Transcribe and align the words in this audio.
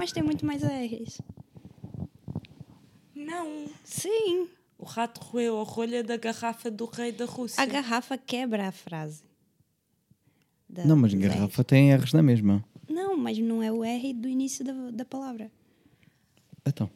Mas 0.00 0.12
tem 0.12 0.22
muito 0.22 0.46
mais 0.46 0.62
R's. 0.62 1.20
Não. 3.14 3.66
Sim. 3.84 4.48
O 4.78 4.86
rato 4.86 5.20
roeu 5.22 5.60
a 5.60 5.62
rolha 5.62 6.02
da 6.02 6.16
garrafa 6.16 6.70
do 6.70 6.86
rei 6.86 7.12
da 7.12 7.26
Rússia. 7.26 7.62
A 7.62 7.66
garrafa 7.66 8.16
quebra 8.16 8.66
a 8.68 8.72
frase. 8.72 9.22
Da- 10.66 10.86
Não, 10.86 10.96
mas 10.96 11.12
garrafa 11.12 11.62
tem 11.62 11.94
R's 11.94 12.14
na 12.14 12.22
mesma. 12.22 12.64
Não, 12.88 13.14
mas 13.14 13.36
não 13.38 13.62
é 13.62 13.70
o 13.70 13.84
R 13.84 14.14
do 14.14 14.26
início 14.26 14.64
da, 14.64 14.72
da 14.90 15.04
palavra. 15.04 15.52
Então. 16.66 16.88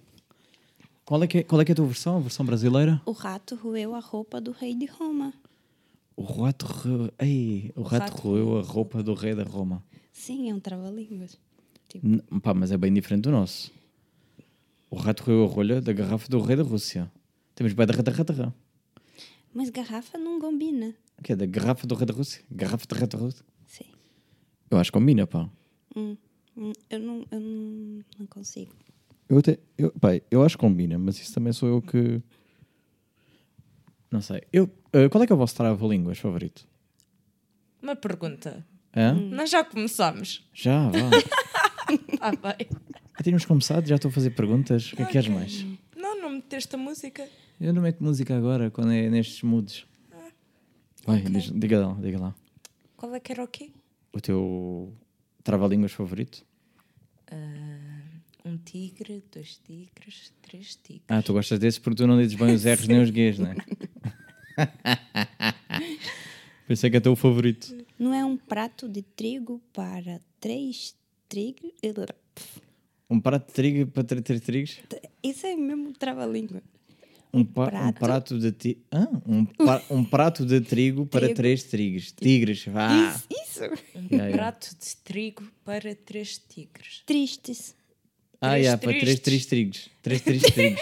Qual 1.05 1.23
é, 1.23 1.27
que 1.27 1.39
é, 1.39 1.43
qual 1.43 1.61
é 1.61 1.65
que 1.67 1.73
é 1.73 1.75
a 1.75 1.77
tua 1.77 1.87
versão? 1.87 2.17
A 2.17 2.21
versão 2.21 2.47
brasileira? 2.47 3.03
O 3.05 3.13
rato 3.13 3.55
roeu 3.55 3.95
a 3.95 4.01
roupa 4.01 4.41
do 4.41 4.51
rei 4.51 4.75
de 4.75 4.87
Roma. 4.87 5.35
O 6.17 6.23
rato. 6.23 6.67
Ei, 7.19 7.71
o 7.77 7.83
rato, 7.83 8.03
rato 8.13 8.23
roeu 8.23 8.59
a 8.59 8.63
roupa 8.63 9.03
do 9.03 9.13
rei 9.13 9.35
da 9.35 9.45
Roma. 9.45 9.85
Sim, 10.11 10.49
é 10.51 10.55
um 10.55 10.61
trava-línguas. 10.61 11.39
Tipo, 11.95 12.07
N- 12.07 12.23
Pá, 12.43 12.53
mas 12.53 12.73
é 12.73 12.77
bem 12.77 12.93
diferente 12.93 13.23
do 13.23 13.31
nosso. 13.31 13.73
O 14.91 14.97
rato 14.97 15.23
roeu 15.25 15.45
a 15.45 15.47
rolha 15.47 15.81
da 15.81 15.93
garrafa 15.93 16.29
do 16.29 16.41
rei 16.41 16.57
da 16.57 16.63
Rússia. 16.63 17.11
Temos 17.55 17.73
bem 17.73 17.87
da 17.87 17.95
rata 17.95 18.11
rata 18.11 18.55
mas 19.57 19.71
garrafa 19.71 20.19
não 20.19 20.41
combina. 20.41 20.93
O 21.17 21.23
que 21.23 21.33
é? 21.33 21.37
Da 21.37 21.47
garrafa 21.47 21.87
do 21.87 21.95
rei 21.95 22.05
da 22.05 22.13
Rússia? 22.13 22.43
Garrafa 22.51 22.85
da 22.89 22.97
rata 22.99 23.17
Rússia? 23.17 23.45
Sim. 23.69 23.85
Eu 24.69 24.79
acho 24.79 24.91
que 24.91 24.99
combina, 24.99 25.29
pá. 25.29 25.49
Hum, 25.95 26.17
hum, 26.57 26.73
eu 26.91 26.99
não, 26.99 27.25
eu 27.31 27.39
não, 27.39 28.05
não 28.19 28.27
consigo. 28.27 28.75
Eu 29.29 29.39
até. 29.39 29.61
Eu, 29.79 29.93
pá, 29.93 30.09
eu 30.29 30.43
acho 30.43 30.57
que 30.57 30.61
combina, 30.61 30.99
mas 30.99 31.21
isso 31.21 31.33
também 31.33 31.53
sou 31.53 31.69
eu 31.69 31.81
que. 31.81 32.21
Não 34.11 34.21
sei. 34.21 34.43
Eu, 34.53 34.69
eh, 34.93 35.09
qual 35.09 35.23
é 35.23 35.27
que 35.27 35.33
é 35.33 35.37
o 35.37 35.39
vosso 35.39 35.55
trava-línguas 35.55 36.19
favorito? 36.19 36.67
Uma 37.81 37.95
pergunta. 37.95 38.67
Hã? 38.97 39.13
Nós 39.15 39.51
já 39.51 39.63
começámos. 39.65 40.45
Já, 40.53 40.89
vá. 40.89 40.99
Ah, 42.21 42.31
bem. 42.31 42.69
Já 43.17 43.23
tínhamos 43.23 43.45
começado, 43.45 43.87
já 43.87 43.97
estou 43.97 44.09
a 44.09 44.13
fazer 44.13 44.31
perguntas. 44.31 44.93
O 44.93 44.97
que 44.97 45.03
é 45.03 45.07
que 45.07 45.13
queres 45.13 45.29
mais? 45.29 45.65
Não, 45.97 46.21
não 46.21 46.31
meteste 46.31 46.75
a 46.75 46.79
música. 46.79 47.29
Eu 47.61 47.73
não 47.73 47.83
meto 47.83 48.03
música 48.03 48.37
agora, 48.37 48.71
quando 48.71 48.93
é 48.93 49.09
nestes 49.09 49.43
moods. 49.43 49.87
Vai, 51.07 51.21
diz- 51.21 51.51
diga 51.53 51.87
lá, 51.87 51.95
diga 52.01 52.19
lá. 52.19 52.35
Qual 52.97 53.15
é 53.15 53.21
que 53.21 53.33
era 53.33 53.45
o 53.45 53.49
quê? 53.49 53.71
O 54.13 54.21
teu 54.21 54.93
trava-línguas 55.43 55.93
favorito? 55.93 56.45
Ah, 57.31 58.01
um 58.45 58.57
tigre, 58.59 59.23
dois 59.33 59.59
tigres, 59.65 60.33
três 60.43 60.77
tigres. 60.77 61.05
Ah, 61.09 61.23
tu 61.23 61.33
gostas 61.33 61.59
desses 61.59 61.79
porque 61.79 61.97
tu 62.03 62.07
não 62.07 62.19
dizes 62.19 62.35
bem 62.35 62.55
os 62.55 62.65
R's 62.67 62.87
nem 62.89 63.01
os 63.03 63.11
G's, 63.11 63.39
não 63.39 63.51
é? 63.53 63.57
Pensei 66.67 66.91
que 66.91 66.97
é 66.97 67.01
teu 67.01 67.15
favorito. 67.15 67.77
Não 67.99 68.15
é 68.15 68.25
um 68.25 68.37
prato 68.37 68.89
de 68.89 69.03
trigo 69.03 69.61
para 69.73 70.21
três 70.41 70.95
trigos? 71.35 71.73
Um 73.11 73.21
prato 73.21 73.47
de 73.49 73.53
trigo 73.53 73.91
para 73.91 74.05
ter 74.05 74.21
três 74.23 74.41
trigos? 74.41 74.79
Isso 75.23 75.47
é 75.47 75.55
mesmo 75.57 75.93
trava-língua. 75.93 76.63
Um, 77.33 77.45
pa- 77.45 77.65
um 77.65 77.69
prato. 77.71 77.99
prato 77.99 78.39
de 78.39 78.53
ti... 78.53 78.79
ah, 78.93 79.09
um, 79.27 79.45
pa- 79.45 79.83
um 79.91 80.05
prato 80.05 80.47
de 80.47 80.61
trigo 80.61 81.05
para 81.07 81.23
Trigo. 81.27 81.35
três 81.35 81.65
trigos. 81.65 82.13
Tigres, 82.13 82.65
vá. 82.67 82.95
Isso, 83.09 83.27
isso. 83.31 83.65
Um 83.97 84.07
Yeah, 84.11 84.27
yeah. 84.29 84.37
prato 84.37 84.71
de 84.71 84.97
trigo 84.99 85.43
para 85.65 85.95
três 85.97 86.39
tigres. 86.39 87.03
Tristes. 87.05 87.75
Ah, 88.41 88.51
Três 88.51 88.65
yeah, 88.67 88.81
para 88.81 88.91
três, 88.93 89.03
três 89.03 89.21
tristes. 89.21 89.47
trigos. 89.49 89.91
Três, 90.01 90.21
três 90.23 90.43
trigos. 90.43 90.81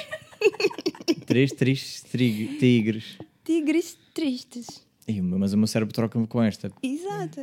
três, 1.26 1.52
três 1.52 2.02
trigo- 2.02 2.58
tigres. 2.58 3.18
Tigres 3.44 3.96
tristes. 4.12 4.66
Ih, 5.08 5.20
mas 5.22 5.52
o 5.54 5.58
meu 5.58 5.66
cérebro 5.66 5.94
troca-me 5.94 6.26
com 6.26 6.42
esta. 6.42 6.70
Exato. 6.82 7.40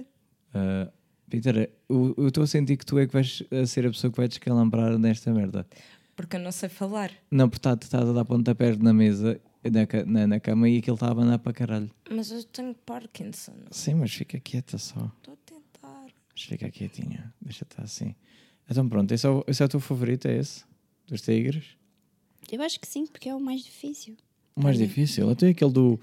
Uh, 0.54 0.92
Peter, 1.30 1.70
eu 1.88 2.28
estou 2.28 2.44
a 2.44 2.48
sentir 2.48 2.78
que 2.78 2.86
tu 2.86 2.98
é 2.98 3.06
que 3.08 3.14
vais 3.14 3.44
a 3.52 3.66
ser 3.66 3.86
a 3.86 3.90
pessoa 3.90 4.12
que 4.12 4.18
vai 4.18 4.28
descalambrar 4.28 4.98
nesta 4.98 5.32
merda. 5.32 5.66
Porque 6.16 6.36
eu 6.36 6.40
não 6.40 6.52
sei 6.52 6.68
falar. 6.68 7.12
Não, 7.32 7.48
porque 7.48 7.68
estás 7.70 7.94
a 8.10 8.12
dar 8.12 8.26
pontapés 8.26 8.78
na 8.78 8.94
mesa, 8.94 9.40
na, 9.64 10.06
na, 10.06 10.28
na 10.28 10.40
cama 10.40 10.68
e 10.68 10.80
aquilo 10.80 10.96
está 10.96 11.08
a 11.08 11.12
abanar 11.12 11.40
para 11.40 11.54
caralho. 11.54 11.90
Mas 12.10 12.32
eu 12.32 12.44
tenho 12.44 12.74
Parkinson. 12.74 13.54
Sim, 13.72 13.96
mas 13.96 14.14
fica 14.14 14.40
quieta 14.40 14.78
só. 14.78 15.12
Estou 15.18 15.36
a 15.36 15.38
tentar. 15.46 16.08
Mas 16.34 16.44
fica 16.44 16.70
quietinha. 16.70 17.34
Deixa 17.42 17.64
estar 17.64 17.84
assim. 17.84 18.16
Então 18.70 18.88
pronto, 18.88 19.12
esse 19.14 19.26
é, 19.26 19.30
o, 19.30 19.44
esse 19.48 19.64
é 19.64 19.66
o 19.66 19.70
teu 19.70 19.80
favorito, 19.80 20.28
é 20.28 20.38
esse? 20.38 20.64
Dos 21.08 21.22
tigres? 21.22 21.78
Eu 22.52 22.62
acho 22.62 22.80
que 22.80 22.88
sim, 22.88 23.06
porque 23.06 23.30
é 23.30 23.36
o 23.36 23.40
mais 23.40 23.64
difícil. 23.64 24.18
O 24.56 24.62
mais 24.62 24.78
difícil. 24.78 25.30
Até 25.30 25.50
aquele 25.50 25.72
do 25.72 26.00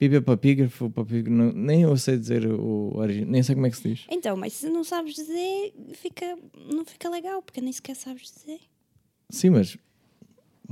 pipa 0.00 0.22
papígrafo, 0.22 0.88
papígrafo, 0.90 1.30
não- 1.30 1.52
nem 1.52 1.82
eu 1.82 1.96
sei 1.96 2.16
dizer 2.18 2.44
o 2.46 2.96
origem, 2.96 3.24
nem 3.26 3.42
sei 3.42 3.54
como 3.54 3.66
é 3.66 3.70
que 3.70 3.76
se 3.76 3.88
diz. 3.88 4.06
Então, 4.10 4.36
mas 4.36 4.54
se 4.54 4.68
não 4.70 4.82
sabes 4.82 5.14
dizer, 5.14 5.72
fica, 5.94 6.36
não 6.72 6.84
fica 6.84 7.08
legal, 7.08 7.42
porque 7.42 7.60
nem 7.60 7.70
sequer 7.72 7.94
sabes 7.94 8.32
dizer. 8.32 8.58
Sim, 9.28 9.50
mas. 9.50 9.76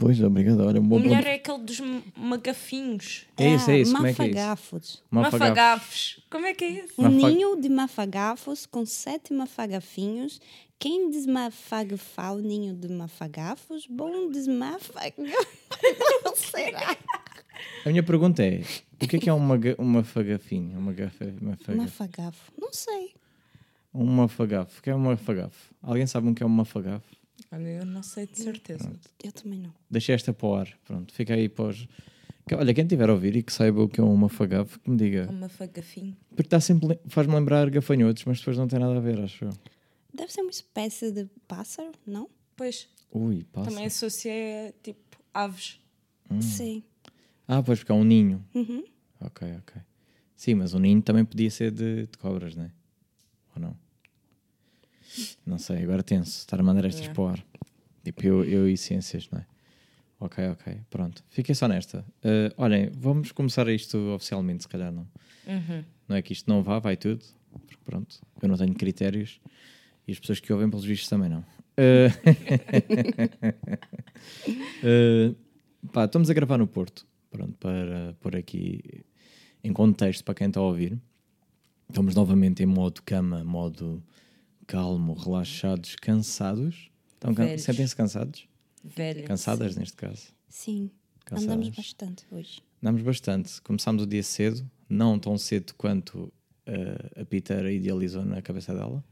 Pois, 0.01 0.21
obrigado. 0.23 0.61
Olha, 0.65 0.81
um 0.81 0.87
bom 0.87 0.97
O 0.97 1.01
melhor 1.01 1.17
ponto. 1.19 1.27
é 1.29 1.35
aquele 1.35 1.59
dos 1.59 1.81
magafinhos. 2.17 3.27
É 3.37 3.55
isso, 3.55 3.71
é 3.71 3.79
isso. 3.81 3.93
Como 3.93 4.07
é 4.07 4.15
que 4.15 4.23
é 4.23 4.27
isso? 4.27 4.35
Mafagafos. 4.37 5.03
Mafagafos. 5.11 6.21
Como 6.31 6.47
é 6.47 6.55
que 6.55 6.65
é 6.65 6.69
isso? 6.71 6.95
Um 6.99 7.03
Mafa- 7.11 7.29
ninho 7.31 7.61
de 7.61 7.69
mafagafos 7.69 8.65
com 8.65 8.87
sete 8.87 9.33
mafagafinhos. 9.35 10.41
Quem 10.79 11.11
desmafagafar 11.11 12.35
o 12.35 12.39
ninho 12.39 12.73
de 12.75 12.89
mafagafos, 12.89 13.87
bom 13.91 14.31
desmafagafos. 14.31 15.17
Não 16.25 16.37
será? 16.37 16.97
A 17.85 17.89
minha 17.91 18.03
pergunta 18.05 18.45
é: 18.45 18.63
o 19.01 19.09
que 19.09 19.17
é 19.17 19.19
que 19.19 19.29
é 19.31 19.33
uma, 19.33 19.59
uma 19.79 20.03
fagafinha? 20.05 20.79
Uma 20.79 20.93
gafa, 20.93 21.25
uma 21.41 21.57
faga, 21.57 21.79
Mafagafo. 21.79 22.53
Não 22.59 22.73
sei. 22.73 23.15
uma 23.93 24.29
fagafo. 24.29 24.81
O 24.81 24.83
que 24.83 24.91
é 24.91 24.95
uma 24.95 25.17
fagafo? 25.17 25.75
Alguém 25.83 26.07
sabe 26.07 26.29
o 26.29 26.35
que 26.35 26.43
é 26.43 26.47
uma 26.47 26.65
fagafo? 26.65 27.17
Olha, 27.53 27.69
eu 27.69 27.87
não 27.87 28.03
sei 28.03 28.27
de 28.27 28.39
certeza. 28.39 28.93
Eu 29.23 29.33
também 29.33 29.59
não. 29.61 29.73
Deixei 29.91 30.15
esta 30.15 30.33
para 30.33 30.47
o 30.47 30.55
ar. 30.55 30.69
Pronto, 30.85 31.13
fica 31.15 31.35
aí 31.35 31.49
para 31.49 31.67
os... 31.67 31.87
Olha, 32.53 32.73
quem 32.75 32.87
tiver 32.87 33.09
a 33.09 33.13
ouvir 33.13 33.37
e 33.37 33.43
que 33.43 33.53
saiba 33.53 33.83
o 33.83 33.89
que 33.89 34.01
é 34.01 34.03
uma 34.05 34.29
fagafo, 34.29 34.79
que 34.81 34.91
me 34.91 34.97
diga. 34.97 35.29
Um 35.31 35.35
mafagafinho. 35.41 36.17
Porque 36.31 36.43
está 36.43 36.59
sempre. 36.61 36.99
faz-me 37.07 37.35
lembrar 37.35 37.69
gafanhotos, 37.71 38.25
mas 38.25 38.39
depois 38.39 38.57
não 38.57 38.67
tem 38.67 38.79
nada 38.79 38.97
a 38.97 39.01
ver, 39.01 39.21
acho 39.21 39.45
eu. 39.45 39.51
Deve 40.13 40.33
ser 40.33 40.41
uma 40.41 40.51
espécie 40.51 41.13
de 41.13 41.27
pássaro, 41.47 41.93
não? 42.07 42.29
Pois, 42.57 42.89
Ui, 43.13 43.45
passa. 43.53 43.71
também 43.71 43.87
associei 43.87 44.69
a 44.69 44.73
tipo 44.83 45.19
aves. 45.33 45.79
Hum. 46.31 46.41
Sim. 46.41 46.83
Ah, 47.49 47.63
pois, 47.63 47.79
porque 47.81 47.91
é 47.91 47.95
um 47.95 48.05
ninho. 48.05 48.45
Uhum. 48.55 48.85
Ok, 49.21 49.49
ok. 49.59 49.81
Sim, 50.37 50.55
mas 50.57 50.75
o 50.75 50.79
ninho 50.79 51.01
também 51.03 51.25
podia 51.25 51.51
ser 51.51 51.73
de, 51.73 52.07
de 52.07 52.19
cobras, 52.19 52.55
não 52.55 52.65
é? 52.65 52.71
Ou 53.57 53.63
não? 53.63 53.77
Não 55.45 55.59
sei, 55.59 55.83
agora 55.83 56.03
tenso. 56.03 56.39
Estar 56.41 56.61
a 56.61 56.63
mandar 56.63 56.85
estas 56.85 57.07
É. 57.09 57.13
para 57.13 57.23
o 57.23 57.27
ar. 57.29 57.45
Tipo, 58.05 58.25
eu, 58.25 58.45
eu 58.45 58.69
e 58.69 58.77
ciências, 58.77 59.29
não 59.31 59.39
é? 59.41 59.47
Ok, 60.21 60.47
ok. 60.49 60.81
Pronto. 60.91 61.25
Fiquei 61.31 61.55
só 61.55 61.67
nesta. 61.67 62.05
Uh, 62.23 62.53
olhem, 62.57 62.91
vamos 62.91 63.33
começar 63.33 63.67
isto 63.69 63.97
oficialmente, 64.15 64.65
se 64.65 64.69
calhar 64.69 64.93
não. 64.93 65.09
Uhum. 65.47 65.85
Não 66.09 66.17
é 66.17 66.23
que 66.23 66.33
isto 66.33 66.49
não 66.49 66.63
vá, 66.63 66.79
vai 66.79 66.97
tudo. 66.97 67.25
Porque 67.67 67.77
pronto, 67.85 68.21
eu 68.43 68.49
não 68.49 68.57
tenho 68.57 68.75
critérios. 68.75 69.41
E 70.07 70.13
as 70.13 70.19
pessoas 70.21 70.41
que 70.41 70.53
ouvem, 70.53 70.69
pelos 70.69 70.85
vistos, 70.85 71.09
também 71.09 71.29
não. 71.31 71.41
Uh, 71.79 72.11
uh, 74.83 75.37
pá, 75.93 76.05
estamos 76.05 76.29
a 76.31 76.35
gravar 76.35 76.59
no 76.59 76.67
Porto. 76.67 77.07
Pronto, 77.39 77.57
para 77.59 78.17
pôr 78.21 78.35
aqui 78.35 79.05
em 79.63 79.73
contexto 79.73 80.25
para 80.25 80.35
quem 80.35 80.49
está 80.49 80.59
a 80.59 80.65
ouvir. 80.65 80.99
Estamos 81.89 82.13
novamente 82.17 82.65
em 82.65 82.67
modo 82.67 83.01
cama, 83.05 83.45
modo 83.45 84.03
calmo, 84.67 85.15
relaxados, 85.15 85.95
cansados. 85.95 86.91
Estão 87.15 87.33
can- 87.33 87.45
Velhos. 87.47 87.63
Sentem-se 87.63 87.95
cansados? 87.95 88.49
Velha. 88.83 89.23
Cansadas, 89.23 89.77
neste 89.77 89.97
caso. 89.97 90.33
Sim. 90.49 90.91
Cansadas. 91.25 91.45
Andamos 91.55 91.69
bastante 91.77 92.25
hoje. 92.33 92.61
Andamos 92.83 93.03
bastante. 93.03 93.63
Começámos 93.63 94.03
o 94.03 94.07
dia 94.07 94.23
cedo, 94.25 94.69
não 94.89 95.17
tão 95.17 95.39
cedo 95.39 95.75
quanto 95.77 96.33
eh, 96.67 97.21
a 97.23 97.25
Peter 97.25 97.65
idealizou 97.67 98.25
na 98.25 98.43
cabeça 98.43 98.75
dela. 98.75 99.05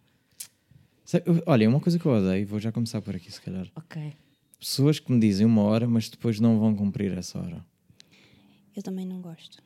Olha, 1.47 1.69
uma 1.69 1.79
coisa 1.79 1.97
que 1.97 2.05
eu 2.07 2.11
odeio, 2.13 2.45
vou 2.45 2.59
já 2.59 2.73
começar 2.73 3.01
por 3.01 3.15
aqui, 3.15 3.31
se 3.31 3.41
calhar. 3.41 3.69
Ok. 3.77 4.15
Pessoas 4.59 4.99
que 4.99 5.13
me 5.13 5.21
dizem 5.21 5.47
uma 5.47 5.63
hora, 5.63 5.87
mas 5.87 6.09
depois 6.09 6.41
não 6.41 6.59
vão 6.59 6.75
cumprir 6.75 7.17
essa 7.17 7.39
hora. 7.39 7.65
Eu 8.77 8.83
também 8.83 9.07
não 9.07 9.21
gosto. 9.21 9.63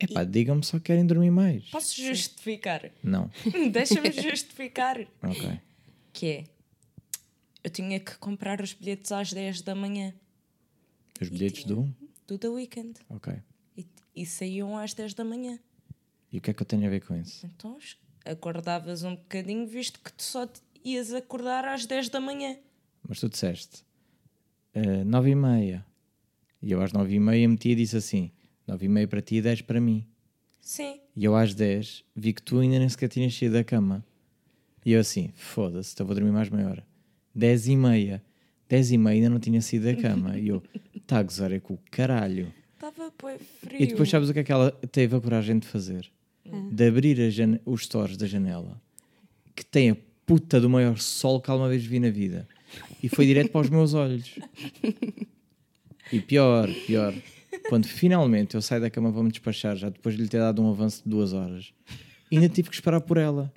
Epá, 0.00 0.24
digam-me 0.24 0.64
só 0.64 0.78
que 0.78 0.86
querem 0.86 1.06
dormir 1.06 1.30
mais. 1.30 1.68
Posso 1.68 1.94
justificar? 2.00 2.90
Não. 3.02 3.30
Deixa-me 3.70 4.10
justificar. 4.10 4.98
Ok. 5.22 5.60
Que 6.12 6.26
é, 6.26 6.44
eu 7.62 7.70
tinha 7.70 8.00
que 8.00 8.16
comprar 8.16 8.62
os 8.62 8.72
bilhetes 8.72 9.12
às 9.12 9.30
10 9.32 9.60
da 9.60 9.74
manhã 9.74 10.14
Os 11.20 11.28
bilhetes 11.28 11.64
do. 11.64 11.94
do 12.26 12.38
The 12.38 12.48
Weekend. 12.48 12.94
Ok. 13.10 13.34
E, 13.76 13.86
e 14.16 14.24
saíam 14.24 14.76
às 14.78 14.94
10 14.94 15.12
da 15.12 15.22
manhã. 15.24 15.58
E 16.32 16.38
o 16.38 16.40
que 16.40 16.50
é 16.50 16.54
que 16.54 16.62
eu 16.62 16.66
tenho 16.66 16.86
a 16.86 16.90
ver 16.90 17.04
com 17.04 17.14
isso? 17.14 17.44
Então 17.44 17.76
acordavas 18.24 19.02
um 19.02 19.16
bocadinho, 19.16 19.66
visto 19.66 20.00
que 20.00 20.12
tu 20.12 20.22
só 20.22 20.48
ias 20.84 21.12
acordar 21.12 21.66
às 21.66 21.84
10 21.84 22.08
da 22.08 22.20
manhã. 22.20 22.56
Mas 23.06 23.20
tu 23.20 23.28
disseste 23.28 23.84
eh, 24.72 25.04
nove 25.04 25.30
e 25.30 25.34
meia. 25.34 25.84
E 26.62 26.72
eu 26.72 26.82
às 26.82 26.92
nove 26.92 27.14
e 27.14 27.20
meia 27.20 27.48
meti 27.48 27.70
e 27.70 27.74
disse 27.74 27.96
assim: 27.96 28.30
nove 28.66 28.86
e 28.86 28.88
meia 28.88 29.08
para 29.08 29.20
ti 29.20 29.36
e 29.36 29.42
dez 29.42 29.62
para 29.62 29.80
mim. 29.80 30.06
Sim. 30.60 31.00
E 31.16 31.24
eu 31.24 31.34
às 31.34 31.54
10 31.54 32.04
vi 32.14 32.32
que 32.32 32.42
tu 32.42 32.58
ainda 32.58 32.78
nem 32.78 32.88
sequer 32.88 33.08
tinhas 33.08 33.36
saído 33.36 33.54
da 33.54 33.64
cama. 33.64 34.04
E 34.84 34.92
eu 34.92 35.00
assim, 35.00 35.30
foda-se, 35.34 35.92
então 35.92 36.06
vou 36.06 36.14
dormir 36.14 36.30
mais 36.30 36.48
meia 36.48 36.68
hora. 36.68 36.86
10 37.34 37.68
e 37.68 37.76
meia. 37.76 38.22
10 38.68 38.92
e 38.92 38.98
meia 38.98 39.14
ainda 39.16 39.30
não 39.30 39.40
tinha 39.40 39.60
saído 39.60 39.86
da 39.86 39.94
cama. 39.96 40.38
E 40.38 40.48
eu, 40.48 40.62
tá 41.06 41.18
a 41.18 41.22
gozar, 41.22 41.52
é 41.52 41.58
com 41.58 41.74
o 41.74 41.78
caralho. 41.90 42.52
Estava 42.74 43.12
bem 43.22 43.38
frio. 43.38 43.82
E 43.82 43.86
depois 43.86 44.08
sabes 44.08 44.28
o 44.28 44.32
que 44.32 44.38
é 44.38 44.44
que 44.44 44.52
ela 44.52 44.70
teve 44.70 45.16
a 45.16 45.20
coragem 45.20 45.58
de 45.58 45.66
fazer? 45.66 46.10
De 46.70 46.86
abrir 46.86 47.18
a 47.20 47.70
os 47.70 47.82
stores 47.82 48.16
da 48.16 48.26
janela, 48.26 48.80
que 49.54 49.64
tem 49.64 49.90
a 49.90 49.96
puta 50.24 50.60
do 50.60 50.70
maior 50.70 50.98
sol 50.98 51.40
que 51.40 51.50
alguma 51.50 51.68
vez 51.68 51.84
vi 51.84 52.00
na 52.00 52.10
vida. 52.10 52.48
E 53.02 53.08
foi 53.08 53.26
direto 53.26 53.50
para 53.50 53.60
os 53.60 53.70
meus 53.70 53.94
olhos. 53.94 54.38
E 56.12 56.20
pior, 56.20 56.68
pior, 56.86 57.14
quando 57.68 57.86
finalmente 57.86 58.54
eu 58.54 58.62
saio 58.62 58.80
da 58.80 58.90
cama 58.90 59.12
para 59.12 59.22
me 59.22 59.30
despachar, 59.30 59.76
já 59.76 59.88
depois 59.88 60.16
de 60.16 60.22
lhe 60.22 60.28
ter 60.28 60.38
dado 60.38 60.60
um 60.62 60.70
avanço 60.70 61.02
de 61.04 61.08
duas 61.08 61.32
horas, 61.32 61.72
ainda 62.32 62.48
tive 62.48 62.68
que 62.68 62.74
esperar 62.74 63.00
por 63.00 63.16
ela. 63.16 63.52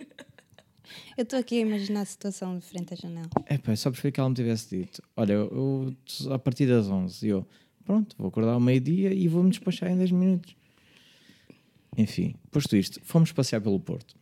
Eu 1.18 1.24
estou 1.24 1.40
aqui 1.40 1.58
a 1.58 1.62
imaginar 1.62 2.02
a 2.02 2.06
situação 2.06 2.58
de 2.58 2.66
frente 2.66 2.94
à 2.94 2.98
janela. 2.98 3.30
É 3.46 3.58
pá, 3.58 3.76
só 3.76 3.90
preferia 3.90 4.12
que 4.12 4.20
ela 4.20 4.30
me 4.30 4.36
tivesse 4.36 4.78
dito: 4.78 5.02
Olha, 5.16 5.34
eu, 5.34 5.96
eu 6.26 6.34
a 6.34 6.40
partir 6.40 6.68
das 6.68 6.88
11, 6.88 7.26
e 7.26 7.30
eu, 7.30 7.48
pronto, 7.86 8.16
vou 8.18 8.28
acordar 8.28 8.54
ao 8.54 8.60
meio-dia 8.60 9.14
e 9.14 9.28
vou-me 9.28 9.50
despachar 9.50 9.92
em 9.92 9.98
10 9.98 10.12
minutos. 10.12 10.56
Enfim, 11.98 12.36
posto 12.52 12.76
isto, 12.76 13.00
fomos 13.04 13.32
passear 13.32 13.62
pelo 13.62 13.80
Porto. 13.80 14.16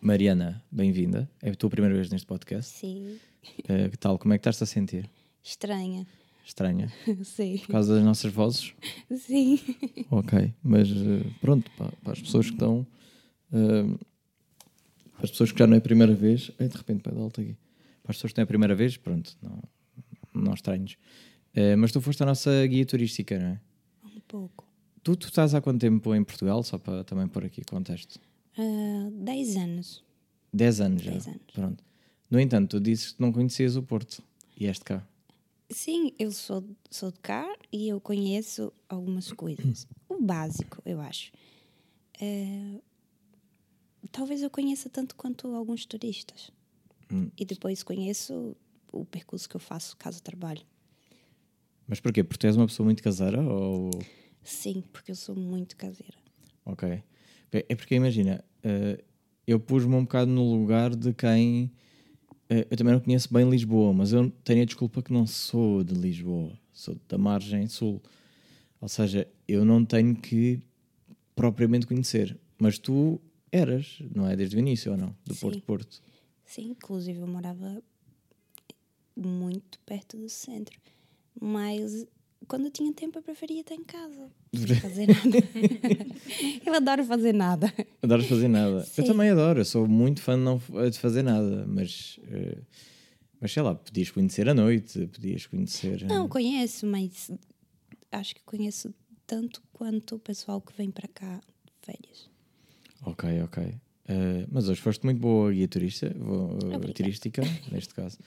Mariana, 0.00 0.62
bem-vinda. 0.70 1.28
É 1.42 1.50
a 1.50 1.54
tua 1.54 1.70
primeira 1.70 1.94
vez 1.94 2.10
neste 2.10 2.26
podcast. 2.26 2.78
Sim. 2.78 3.18
Eh, 3.66 3.88
que 3.88 3.96
tal? 3.96 4.18
Como 4.18 4.34
é 4.34 4.38
que 4.38 4.46
estás 4.46 4.60
a 4.62 4.66
sentir? 4.66 5.08
Estranha. 5.42 6.06
Estranha? 6.46 6.92
Sim. 7.24 7.58
Por 7.58 7.68
causa 7.72 7.94
das 7.96 8.04
nossas 8.04 8.32
vozes? 8.32 8.72
Sim. 9.18 9.58
Ok, 10.10 10.54
mas 10.62 10.88
eh, 10.88 11.24
pronto, 11.40 11.68
pá, 11.76 11.90
para 12.04 12.12
as 12.12 12.20
pessoas 12.22 12.46
que 12.46 12.52
estão. 12.54 12.86
eh, 13.52 13.98
para 15.16 15.24
as 15.24 15.30
pessoas 15.30 15.50
que 15.50 15.58
já 15.58 15.66
não 15.66 15.74
é 15.74 15.78
a 15.78 15.80
primeira 15.80 16.14
vez. 16.14 16.50
Ai, 16.60 16.68
de 16.68 16.76
repente, 16.76 17.02
pai, 17.02 17.12
alto 17.16 17.40
aqui. 17.40 17.56
Para 18.02 18.12
as 18.12 18.16
pessoas 18.16 18.32
que 18.32 18.38
não 18.38 18.42
é 18.42 18.44
a 18.44 18.46
primeira 18.46 18.74
vez, 18.76 18.96
pronto, 18.96 19.36
não, 19.42 19.62
não 20.32 20.54
estranhos. 20.54 20.96
Eh, 21.52 21.74
mas 21.74 21.90
tu 21.90 22.00
foste 22.00 22.22
a 22.22 22.26
nossa 22.26 22.64
guia 22.66 22.86
turística, 22.86 23.38
não 23.38 23.46
é? 23.48 23.60
Um 24.04 24.20
pouco. 24.28 24.64
Tu, 25.02 25.16
tu 25.16 25.26
estás 25.26 25.52
há 25.54 25.60
quanto 25.60 25.80
tempo 25.80 26.14
em 26.14 26.22
Portugal? 26.22 26.62
Só 26.62 26.78
para 26.78 27.02
também 27.02 27.26
pôr 27.26 27.44
aqui 27.44 27.64
contexto. 27.64 28.20
Ah, 28.56 29.08
10 29.12 29.56
anos. 29.56 30.04
10 30.52 30.80
anos 30.80 31.02
já. 31.02 31.10
10 31.10 31.26
anos. 31.26 31.40
Pronto. 31.52 31.84
No 32.30 32.38
entanto, 32.38 32.76
tu 32.78 32.80
dizes 32.80 33.12
que 33.12 33.20
não 33.20 33.32
conhecias 33.32 33.74
o 33.76 33.82
Porto 33.82 34.22
e 34.56 34.66
este 34.66 34.84
cá. 34.84 35.04
Sim, 35.68 36.12
eu 36.18 36.30
sou, 36.30 36.64
sou 36.90 37.10
de 37.10 37.18
cá 37.20 37.52
e 37.72 37.88
eu 37.88 38.00
conheço 38.00 38.72
algumas 38.88 39.32
coisas. 39.32 39.86
O 40.08 40.20
básico, 40.22 40.80
eu 40.86 41.00
acho. 41.00 41.32
Eh, 42.20 42.80
talvez 44.12 44.42
eu 44.42 44.50
conheça 44.50 44.88
tanto 44.88 45.16
quanto 45.16 45.48
alguns 45.54 45.84
turistas. 45.84 46.50
E 47.36 47.44
depois 47.44 47.82
conheço 47.82 48.56
o 48.92 49.04
percurso 49.04 49.48
que 49.48 49.56
eu 49.56 49.60
faço 49.60 49.96
caso 49.96 50.22
trabalho. 50.22 50.62
Mas 51.86 52.00
porquê? 52.00 52.24
Porque 52.24 52.38
tu 52.38 52.46
és 52.46 52.56
uma 52.56 52.66
pessoa 52.66 52.84
muito 52.84 53.02
caseira 53.02 53.40
ou. 53.42 53.90
Sim, 54.42 54.82
porque 54.92 55.10
eu 55.10 55.16
sou 55.16 55.36
muito 55.36 55.76
caseira. 55.76 56.16
Ok. 56.64 57.02
É 57.52 57.74
porque 57.74 57.94
imagina, 57.94 58.44
eh, 58.62 59.02
eu 59.46 59.60
pus-me 59.60 59.94
um 59.94 60.02
bocado 60.02 60.30
no 60.30 60.44
lugar 60.52 60.94
de 60.94 61.12
quem. 61.12 61.72
Eh, 62.48 62.66
eu 62.70 62.76
também 62.76 62.92
não 62.92 63.00
conheço 63.00 63.32
bem 63.32 63.48
Lisboa, 63.48 63.92
mas 63.92 64.12
eu 64.12 64.30
tenho 64.44 64.62
a 64.62 64.64
desculpa 64.64 65.02
que 65.02 65.12
não 65.12 65.26
sou 65.26 65.82
de 65.82 65.94
Lisboa, 65.94 66.52
sou 66.72 66.96
da 67.08 67.18
margem 67.18 67.66
sul. 67.68 68.02
Ou 68.80 68.88
seja, 68.88 69.26
eu 69.48 69.64
não 69.64 69.84
tenho 69.84 70.14
que 70.14 70.60
propriamente 71.34 71.86
conhecer. 71.86 72.38
Mas 72.58 72.78
tu 72.78 73.20
eras, 73.50 73.98
não 74.14 74.28
é? 74.28 74.36
Desde 74.36 74.56
o 74.56 74.58
início 74.58 74.92
ou 74.92 74.98
não? 74.98 75.14
Do 75.24 75.34
Sim. 75.34 75.40
Porto 75.40 75.62
Porto. 75.62 76.02
Sim, 76.44 76.70
inclusive 76.70 77.20
eu 77.20 77.26
morava 77.26 77.82
muito 79.16 79.78
perto 79.80 80.16
do 80.16 80.28
centro. 80.28 80.78
Mas 81.40 82.06
quando 82.46 82.66
eu 82.66 82.70
tinha 82.70 82.92
tempo 82.92 83.18
eu 83.18 83.22
preferia 83.22 83.60
estar 83.60 83.74
em 83.74 83.84
casa. 83.84 84.30
Fazer 84.80 85.06
nada. 85.06 85.38
eu 86.64 86.74
adoro 86.74 87.04
fazer 87.04 87.32
nada. 87.34 87.72
Adoras 88.02 88.26
fazer 88.26 88.48
nada. 88.48 88.82
Sim. 88.86 89.02
Eu 89.02 89.06
também 89.06 89.30
adoro, 89.30 89.60
eu 89.60 89.64
sou 89.64 89.86
muito 89.86 90.20
fã 90.22 90.36
de 90.36 90.42
não 90.44 90.60
de 90.90 90.98
fazer 90.98 91.22
nada, 91.22 91.64
mas. 91.66 92.18
eh, 92.28 92.58
mas 93.40 93.52
sei 93.52 93.62
lá, 93.62 93.74
podias 93.74 94.10
conhecer 94.10 94.48
a 94.48 94.54
noite, 94.54 95.06
podias 95.08 95.46
conhecer. 95.46 96.02
eh, 96.02 96.06
Não, 96.06 96.26
conheço, 96.28 96.86
mas 96.86 97.30
acho 98.10 98.34
que 98.34 98.40
conheço 98.44 98.94
tanto 99.26 99.62
quanto 99.72 100.14
o 100.16 100.18
pessoal 100.18 100.60
que 100.60 100.72
vem 100.76 100.90
para 100.90 101.08
cá 101.08 101.40
de 101.66 101.72
férias. 101.84 102.30
Ok, 103.02 103.42
ok. 103.42 103.74
Eh, 104.08 104.46
mas 104.50 104.68
hoje 104.68 104.80
foste 104.80 105.04
muito 105.04 105.18
boa 105.20 105.52
guia 105.52 105.68
turista, 105.68 106.14
vou- 106.18 106.58
turística, 106.94 107.42
neste 107.70 107.92
caso. 107.92 108.18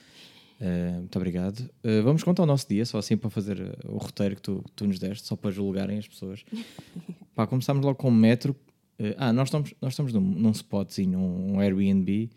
Eh, 0.59 0.91
muito 0.97 1.15
obrigado. 1.15 1.69
Eh, 1.83 2.01
vamos 2.01 2.23
contar 2.23 2.43
o 2.43 2.45
nosso 2.45 2.67
dia, 2.67 2.85
só 2.85 2.97
assim 2.97 3.15
para 3.15 3.29
fazer 3.29 3.59
eh, 3.61 3.75
o 3.87 3.97
roteiro 3.97 4.35
que 4.35 4.41
tu, 4.41 4.61
que 4.65 4.71
tu 4.73 4.85
nos 4.87 4.99
deste, 4.99 5.25
só 5.25 5.35
para 5.35 5.51
julgarem 5.51 5.97
as 5.97 6.07
pessoas. 6.07 6.43
Pá, 7.33 7.47
começámos 7.47 7.83
logo 7.85 7.95
com 7.97 8.09
o 8.09 8.11
metro. 8.11 8.55
Eh, 8.97 9.15
ah, 9.17 9.31
nós 9.31 9.47
estamos, 9.47 9.73
nós 9.81 9.93
estamos 9.93 10.11
num, 10.11 10.19
num 10.21 10.51
spotzinho, 10.51 11.17
um, 11.17 11.53
um 11.55 11.59
Airbnb. 11.59 12.29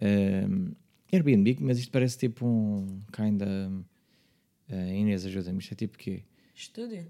Eh, 0.00 0.46
Airbnb, 1.12 1.56
mas 1.60 1.78
isto 1.78 1.90
parece 1.90 2.18
tipo 2.18 2.44
um 2.46 3.00
kinda. 3.12 3.70
Uh, 4.68 4.92
Inês, 4.92 5.24
ajuda-me, 5.24 5.60
isto 5.60 5.72
é 5.72 5.76
tipo 5.76 5.96
quê? 5.96 6.24
Estúdio. 6.52 7.06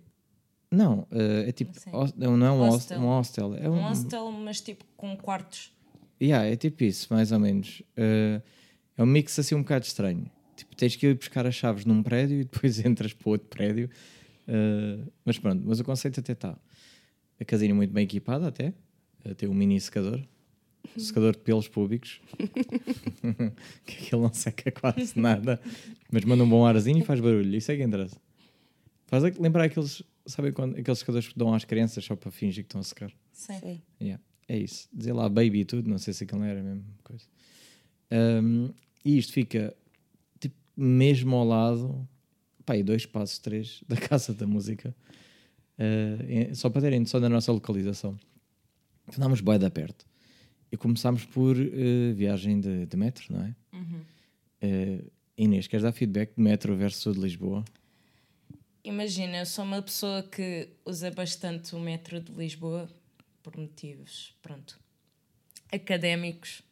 Não, 0.70 1.06
é 1.10 1.50
tipo. 1.52 1.72
Hos- 1.96 2.12
não 2.14 2.44
é 2.44 2.50
um 2.52 2.58
hostel. 2.58 3.00
Um 3.00 3.06
hostel. 3.06 3.54
É 3.54 3.70
Um 3.70 3.81
hostel, 3.88 4.31
mas 4.31 4.60
tipo 4.60 4.84
com 4.94 5.16
quartos. 5.16 5.72
Yeah, 6.20 6.46
é 6.46 6.54
tipo 6.54 6.84
isso, 6.84 7.06
mais 7.12 7.32
ou 7.32 7.38
menos. 7.40 7.81
Uh, 7.96 8.42
é 8.94 9.02
um 9.02 9.06
mix 9.06 9.38
assim 9.38 9.54
um 9.54 9.62
bocado 9.62 9.87
estranho. 9.87 10.31
Tens 10.76 10.94
que 10.96 11.06
ir 11.06 11.14
buscar 11.14 11.46
as 11.46 11.55
chaves 11.55 11.84
num 11.84 12.02
prédio 12.02 12.40
e 12.40 12.44
depois 12.44 12.78
entras 12.84 13.12
para 13.12 13.31
outro 13.31 13.49
prédio. 13.49 13.88
Uh, 14.49 15.11
mas 15.25 15.38
pronto, 15.38 15.62
mas 15.67 15.81
o 15.81 15.84
conceito 15.84 16.20
até 16.20 16.32
está. 16.32 16.56
A 17.40 17.44
casinha 17.44 17.75
muito 17.75 17.93
bem 17.93 18.05
equipada 18.05 18.46
até. 18.49 18.73
Uh, 19.25 19.34
tem 19.34 19.49
um 19.49 19.55
mini 19.55 19.81
secador. 19.81 20.23
Secador 20.96 21.32
de 21.32 21.38
pelos 21.38 21.67
públicos. 21.69 22.20
que 23.84 23.94
aquilo 24.05 24.23
não 24.23 24.32
seca 24.32 24.70
quase 24.70 25.19
nada. 25.19 25.61
Mas 26.11 26.25
manda 26.25 26.44
um 26.44 26.49
bom 26.49 26.64
arzinho 26.64 26.99
e 26.99 27.02
faz 27.05 27.20
barulho. 27.20 27.56
Isso 27.56 27.73
é 27.73 27.76
que 27.76 27.82
interessa. 27.82 28.17
Faz 29.06 29.25
a- 29.25 29.32
lembrar 29.38 29.64
aqueles, 29.64 30.02
sabem 30.25 30.52
quando, 30.52 30.76
aqueles 30.78 30.99
secadores 31.00 31.28
que 31.28 31.38
dão 31.38 31.52
às 31.52 31.64
crianças 31.64 32.05
só 32.05 32.14
para 32.17 32.31
fingir 32.31 32.64
que 32.64 32.69
estão 32.69 32.81
a 32.81 32.84
secar. 32.84 33.11
Sim. 33.32 33.58
Sim. 33.61 33.82
Yeah, 34.00 34.23
é 34.49 34.58
isso. 34.58 34.88
Dizer 34.93 35.12
lá 35.12 35.28
baby 35.28 35.61
e 35.61 35.64
tudo, 35.64 35.88
não 35.90 35.99
sei 35.99 36.14
se 36.14 36.25
aquilo 36.25 36.40
não 36.40 36.46
era 36.46 36.61
a 36.61 36.62
mesma 36.62 36.82
coisa. 37.02 37.25
Um, 38.12 38.70
e 39.05 39.19
isto 39.19 39.32
fica 39.32 39.75
mesmo 40.76 41.37
ao 41.37 41.44
lado, 41.44 42.08
pá, 42.64 42.75
dois 42.83 43.06
passos, 43.06 43.38
três 43.38 43.83
da 43.88 43.97
Casa 43.97 44.35
da 44.35 44.47
Música. 44.47 44.95
Uh, 45.78 46.54
só 46.54 46.71
para 46.71 46.83
terem 46.83 47.00
noção 47.00 47.21
da 47.21 47.28
nossa 47.28 47.52
localização. 47.52 48.18
Andámos 49.16 49.40
bué 49.40 49.59
da 49.59 49.71
perto. 49.71 50.06
E 50.71 50.76
começámos 50.76 51.25
por 51.25 51.56
uh, 51.56 52.14
viagem 52.14 52.61
de, 52.61 52.87
de 52.87 52.97
metro, 52.97 53.33
não 53.33 53.45
é? 53.45 53.54
Uh, 54.66 55.11
Inês, 55.38 55.66
queres 55.66 55.85
dar 55.85 55.92
feedback 55.92 56.35
de 56.35 56.42
metro 56.42 56.75
versus 56.76 57.14
de 57.14 57.21
Lisboa? 57.21 57.64
Imagina, 58.83 59.38
eu 59.38 59.47
sou 59.47 59.64
uma 59.64 59.83
pessoa 59.83 60.23
que 60.23 60.71
usa 60.85 61.11
bastante 61.11 61.75
o 61.75 61.80
metro 61.80 62.21
de 62.21 62.33
Lisboa 62.33 62.88
por 63.42 63.56
motivos, 63.56 64.35
pronto, 64.40 64.78
académicos. 65.71 66.62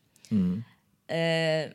Ah, 1.08 1.74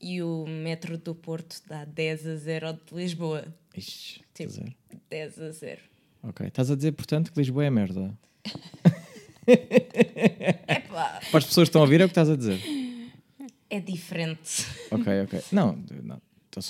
e 0.00 0.22
o 0.22 0.46
metro 0.46 0.96
do 0.98 1.14
Porto 1.14 1.60
dá 1.68 1.84
10 1.84 2.26
a 2.26 2.36
0 2.36 2.66
ao 2.68 2.72
de 2.74 2.80
Lisboa. 2.94 3.44
Ixi, 3.76 4.20
Tipo. 4.34 4.52
ver? 4.52 4.76
10 5.10 5.40
a 5.40 5.50
0. 5.52 5.80
Ok. 6.22 6.46
Estás 6.46 6.70
a 6.70 6.76
dizer, 6.76 6.92
portanto, 6.92 7.32
que 7.32 7.38
Lisboa 7.38 7.64
é 7.64 7.70
merda. 7.70 8.16
Epá, 9.46 11.20
Para 11.30 11.38
as 11.38 11.44
pessoas 11.46 11.68
que 11.68 11.70
estão 11.70 11.80
a 11.80 11.84
ouvir 11.84 12.00
é 12.00 12.04
o 12.04 12.08
que 12.08 12.12
estás 12.12 12.28
a 12.30 12.36
dizer. 12.36 12.60
é 13.70 13.80
diferente. 13.80 14.66
Ok, 14.90 15.22
ok. 15.22 15.40
Não, 15.52 15.72
não. 16.02 16.20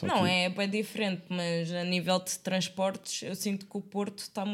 Não, 0.02 0.24
aqui. 0.24 0.30
é 0.30 0.48
bem 0.50 0.68
diferente, 0.68 1.22
mas 1.30 1.72
a 1.72 1.82
nível 1.82 2.18
de 2.18 2.38
transportes, 2.40 3.22
eu 3.22 3.34
sinto 3.34 3.64
que 3.64 3.74
o 3.76 3.80
Porto 3.80 4.18
está 4.18 4.44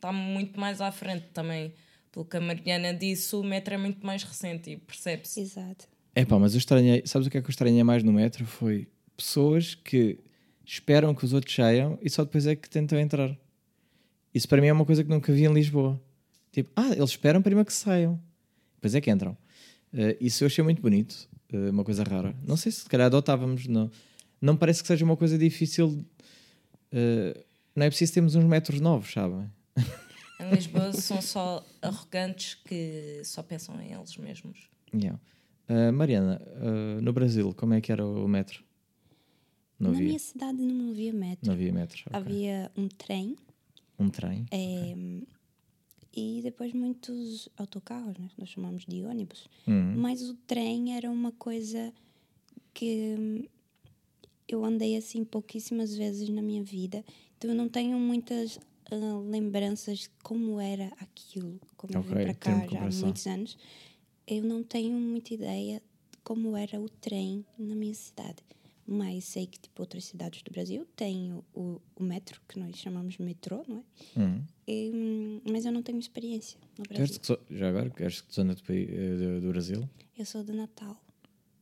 tá 0.00 0.10
muito 0.10 0.58
mais 0.58 0.80
à 0.80 0.90
frente 0.90 1.26
também. 1.34 1.74
Pelo 2.10 2.24
que 2.24 2.36
a 2.38 2.40
Mariana 2.40 2.94
disse, 2.94 3.36
o 3.36 3.42
metro 3.42 3.74
é 3.74 3.76
muito 3.76 4.04
mais 4.06 4.22
recente 4.24 4.70
e 4.70 4.76
percebe-se. 4.78 5.40
Exato. 5.40 5.86
É 6.14 6.24
pá, 6.24 6.38
mas 6.38 6.54
eu 6.54 6.58
estranhei. 6.58 7.02
Sabes 7.06 7.26
o 7.26 7.30
que 7.30 7.38
é 7.38 7.40
que 7.40 7.46
eu 7.46 7.50
estranhei 7.50 7.82
mais 7.84 8.02
no 8.02 8.12
metro? 8.12 8.44
Foi 8.46 8.88
pessoas 9.16 9.74
que 9.74 10.18
esperam 10.64 11.14
que 11.14 11.24
os 11.24 11.32
outros 11.32 11.54
saiam 11.54 11.98
e 12.02 12.08
só 12.10 12.24
depois 12.24 12.46
é 12.46 12.54
que 12.56 12.68
tentam 12.68 12.98
entrar. 12.98 13.36
Isso 14.34 14.48
para 14.48 14.60
mim 14.60 14.68
é 14.68 14.72
uma 14.72 14.84
coisa 14.84 15.02
que 15.02 15.10
nunca 15.10 15.32
vi 15.32 15.44
em 15.44 15.52
Lisboa. 15.52 16.00
Tipo, 16.52 16.70
ah, 16.76 16.90
eles 16.92 17.10
esperam 17.10 17.42
primeiro 17.42 17.66
que 17.66 17.72
saiam. 17.72 18.20
Depois 18.76 18.94
é 18.94 19.00
que 19.00 19.10
entram. 19.10 19.36
Eh, 19.92 20.16
isso 20.20 20.42
eu 20.44 20.46
achei 20.46 20.62
muito 20.64 20.80
bonito. 20.82 21.28
eh, 21.52 21.70
uma 21.70 21.84
coisa 21.84 22.02
rara. 22.04 22.34
Não 22.46 22.56
sei 22.56 22.70
se 22.72 22.80
se 22.80 22.88
calhar 22.88 23.06
adotávamos. 23.06 23.66
Não, 23.66 23.90
não 24.40 24.56
parece 24.56 24.82
que 24.82 24.88
seja 24.88 25.04
uma 25.04 25.16
coisa 25.16 25.36
difícil. 25.38 26.04
eh, 26.92 27.44
não 27.74 27.86
é 27.86 27.88
preciso 27.88 28.12
termos 28.14 28.34
uns 28.34 28.44
metros 28.44 28.80
novos, 28.80 29.12
sabem? 29.12 29.50
Em 30.40 30.50
Lisboa 30.54 30.92
são 30.92 31.20
só 31.20 31.64
arrogantes 31.82 32.54
que 32.64 33.20
só 33.24 33.42
pensam 33.42 33.80
em 33.80 33.92
eles 33.92 34.16
mesmos. 34.16 34.68
Yeah. 34.94 35.20
Eh, 35.72 35.90
Mariana, 35.92 36.40
eh, 36.42 37.00
no 37.00 37.12
Brasil, 37.12 37.54
como 37.54 37.74
é 37.74 37.80
que 37.80 37.92
era 37.92 38.04
o 38.04 38.26
metro? 38.26 38.64
Não 39.78 39.90
Na 39.90 39.96
havia. 39.96 40.06
minha 40.08 40.18
cidade 40.18 40.58
não 40.60 40.90
havia 40.90 41.12
metro. 41.12 41.46
Não 41.46 41.54
havia 41.54 41.72
metros. 41.72 42.02
ok. 42.06 42.16
Havia 42.18 42.70
um 42.76 42.88
trem 42.88 43.36
Um 43.98 44.08
trem. 44.10 44.46
é, 44.50 44.94
e 46.12 46.40
depois 46.42 46.72
muitos 46.72 47.48
autocarros, 47.56 48.18
né? 48.18 48.28
nós 48.36 48.48
chamamos 48.48 48.84
de 48.84 49.04
ônibus. 49.04 49.46
Uhum. 49.66 49.94
Mas 49.96 50.22
o 50.28 50.34
trem 50.34 50.96
era 50.96 51.08
uma 51.08 51.30
coisa 51.32 51.92
que 52.74 53.14
hum, 53.16 53.44
eu 54.48 54.64
andei 54.64 54.96
assim 54.96 55.24
pouquíssimas 55.24 55.94
vezes 55.96 56.28
na 56.30 56.42
minha 56.42 56.64
vida. 56.64 57.04
Então 57.38 57.50
eu 57.50 57.56
não 57.56 57.68
tenho 57.68 57.96
muitas 57.96 58.58
ah, 58.90 59.18
lembranças 59.30 60.00
de 60.00 60.10
como 60.22 60.60
era 60.60 60.86
aquilo. 61.00 61.60
Como 61.76 61.94
eu 61.94 62.00
Ok, 62.00 62.08
vim 62.10 62.24
para 62.24 62.34
cá 62.34 62.66
já 62.66 62.80
há 62.86 62.90
muitos 62.90 63.26
anos. 63.28 63.56
Eu 64.30 64.44
não 64.44 64.62
tenho 64.62 64.92
muita 64.92 65.34
ideia 65.34 65.82
de 66.12 66.18
como 66.22 66.56
era 66.56 66.80
o 66.80 66.88
trem 66.88 67.44
na 67.58 67.74
minha 67.74 67.94
cidade. 67.94 68.36
Mas 68.86 69.24
sei 69.24 69.46
que, 69.46 69.58
tipo, 69.58 69.82
outras 69.82 70.04
cidades 70.04 70.42
do 70.42 70.50
Brasil 70.50 70.86
têm 70.96 71.32
o, 71.32 71.44
o, 71.54 71.80
o 71.96 72.02
metro, 72.02 72.40
que 72.48 72.58
nós 72.58 72.76
chamamos 72.76 73.14
de 73.14 73.22
metrô, 73.22 73.64
não 73.68 73.78
é? 74.16 74.18
Uhum. 74.20 74.42
E, 74.66 74.90
hum, 74.92 75.40
mas 75.50 75.64
eu 75.64 75.70
não 75.72 75.82
tenho 75.82 75.98
experiência 75.98 76.58
no 76.78 76.84
Brasil. 76.84 77.18
que 77.20 77.26
zo- 77.26 77.38
já 77.50 77.68
agora, 77.68 77.88
que 77.90 78.02
és 78.02 78.14
de 78.14 78.22
que 78.24 78.34
zona 78.34 78.54
do, 78.54 78.62
eh, 78.68 79.16
do, 79.16 79.40
do 79.42 79.48
Brasil? 79.48 79.88
Eu 80.18 80.24
sou 80.24 80.42
de 80.42 80.52
Natal. 80.52 80.96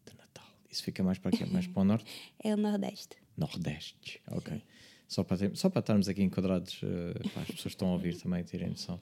De 0.06 0.16
Natal. 0.16 0.46
Isso 0.70 0.82
fica 0.82 1.02
mais 1.02 1.18
para 1.18 1.30
quê? 1.36 1.44
Mais 1.46 1.66
para 1.66 1.82
o 1.82 1.84
norte? 1.84 2.06
É 2.42 2.54
o 2.54 2.56
Nordeste. 2.56 3.16
Nordeste. 3.36 4.20
Ok. 4.30 4.62
Só 5.06 5.22
para, 5.24 5.36
ter- 5.38 5.56
só 5.56 5.68
para 5.68 5.80
estarmos 5.80 6.08
aqui 6.08 6.22
enquadrados, 6.22 6.80
eh, 6.82 7.12
para 7.30 7.42
as 7.42 7.48
pessoas 7.48 7.62
que 7.62 7.68
estão 7.68 7.88
a 7.88 7.92
ouvir 7.92 8.16
também 8.16 8.42
terem 8.44 8.68
noção. 8.70 8.98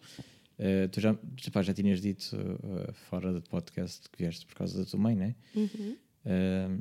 Eh, 0.59 0.89
tu 0.89 1.01
já, 1.01 1.15
pá, 1.53 1.63
já 1.63 1.75
tinhas 1.75 2.01
dito 2.01 2.35
eh, 2.35 2.93
fora 2.93 3.33
do 3.33 3.43
podcast 3.43 4.09
que 4.09 4.19
vieste 4.23 4.47
por 4.47 4.55
causa 4.55 4.79
da 4.79 4.85
tua 4.89 4.99
mãe, 4.99 5.15
né? 5.15 5.35
Uhum. 5.55 5.97
Eh, 6.25 6.79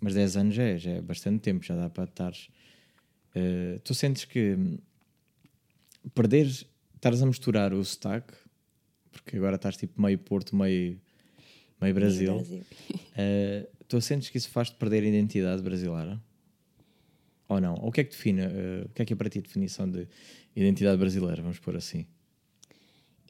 mas 0.00 0.14
10 0.14 0.36
anos 0.36 0.54
já 0.54 0.62
é, 0.62 0.76
já 0.78 0.90
é 0.92 1.00
bastante 1.00 1.40
tempo, 1.40 1.64
já 1.64 1.74
dá 1.74 1.88
para 1.88 2.04
estares. 2.04 2.48
eh, 3.34 3.80
tu 3.82 3.94
sentes 3.94 4.24
que 4.26 4.54
hum, 4.54 4.78
perderes, 6.14 6.66
estares 6.94 7.22
a 7.22 7.26
misturar 7.26 7.72
o 7.72 7.82
sotaque, 7.84 8.34
porque 9.10 9.36
agora 9.36 9.56
estás 9.56 9.76
tipo 9.76 10.00
meio 10.00 10.18
Porto, 10.18 10.54
meio, 10.54 11.00
meio 11.80 11.94
Brasil. 11.94 12.34
Brasil. 12.34 12.64
Tu 13.86 14.00
sentes 14.00 14.30
que 14.30 14.38
isso 14.38 14.48
faz-te 14.48 14.76
perder 14.76 15.04
a 15.04 15.06
identidade 15.06 15.62
brasileira? 15.62 16.18
Ou 17.48 17.60
não? 17.60 17.74
Ou 17.74 17.88
o 17.88 17.92
que 17.92 18.00
é 18.00 18.04
que 18.04 18.10
define, 18.10 18.40
o 18.86 18.88
que 18.88 19.02
é 19.02 19.04
que 19.04 19.12
é 19.12 19.16
para 19.16 19.28
ti 19.28 19.38
a 19.38 19.42
definição 19.42 19.88
de 19.88 20.08
identidade 20.56 20.96
brasileira, 20.96 21.42
vamos 21.42 21.58
pôr 21.58 21.76
assim? 21.76 22.06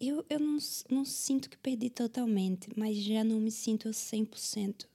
Eu, 0.01 0.25
eu 0.29 0.41
não, 0.41 0.59
não 0.91 1.05
sinto 1.05 1.49
que 1.49 1.57
perdi 1.57 1.89
totalmente, 1.89 2.69
mas 2.77 2.97
já 2.97 3.23
não 3.23 3.41
me 3.41 3.51
sinto 3.51 3.89
a 3.89 3.93
100% 3.93 4.87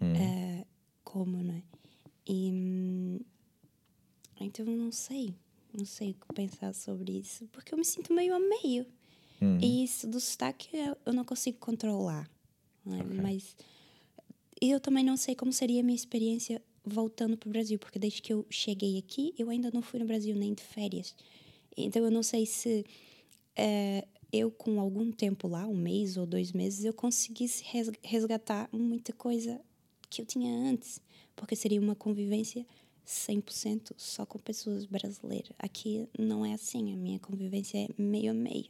eh, 0.00 0.66
como, 1.04 1.42
não 1.42 1.54
é? 1.54 1.62
E, 2.26 2.50
hum, 2.52 3.20
então 4.40 4.66
eu 4.66 4.76
não 4.76 4.90
sei, 4.90 5.34
não 5.72 5.84
sei 5.84 6.10
o 6.10 6.14
que 6.14 6.34
pensar 6.34 6.74
sobre 6.74 7.12
isso, 7.12 7.46
porque 7.52 7.72
eu 7.72 7.78
me 7.78 7.84
sinto 7.84 8.12
meio 8.12 8.34
a 8.34 8.38
meio. 8.38 8.86
E 9.60 9.82
isso 9.82 10.06
do 10.06 10.20
sotaque 10.20 10.68
eu, 10.72 10.96
eu 11.04 11.12
não 11.12 11.24
consigo 11.24 11.58
controlar, 11.58 12.30
não 12.84 12.96
é? 12.96 13.02
Mas 13.02 13.56
eu 14.60 14.78
também 14.78 15.04
não 15.04 15.16
sei 15.16 15.34
como 15.34 15.52
seria 15.52 15.80
a 15.80 15.82
minha 15.82 15.96
experiência 15.96 16.62
voltando 16.84 17.36
para 17.36 17.48
o 17.48 17.50
Brasil, 17.50 17.76
porque 17.76 17.98
desde 17.98 18.22
que 18.22 18.32
eu 18.32 18.46
cheguei 18.48 18.98
aqui, 18.98 19.34
eu 19.36 19.50
ainda 19.50 19.68
não 19.72 19.82
fui 19.82 19.98
no 19.98 20.06
Brasil 20.06 20.36
nem 20.36 20.54
de 20.54 20.62
férias. 20.62 21.14
Então 21.76 22.04
eu 22.04 22.10
não 22.10 22.22
sei 22.22 22.46
se 22.46 22.84
eh, 23.56 24.06
eu, 24.32 24.50
com 24.50 24.80
algum 24.80 25.10
tempo 25.12 25.46
lá, 25.46 25.66
um 25.66 25.76
mês 25.76 26.16
ou 26.16 26.24
dois 26.26 26.52
meses, 26.52 26.84
eu 26.84 26.92
conseguisse 26.94 27.62
res- 27.66 27.90
resgatar 28.02 28.68
muita 28.72 29.12
coisa 29.12 29.60
que 30.08 30.22
eu 30.22 30.26
tinha 30.26 30.52
antes, 30.70 31.00
porque 31.36 31.54
seria 31.56 31.80
uma 31.80 31.94
convivência 31.94 32.66
100% 33.04 33.92
só 33.96 34.24
com 34.24 34.38
pessoas 34.38 34.84
brasileiras. 34.86 35.50
Aqui 35.58 36.06
não 36.18 36.44
é 36.46 36.54
assim, 36.54 36.92
a 36.92 36.96
minha 36.96 37.18
convivência 37.18 37.78
é 37.78 37.88
meio 38.00 38.30
a 38.30 38.34
meio. 38.34 38.66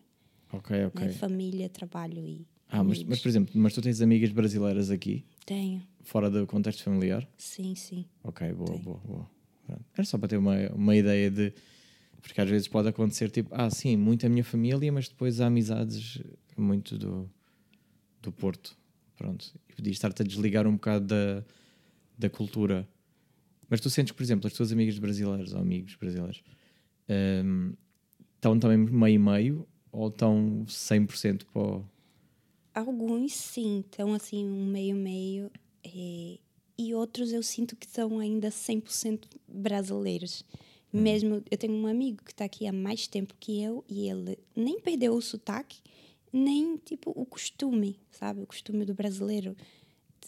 Ok, 0.53 0.85
ok. 0.87 1.07
Né? 1.07 1.13
Família, 1.15 1.69
trabalho 1.69 2.27
e. 2.27 2.47
Ah, 2.69 2.83
mas, 2.83 3.03
mas 3.05 3.21
por 3.21 3.29
exemplo, 3.29 3.53
mas 3.55 3.75
tu 3.75 3.83
tens 3.83 4.01
amigas 4.01 4.31
brasileiras 4.31 4.91
aqui, 4.91 5.25
Tenho, 5.45 5.83
fora 6.03 6.31
do 6.31 6.47
contexto 6.47 6.83
familiar? 6.83 7.29
sim, 7.37 7.75
sim. 7.75 8.07
Ok, 8.25 8.51
boa, 8.55 8.71
Tenho. 8.71 8.83
boa, 8.83 9.01
boa. 9.05 9.31
Era 9.95 10.05
só 10.05 10.17
para 10.19 10.29
ter 10.29 10.37
uma, 10.39 10.57
uma 10.75 10.97
ideia 10.97 11.31
de. 11.31 11.53
Porque 12.23 12.41
às 12.41 12.49
vezes 12.49 12.69
pode 12.69 12.89
acontecer 12.89 13.31
tipo, 13.31 13.51
ah, 13.53 13.69
sim, 13.69 13.97
muito 13.97 14.25
a 14.25 14.29
minha 14.29 14.45
família, 14.45 14.91
mas 14.93 15.09
depois 15.09 15.41
há 15.41 15.47
amizades 15.47 16.23
muito 16.57 16.97
do, 16.97 17.29
do 18.23 18.31
Porto. 18.33 18.77
Pronto. 19.17 19.53
E 19.69 19.75
podia 19.75 19.93
estar-te 19.93 20.23
a 20.23 20.25
desligar 20.25 20.67
um 20.67 20.75
bocado 20.75 21.07
da, 21.07 21.45
da 22.17 22.31
cultura. 22.31 22.89
Mas 23.69 23.81
tu 23.81 23.91
sentes 23.91 24.13
por 24.13 24.23
exemplo, 24.23 24.47
as 24.47 24.53
tuas 24.53 24.73
amigas 24.73 24.99
brasileiras 24.99 25.53
ou 25.53 25.61
amigos 25.61 25.97
brasileiros 25.97 26.43
hum, 27.45 27.75
estão 28.35 28.59
também 28.59 28.79
meio 28.79 29.15
e 29.15 29.19
meio 29.19 29.69
ou 29.91 30.09
estão 30.09 30.65
100% 30.67 31.45
para 31.53 31.63
o. 31.63 31.85
Alguns 32.75 33.35
sim, 33.35 33.81
estão 33.81 34.15
assim, 34.15 34.47
um 34.47 34.67
meio-meio. 34.67 35.51
eh, 35.85 36.39
e 36.79 36.95
outros 36.95 37.33
eu 37.33 37.43
sinto 37.43 37.77
que 37.77 37.87
são 37.87 38.19
ainda 38.19 38.49
100% 38.49 39.25
brasileiros. 39.47 40.45
Mesmo, 40.93 41.43
eu 41.51 41.57
tenho 41.59 41.73
um 41.73 41.87
amigo 41.87 42.23
que 42.25 42.33
está 42.33 42.45
aqui 42.45 42.67
há 42.67 42.73
mais 42.73 43.07
tempo 43.07 43.35
que 43.41 43.63
eu 43.63 43.83
e 43.89 44.09
ele 44.09 44.39
nem 44.55 44.79
perdeu 44.81 45.15
o 45.15 45.23
sotaque, 45.23 45.79
nem 46.33 46.77
tipo 46.77 47.11
o 47.17 47.25
costume, 47.25 47.99
sabe? 48.11 48.43
O 48.43 48.47
costume 48.47 48.85
do 48.85 48.93
brasileiro 48.95 49.57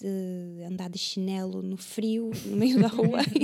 de 0.00 0.64
andar 0.64 0.88
de 0.90 0.98
chinelo 0.98 1.62
no 1.62 1.76
frio, 1.76 2.30
no 2.46 2.56
meio 2.56 2.80
da 2.80 2.88
rua. 2.88 3.20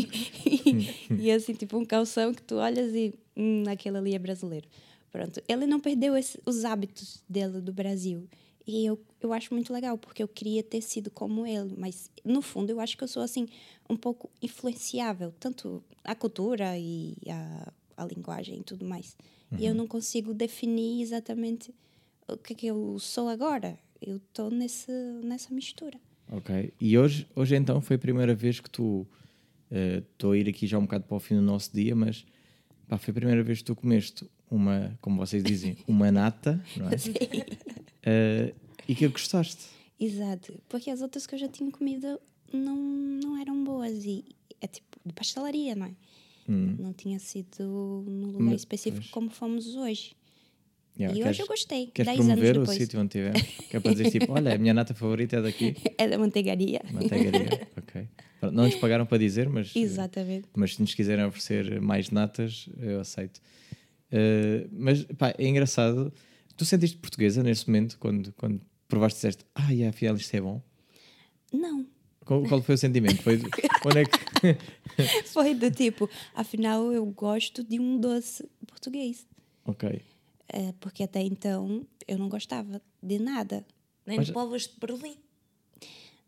e, 1.14 1.24
e 1.26 1.30
assim, 1.30 1.54
tipo 1.54 1.76
um 1.78 1.84
calção 1.84 2.32
que 2.34 2.42
tu 2.42 2.56
olhas 2.56 2.94
e 2.94 3.14
hum, 3.36 3.64
aquele 3.68 3.98
ali 3.98 4.14
é 4.14 4.18
brasileiro. 4.18 4.66
Pronto, 5.12 5.42
ele 5.48 5.66
não 5.66 5.80
perdeu 5.80 6.16
esse- 6.16 6.40
os 6.46 6.64
hábitos 6.64 7.22
dele 7.28 7.60
do 7.60 7.72
Brasil. 7.72 8.28
E 8.70 8.86
eu, 8.86 9.00
eu 9.20 9.32
acho 9.32 9.52
muito 9.52 9.72
legal, 9.72 9.98
porque 9.98 10.22
eu 10.22 10.28
queria 10.28 10.62
ter 10.62 10.80
sido 10.80 11.10
como 11.10 11.46
ele. 11.46 11.74
Mas, 11.76 12.10
no 12.24 12.40
fundo, 12.40 12.70
eu 12.70 12.80
acho 12.80 12.96
que 12.96 13.04
eu 13.04 13.08
sou, 13.08 13.22
assim, 13.22 13.48
um 13.88 13.96
pouco 13.96 14.30
influenciável. 14.42 15.32
Tanto 15.38 15.82
a 16.04 16.14
cultura 16.14 16.78
e 16.78 17.16
a, 17.28 17.72
a 17.96 18.04
linguagem 18.04 18.60
e 18.60 18.62
tudo 18.62 18.84
mais. 18.84 19.16
E 19.58 19.66
eu 19.66 19.74
não 19.74 19.86
consigo 19.86 20.32
definir 20.32 21.02
exatamente 21.02 21.74
o 22.28 22.36
que, 22.36 22.52
é 22.52 22.56
que 22.56 22.66
eu 22.66 22.98
sou 23.00 23.28
agora. 23.28 23.76
Eu 24.00 24.16
estou 24.16 24.50
nessa 24.50 25.52
mistura. 25.52 25.98
Ok. 26.30 26.72
E 26.80 26.96
hoje, 26.96 27.26
hoje 27.34 27.56
então 27.56 27.80
foi 27.80 27.96
a 27.96 27.98
primeira 27.98 28.34
vez 28.34 28.60
que 28.60 28.70
tu. 28.70 29.06
Estou 29.70 30.32
a 30.32 30.36
ir 30.36 30.48
aqui 30.48 30.66
já 30.66 30.78
um 30.78 30.82
bocado 30.82 31.04
para 31.04 31.16
o 31.16 31.20
fim 31.20 31.36
do 31.36 31.42
nosso 31.42 31.72
dia, 31.72 31.94
mas 31.94 32.24
pá, 32.88 32.98
foi 32.98 33.12
a 33.12 33.14
primeira 33.14 33.42
vez 33.42 33.58
que 33.58 33.64
tu 33.64 33.76
comeste 33.76 34.28
uma, 34.50 34.98
como 35.00 35.16
vocês 35.16 35.44
dizem, 35.44 35.76
uma 35.86 36.10
nata, 36.10 36.62
não 36.76 36.88
é? 36.88 36.96
Eh, 38.02 38.54
e 38.90 38.94
que 38.94 39.06
gostaste. 39.08 39.64
Exato, 39.98 40.58
porque 40.68 40.90
as 40.90 41.00
outras 41.02 41.26
que 41.26 41.34
eu 41.34 41.38
já 41.38 41.48
tinha 41.48 41.70
comido 41.70 42.18
não, 42.52 42.76
não 42.76 43.40
eram 43.40 43.62
boas. 43.62 44.04
E 44.04 44.24
é 44.60 44.66
tipo 44.66 44.98
de 45.04 45.12
pastelaria, 45.12 45.74
não 45.74 45.86
é? 45.86 45.92
Não 46.48 46.92
tinha 46.92 47.18
sido 47.20 48.02
num 48.08 48.26
lugar 48.26 48.40
Mas- 48.40 48.62
específico 48.62 49.02
pois. 49.02 49.10
como 49.12 49.30
fomos 49.30 49.76
hoje. 49.76 50.16
Yeah, 50.98 51.16
e 51.16 51.22
queres- 51.22 51.36
hoje 51.36 51.42
eu 51.42 51.46
gostei. 51.46 51.86
Queres 51.94 52.14
promover 52.16 52.58
o 52.58 52.66
sítio 52.66 53.00
onde 53.00 53.16
estiver? 53.18 53.68
Que 53.70 53.76
é 53.76 53.80
para 53.80 53.92
dizer 53.92 54.10
tipo, 54.10 54.32
olha, 54.34 54.54
a 54.54 54.58
minha 54.58 54.74
nata 54.74 54.92
favorita 54.92 55.36
é 55.36 55.42
daqui, 55.42 55.76
É 55.96 56.08
da 56.08 56.18
manteigaria. 56.18 56.80
manteigaria. 56.92 57.68
ok. 57.78 58.08
Não 58.42 58.64
nos 58.64 58.74
pagaram 58.74 59.06
para 59.06 59.16
dizer, 59.18 59.48
mas, 59.48 59.74
Exatamente. 59.76 60.48
mas 60.56 60.74
se 60.74 60.80
nos 60.80 60.92
quiserem 60.92 61.24
oferecer 61.24 61.80
mais 61.80 62.10
natas, 62.10 62.68
eu 62.78 62.98
aceito. 63.00 63.40
Eh, 64.10 64.66
mas 64.72 65.04
pá, 65.16 65.32
é 65.38 65.46
engraçado. 65.46 66.12
Tu 66.56 66.64
sentiste 66.64 66.96
portuguesa 66.98 67.42
nesse 67.44 67.68
momento, 67.68 67.96
quando, 67.98 68.32
quando 68.32 68.60
provaste 68.90 69.16
e 69.16 69.20
disseste, 69.20 69.44
ah, 69.54 69.70
yeah, 69.70 69.88
afinal 69.88 70.16
isto 70.16 70.34
é 70.34 70.40
bom? 70.40 70.60
Não. 71.52 71.86
Qual, 72.26 72.42
qual 72.44 72.62
foi 72.62 72.74
o 72.74 72.78
sentimento? 72.78 73.22
Foi, 73.22 73.40
quando 73.82 73.96
é 73.96 74.04
que. 74.04 74.20
Foi 75.32 75.54
do 75.54 75.70
tipo, 75.70 76.08
afinal 76.34 76.92
eu 76.92 77.04
gosto 77.06 77.62
de 77.64 77.78
um 77.80 77.98
doce 77.98 78.48
português. 78.66 79.26
ok. 79.64 80.02
É, 80.52 80.72
porque 80.80 81.04
até 81.04 81.22
então 81.22 81.86
eu 82.08 82.18
não 82.18 82.28
gostava 82.28 82.82
de 83.02 83.18
nada. 83.20 83.64
Nem 84.04 84.16
Mas- 84.18 84.26
de 84.26 84.32
bolas 84.32 84.62
de 84.62 84.72
Berlim. 84.80 85.16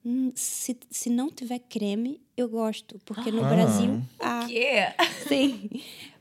Hum, 0.04 0.31
Se, 0.35 0.76
se 0.90 1.11
não 1.11 1.28
tiver 1.31 1.59
creme, 1.61 2.21
eu 2.37 2.49
gosto. 2.49 3.00
Porque 3.04 3.31
no 3.33 3.45
Ah. 3.45 3.49
Brasil 3.49 4.02
há. 4.21 4.47
Que 4.47 4.59
é? 4.59 4.97
Sim. 5.28 5.69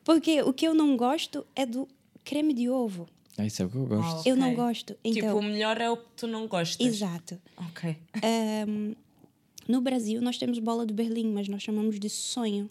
Porque 0.03 0.41
o 0.41 0.51
que 0.53 0.67
eu 0.67 0.74
não 0.74 0.98
gosto 0.98 1.45
é 1.55 1.65
do 1.65 1.88
creme 2.24 2.53
de 2.53 2.69
ovo. 2.69 3.07
Ah, 3.41 3.45
isso 3.45 3.62
é 3.62 3.65
o 3.65 3.69
que 3.69 3.75
eu 3.75 3.86
gosto. 3.86 4.21
Oh. 4.25 4.29
Eu 4.29 4.36
não 4.36 4.53
gosto. 4.53 4.93
Tipo, 5.03 5.17
Então, 5.19 5.38
o 5.39 5.41
melhor 5.43 5.79
é 5.81 5.89
o 5.89 5.98
que 5.98 6.03
tu 6.15 6.27
não 6.27 6.48
gostas. 6.48 6.86
exato. 6.86 7.39
Ok. 7.57 7.95
Ahm, 8.24 8.93
no 9.67 9.81
Brasil 9.81 10.21
nós 10.21 10.38
temos 10.38 10.60
bola 10.60 10.86
de 10.86 10.93
Berlim, 10.93 11.31
mas 11.33 11.48
nós 11.48 11.63
chamamos 11.63 12.00
de 12.00 12.10
sonho. 12.10 12.69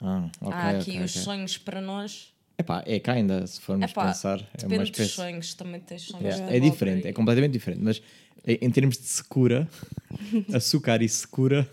Ah, 0.00 0.30
ok. 0.40 0.52
Há 0.54 0.70
aqui 0.70 0.90
ok, 0.92 1.04
os 1.04 1.10
ok. 1.12 1.22
sonhos 1.22 1.58
para 1.58 1.80
nós. 1.80 2.32
Epá, 2.58 2.82
é 2.86 2.98
cá 2.98 3.12
ainda, 3.12 3.46
se 3.46 3.60
formos 3.60 3.90
Epá, 3.90 4.06
pensar. 4.06 4.40
É 4.54 4.62
depende 4.62 4.74
uma 4.76 4.84
dos 4.90 5.10
sonhos. 5.12 5.54
Também 5.54 5.80
tens 5.80 6.02
sonhos 6.02 6.22
Yeah, 6.24 6.44
é 6.44 6.56
abóbora 6.56 6.70
diferente, 6.70 7.04
e- 7.04 7.08
é 7.08 7.12
completamente 7.12 7.52
diferente. 7.52 7.80
Mas 7.82 8.02
em 8.46 8.58
em 8.62 8.70
termos 8.70 8.96
de 8.96 9.04
secura, 9.04 9.68
açúcar 10.54 11.02
e 11.02 11.08
secura, 11.08 11.68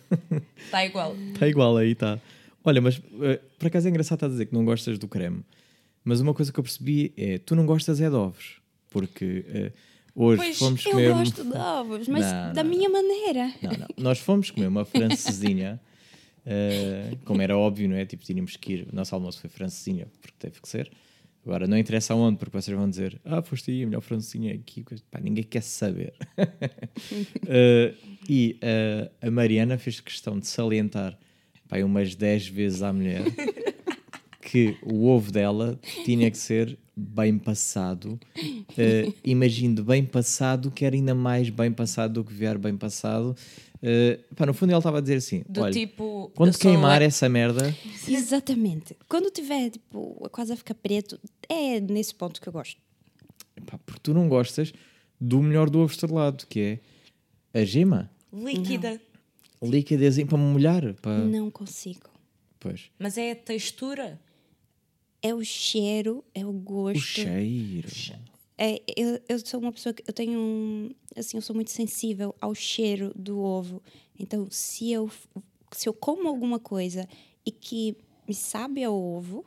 Está 0.66 0.86
igual. 0.86 1.16
está 1.34 1.48
igual 1.48 1.78
aí, 1.78 1.92
está. 1.92 2.20
Olha, 2.66 2.82
mas 2.82 2.98
uh, 2.98 3.40
por 3.60 3.68
acaso 3.68 3.88
é 3.88 3.90
engraçado 3.90 4.18
estar 4.18 4.26
a 4.26 4.30
dizer 4.30 4.46
que 4.48 4.54
não 4.54 4.66
gostas 4.66 4.98
do 4.98 5.08
creme. 5.08 5.44
Mas 6.04 6.20
uma 6.20 6.34
coisa 6.34 6.52
que 6.52 6.60
eu 6.60 6.64
percebi 6.64 7.14
é 7.18 7.38
tu 7.38 7.56
não 7.56 7.66
gostas 7.66 8.02
é 8.02 8.10
de 8.10 8.16
ovos. 8.16 8.62
Porque 8.90 9.46
uh, 10.16 10.24
hoje 10.24 10.38
Pois, 10.44 10.58
fomos 10.60 10.86
eu 10.86 10.92
comer. 10.92 11.14
gosto 11.14 11.44
de 11.44 11.58
ovos, 11.58 12.08
mas 12.08 12.26
Não, 12.26 12.54
da 12.54 12.64
não. 12.64 12.70
minha 12.70 12.90
maneira. 12.90 13.54
Não, 13.62 13.72
não. 13.72 13.88
Nós 13.98 14.20
fomos 14.20 14.52
comer 14.52 14.68
uma 14.68 14.86
francesinha, 14.86 15.80
eh, 16.46 17.16
como 17.26 17.42
era 17.42 17.58
óbvio, 17.58 17.88
não 17.90 17.96
é? 17.96 18.06
Tipo, 18.06 18.24
tínhamos 18.24 18.56
que 18.58 18.74
ir. 18.74 18.88
O 18.92 18.96
nosso 18.96 19.16
almoço 19.16 19.40
foi 19.40 19.50
francesinha, 19.50 20.08
porque 20.22 20.36
teve 20.38 20.62
que 20.62 20.68
ser. 20.70 20.92
Agora, 21.46 21.68
não 21.68 21.78
interessa 21.78 22.14
aonde, 22.14 22.38
porque 22.38 22.56
vocês 22.56 22.78
vão 22.78 22.90
dizer: 22.90 23.20
Ah, 23.26 23.42
foste 23.42 23.72
aí, 23.72 23.84
a 23.84 23.86
melhor 23.86 24.02
francesinha 24.02 24.54
aqui. 24.54 24.86
Pá, 25.10 25.20
ninguém 25.20 25.44
quer 25.44 25.64
saber. 25.64 26.14
Eh, 27.48 27.94
e 28.30 28.58
a 29.22 29.30
Mariana 29.30 29.78
fez 29.78 30.00
questão 30.00 30.40
de 30.40 30.48
salientar 30.48 31.18
pá, 31.68 31.78
umas 31.80 32.16
10 32.16 32.48
vezes 32.48 32.82
à 32.82 32.94
mulher 32.94 33.22
que 34.54 34.78
o 34.84 35.08
ovo 35.08 35.32
dela 35.32 35.80
tinha 36.06 36.30
que 36.30 36.38
ser 36.38 36.78
bem 36.96 37.40
passado. 37.40 38.20
Uh, 38.38 39.12
imagino 39.24 39.84
bem 39.84 40.06
passado, 40.06 40.70
que 40.70 40.86
era 40.86 40.96
ainda 40.96 41.16
mais 41.16 41.50
bem 41.50 41.72
passado 41.72 42.14
do 42.14 42.24
que 42.24 42.32
vier 42.32 42.56
bem 42.60 42.78
passado. 42.78 43.36
Uh, 43.78 44.36
pá, 44.36 44.46
no 44.46 44.54
fundo, 44.54 44.70
ela 44.70 44.78
estava 44.78 45.00
a 45.00 45.02
dizer 45.02 45.16
assim: 45.16 45.44
Do 45.50 45.62
olha, 45.62 45.74
tipo. 45.74 46.32
quando 46.36 46.54
sou 46.54 46.70
queimar 46.70 47.00
le- 47.00 47.08
essa 47.08 47.28
merda, 47.28 47.76
Exatamente. 48.08 48.96
Quando 49.10 49.32
tiver, 49.32 49.72
tipo, 49.72 50.30
quase 50.32 50.54
a 50.54 50.56
ficar 50.56 50.76
preto, 50.76 51.20
é 51.50 51.80
nesse 51.80 52.14
ponto 52.14 52.40
que 52.40 52.48
eu 52.48 52.54
gosto. 52.54 52.80
pá, 53.66 53.80
porque 53.84 54.02
tu 54.04 54.14
não 54.14 54.30
gostas 54.30 54.72
do 55.20 55.42
melhor 55.42 55.68
do 55.68 55.80
ovo 55.80 55.92
estrelado, 55.92 56.46
que 56.46 56.80
é 57.54 57.60
a 57.60 57.66
gema, 57.66 58.08
líquida. 58.32 59.02
líquidazinho 59.64 60.28
para 60.28 60.38
molhar. 60.38 60.94
Para... 61.02 61.26
Não 61.26 61.50
consigo. 61.50 62.08
Pois. 62.60 62.92
Mas 63.00 63.18
é 63.18 63.32
a 63.32 63.36
textura. 63.36 64.22
É 65.24 65.34
o 65.34 65.44
cheiro, 65.44 66.24
é 66.36 66.46
o 66.46 66.52
gosto. 66.52 66.98
O 66.98 67.02
cheiro. 67.02 67.88
É, 68.58 68.82
eu, 68.96 69.20
eu 69.28 69.40
sou 69.44 69.60
uma 69.60 69.72
pessoa 69.72 69.94
que 69.94 70.04
eu 70.08 70.14
tenho 70.14 70.38
um, 70.40 70.92
assim, 71.16 71.38
eu 71.38 71.42
sou 71.42 71.56
muito 71.56 71.72
sensível 71.72 72.36
ao 72.40 72.54
cheiro 72.54 73.12
do 73.16 73.40
ovo. 73.40 73.82
Então, 74.20 74.48
se 74.52 74.92
eu 74.92 75.10
se 75.72 75.90
eu 75.90 75.94
como 75.94 76.28
alguma 76.28 76.60
coisa 76.60 77.08
e 77.46 77.50
que 77.52 77.96
me 78.28 78.34
sabe 78.36 78.84
ao 78.84 78.94
ovo, 78.96 79.44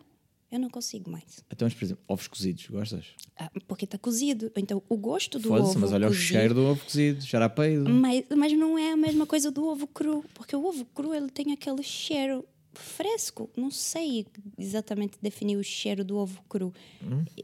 eu 0.50 0.58
não 0.58 0.68
consigo 0.68 1.08
mais. 1.08 1.44
Então, 1.50 1.68
por 1.70 1.84
exemplo, 1.84 2.02
ovos 2.08 2.26
cozidos, 2.26 2.66
gostas? 2.68 3.06
Ah, 3.36 3.50
Porque 3.68 3.84
está 3.84 3.96
cozido. 3.96 4.50
Então, 4.56 4.82
o 4.88 4.96
gosto 4.96 5.38
do 5.38 5.52
ovo 5.52 5.78
mas 5.78 5.92
olha 5.92 6.06
o 6.06 6.10
cozido- 6.10 6.26
cheiro 6.26 6.54
do 6.54 6.62
ovo 6.62 6.84
cozido, 6.84 7.22
cheira 7.24 7.44
a 7.44 7.48
peido. 7.48 7.88
Mas, 7.88 8.24
mas 8.36 8.52
não 8.54 8.76
é 8.78 8.92
a 8.92 8.96
mesma 8.96 9.24
coisa 9.26 9.50
do 9.52 9.64
ovo 9.66 9.86
cru, 9.86 10.24
porque 10.34 10.56
o 10.56 10.64
ovo 10.66 10.84
cru 10.86 11.14
ele 11.14 11.30
tem 11.30 11.52
aquele 11.52 11.82
cheiro 11.82 12.44
fresco. 12.78 13.50
Não 13.56 13.70
sei 13.70 14.26
exatamente 14.58 15.18
definir 15.20 15.56
o 15.56 15.64
cheiro 15.64 16.04
do 16.04 16.16
ovo 16.16 16.42
cru. 16.48 16.72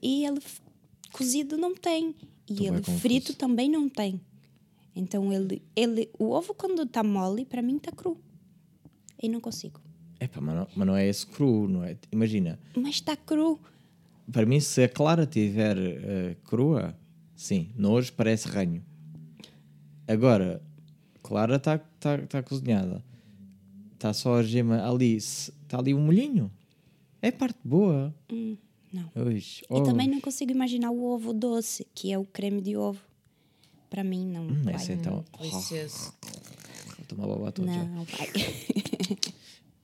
E 0.03 0.25
ele 0.25 0.41
cozido 1.12 1.57
não 1.57 1.75
tem. 1.75 2.15
E 2.49 2.55
Tô 2.55 2.55
bem 2.55 2.67
ele 2.69 2.77
confuso. 2.79 2.99
frito 2.99 3.35
também 3.35 3.71
não 3.71 3.89
tem. 3.89 4.21
Então 4.95 5.33
ele, 5.33 5.62
ele 5.75 6.11
o 6.19 6.31
ovo 6.31 6.53
quando 6.55 6.83
está 6.83 7.03
mole, 7.03 7.45
para 7.45 7.62
mim 7.62 7.77
está 7.77 7.91
cru. 7.93 8.19
E 9.23 9.29
não 9.29 9.41
consigo. 9.41 9.81
Epá, 10.21 10.41
mas, 10.41 10.55
não, 10.55 10.69
mas 10.77 10.87
não 10.87 10.97
é 10.97 11.07
esse 11.09 11.27
cru, 11.27 11.67
não 11.69 11.83
é? 11.85 11.97
Imagina, 12.12 12.59
Mas 12.77 12.97
está 12.97 13.17
cru. 13.17 13.59
para 14.31 14.47
mim, 14.47 14.61
se 14.61 14.83
a 14.83 14.89
clara 14.89 15.27
tiver 15.27 15.77
eh, 15.79 16.37
crua, 16.45 16.97
sim, 17.35 17.71
nojo 17.77 18.12
parece 18.12 18.47
ranho. 18.49 18.85
Agora, 20.07 20.62
clara 21.23 21.57
está 21.57 21.79
tá, 21.79 22.19
tá 22.27 22.43
cozinhada, 22.43 23.03
está 24.03 24.13
só 24.13 24.35
a 24.35 24.43
gema 24.43 24.85
ali, 24.85 25.17
está 25.17 25.79
ali 25.79 25.95
um 25.95 26.01
molhinho. 26.01 26.51
É 27.21 27.31
parte 27.31 27.59
boa. 27.63 28.13
Não. 28.93 29.11
Oix, 29.15 29.61
E 29.63 29.67
oh. 29.69 29.83
também 29.83 30.09
não 30.09 30.21
consigo 30.21 30.51
imaginar 30.51 30.91
o 30.91 31.05
ovo 31.05 31.33
doce, 31.33 31.87
que 31.95 32.12
é 32.12 32.19
o 32.19 32.25
creme 32.25 32.61
de 32.61 32.77
ovo. 32.77 33.01
Para 33.88 34.03
mim 34.03 34.27
não. 34.27 34.43
Hum, 34.43 34.62
vai. 34.65 34.75
essa 34.75 34.93
então. 34.93 35.25
Delicioso. 35.38 36.12
Vou 36.97 37.07
tomar 37.07 37.29
babá 37.29 37.53
todo 37.53 37.67
já. 37.67 37.85
Não, 37.85 38.05
vai. 38.05 38.29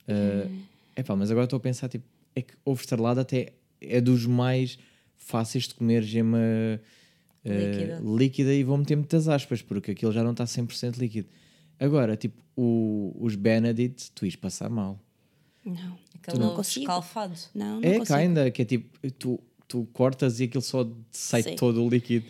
É 0.07 0.49
epá, 0.99 1.15
mas 1.15 1.31
agora 1.31 1.45
estou 1.45 1.57
a 1.57 1.61
pensar, 1.61 1.87
tipo, 1.87 2.05
é 2.35 2.41
que 2.41 2.53
ovo 2.65 2.81
estrelado 2.81 3.21
até 3.21 3.53
é 3.79 4.01
dos 4.01 4.25
mais 4.25 4.77
fáceis 5.15 5.67
de 5.67 5.75
comer 5.75 6.03
gema 6.03 6.39
eh, 6.39 6.79
Líquida. 7.45 8.01
líquida 8.03 8.53
e 8.53 8.63
vou 8.63 8.77
meter 8.77 8.97
muitas 8.97 9.29
aspas, 9.29 9.61
porque 9.61 9.91
aquilo 9.91 10.11
já 10.11 10.23
não 10.23 10.31
está 10.31 10.43
100% 10.43 10.97
líquido. 10.97 11.29
Agora, 11.79 12.17
tipo, 12.17 12.41
o- 12.55 13.15
os 13.19 13.35
Benedict, 13.35 14.11
tu 14.11 14.25
ias 14.25 14.35
passar 14.35 14.69
mal. 14.69 14.99
Não. 15.65 15.97
Aquele 16.15 16.39
não 16.39 16.55
consigo. 16.55 16.83
escalfado. 16.83 17.33
Não, 17.55 17.79
não 17.79 17.89
é, 17.89 17.97
consigo. 17.99 18.17
ainda, 18.17 18.51
que 18.51 18.61
é 18.61 18.65
tipo, 18.65 19.09
tu, 19.17 19.39
tu 19.67 19.87
cortas 19.93 20.39
e 20.39 20.43
aquilo 20.45 20.61
só 20.61 20.87
sai 21.11 21.43
Sim. 21.43 21.55
todo 21.55 21.83
o 21.83 21.89
líquido. 21.89 22.25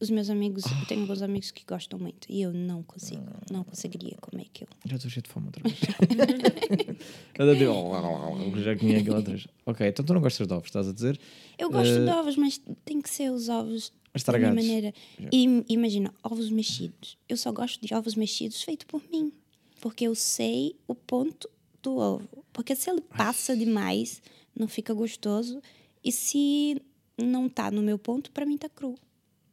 Os 0.00 0.08
meus 0.08 0.30
amigos, 0.30 0.64
eu 0.64 0.86
tenho 0.86 1.02
alguns 1.02 1.20
amigos 1.20 1.50
que 1.50 1.62
gostam 1.68 1.98
muito 1.98 2.26
e 2.30 2.40
eu 2.40 2.54
não 2.54 2.82
consigo. 2.82 3.22
Não 3.52 3.62
conseguiria 3.62 4.16
comer 4.18 4.44
aquilo. 4.50 4.70
Já 4.86 4.96
estou 4.96 5.10
cheio 5.10 5.22
de 5.22 5.28
fome 5.28 5.46
outra 5.48 5.62
vez. 5.62 5.78
Anda 7.38 7.54
de- 7.54 8.62
já 8.62 8.76
comi 8.76 8.96
aquilo 8.96 9.16
outra 9.16 9.32
vez. 9.34 9.46
Ok, 9.66 9.86
então 9.86 10.02
tu 10.04 10.14
não 10.14 10.22
gostas 10.22 10.46
de 10.46 10.54
ovos, 10.54 10.68
estás 10.68 10.88
a 10.88 10.92
dizer? 10.92 11.20
Eu 11.58 11.70
gosto 11.70 11.92
Eh, 11.92 12.04
de 12.04 12.10
ovos, 12.10 12.36
mas 12.36 12.58
tem 12.84 13.00
que 13.02 13.10
ser 13.10 13.30
os 13.30 13.50
ovos 13.50 13.92
da 14.12 14.18
Estragados. 14.18 14.54
minha 14.54 14.74
maneira. 14.74 14.94
E 15.32 15.64
imagina, 15.68 16.12
ovos 16.22 16.50
mexidos. 16.50 17.16
Eu 17.28 17.36
só 17.36 17.52
gosto 17.52 17.84
de 17.84 17.94
ovos 17.94 18.14
mexidos 18.14 18.62
feitos 18.62 18.86
por 18.86 19.02
mim. 19.10 19.32
Porque 19.80 20.06
eu 20.06 20.14
sei 20.14 20.76
o 20.86 20.94
ponto 20.94 21.48
do 21.82 21.96
ovo. 21.96 22.44
Porque 22.52 22.74
se 22.74 22.90
ele 22.90 23.00
passa 23.00 23.56
demais, 23.56 24.20
não 24.54 24.68
fica 24.68 24.92
gostoso. 24.92 25.62
E 26.04 26.10
se 26.10 26.80
não 27.16 27.46
está 27.46 27.70
no 27.70 27.82
meu 27.82 27.98
ponto, 27.98 28.30
para 28.30 28.44
mim 28.44 28.56
está 28.56 28.68
cru. 28.68 28.98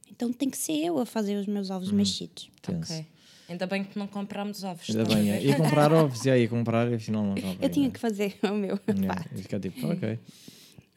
Então 0.09 0.33
tem 0.33 0.49
que 0.49 0.57
ser 0.57 0.73
eu 0.83 0.97
a 0.99 1.05
fazer 1.05 1.35
os 1.35 1.45
meus 1.45 1.69
ovos 1.69 1.91
mexidos. 1.91 2.49
Tenso. 2.61 2.93
Ok. 2.93 3.05
Ainda 3.49 3.65
bem 3.65 3.83
que 3.83 3.97
não 3.97 4.07
comprámos 4.07 4.63
ovos. 4.63 4.89
Ainda 4.89 5.05
bem, 5.05 5.31
é. 5.31 5.41
ia 5.41 5.55
comprar 5.55 5.93
ovos, 5.93 6.25
e 6.25 6.29
aí 6.29 6.41
ia 6.41 6.49
comprar 6.49 6.91
e 6.91 6.95
afinal 6.95 7.23
não. 7.23 7.35
Eu 7.61 7.69
tinha 7.69 7.89
que 7.89 7.99
fazer 7.99 8.37
o 8.43 8.53
meu. 8.53 8.75
É, 8.75 9.37
e 9.37 9.41
ficar 9.41 9.59
tipo, 9.59 9.87
ok. 9.87 10.19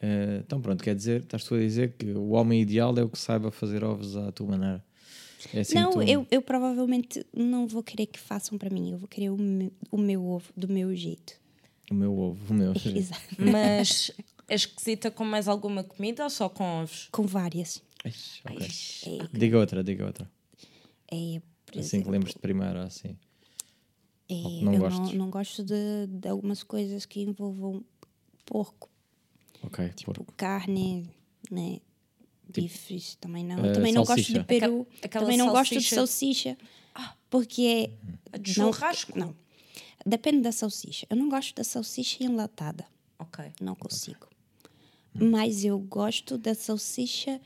Eh, 0.01 0.41
então 0.45 0.59
pronto, 0.59 0.83
quer 0.83 0.95
dizer, 0.95 1.21
estás 1.21 1.43
tu 1.43 1.53
a 1.55 1.59
dizer 1.59 1.93
que 1.97 2.11
o 2.11 2.31
homem 2.31 2.59
ideal 2.61 2.97
é 2.97 3.03
o 3.03 3.09
que 3.09 3.19
saiba 3.19 3.51
fazer 3.51 3.83
ovos 3.83 4.17
à 4.17 4.31
tua 4.31 4.47
maneira. 4.47 4.83
É 5.53 5.61
assim 5.61 5.75
não, 5.75 5.91
que 5.91 5.97
tu... 5.97 6.01
eu, 6.03 6.27
eu 6.31 6.41
provavelmente 6.41 7.25
não 7.35 7.67
vou 7.67 7.81
querer 7.83 8.05
que 8.07 8.19
façam 8.19 8.57
para 8.57 8.69
mim. 8.69 8.91
Eu 8.91 8.97
vou 8.97 9.07
querer 9.07 9.29
o 9.29 9.37
meu, 9.37 9.71
o 9.91 9.97
meu 9.97 10.25
ovo 10.25 10.51
do 10.55 10.67
meu 10.67 10.95
jeito. 10.95 11.33
O 11.89 11.93
meu 11.93 12.17
ovo, 12.17 12.53
o 12.53 12.57
meu. 12.57 12.73
Exato. 12.95 13.21
Mas 13.39 14.11
é 14.47 14.55
esquisita 14.55 15.09
com 15.11 15.23
mais 15.23 15.47
alguma 15.47 15.83
comida 15.83 16.23
ou 16.23 16.29
só 16.29 16.47
com 16.49 16.63
ovos? 16.81 17.07
Com 17.11 17.23
várias. 17.23 17.81
Ixi, 18.05 18.41
ok. 18.45 18.67
É, 19.33 19.37
Diga 19.37 19.59
outra, 19.59 19.83
diga 19.83 20.05
outra. 20.05 20.29
é, 21.11 21.41
por 21.65 21.79
Assim 21.79 21.89
que 21.89 21.95
exemplo, 21.97 22.11
lembres 22.11 22.33
de 22.33 22.39
primeiro, 22.39 22.79
assim. 22.79 23.15
é, 24.29 24.33
não 24.63 24.73
eu 24.73 24.89
não, 24.89 25.13
não 25.13 25.29
gosto 25.29 25.63
de, 25.63 26.07
de 26.07 26.27
algumas 26.27 26.63
coisas 26.63 27.05
que 27.05 27.21
envolvam 27.21 27.83
porco. 28.45 28.89
Ok, 29.63 29.89
Tipo 29.95 30.13
porco. 30.13 30.33
carne, 30.35 31.09
né? 31.49 31.79
Bifes 32.53 33.15
também 33.15 33.45
não. 33.45 33.63
eh, 33.65 33.71
também 33.73 33.93
não 33.93 34.01
gosto 34.03 34.15
salsicha. 34.17 34.39
de 34.39 34.45
peru. 34.45 34.87
Aquela- 35.01 35.23
também 35.25 35.37
não 35.37 35.49
gosto 35.51 35.69
de 35.77 35.81
salsicha- 35.81 36.55
salsicha. 36.55 36.57
Porque 37.29 37.91
A 38.33 38.37
de 38.37 38.57
não- 38.59 38.73
churrasco? 38.73 39.17
Não. 39.17 39.33
Depende 40.05 40.41
da 40.41 40.51
salsicha. 40.51 41.07
Eu 41.09 41.15
não 41.15 41.29
gosto 41.29 41.55
da 41.55 41.63
salsicha 41.63 42.23
enlatada. 42.23 42.85
Ok. 43.17 43.45
Não 43.61 43.73
consigo. 43.75 44.27
Mas 45.13 45.63
eu 45.63 45.79
gosto 45.79 46.37
da 46.37 46.53
salsicha 46.53 47.39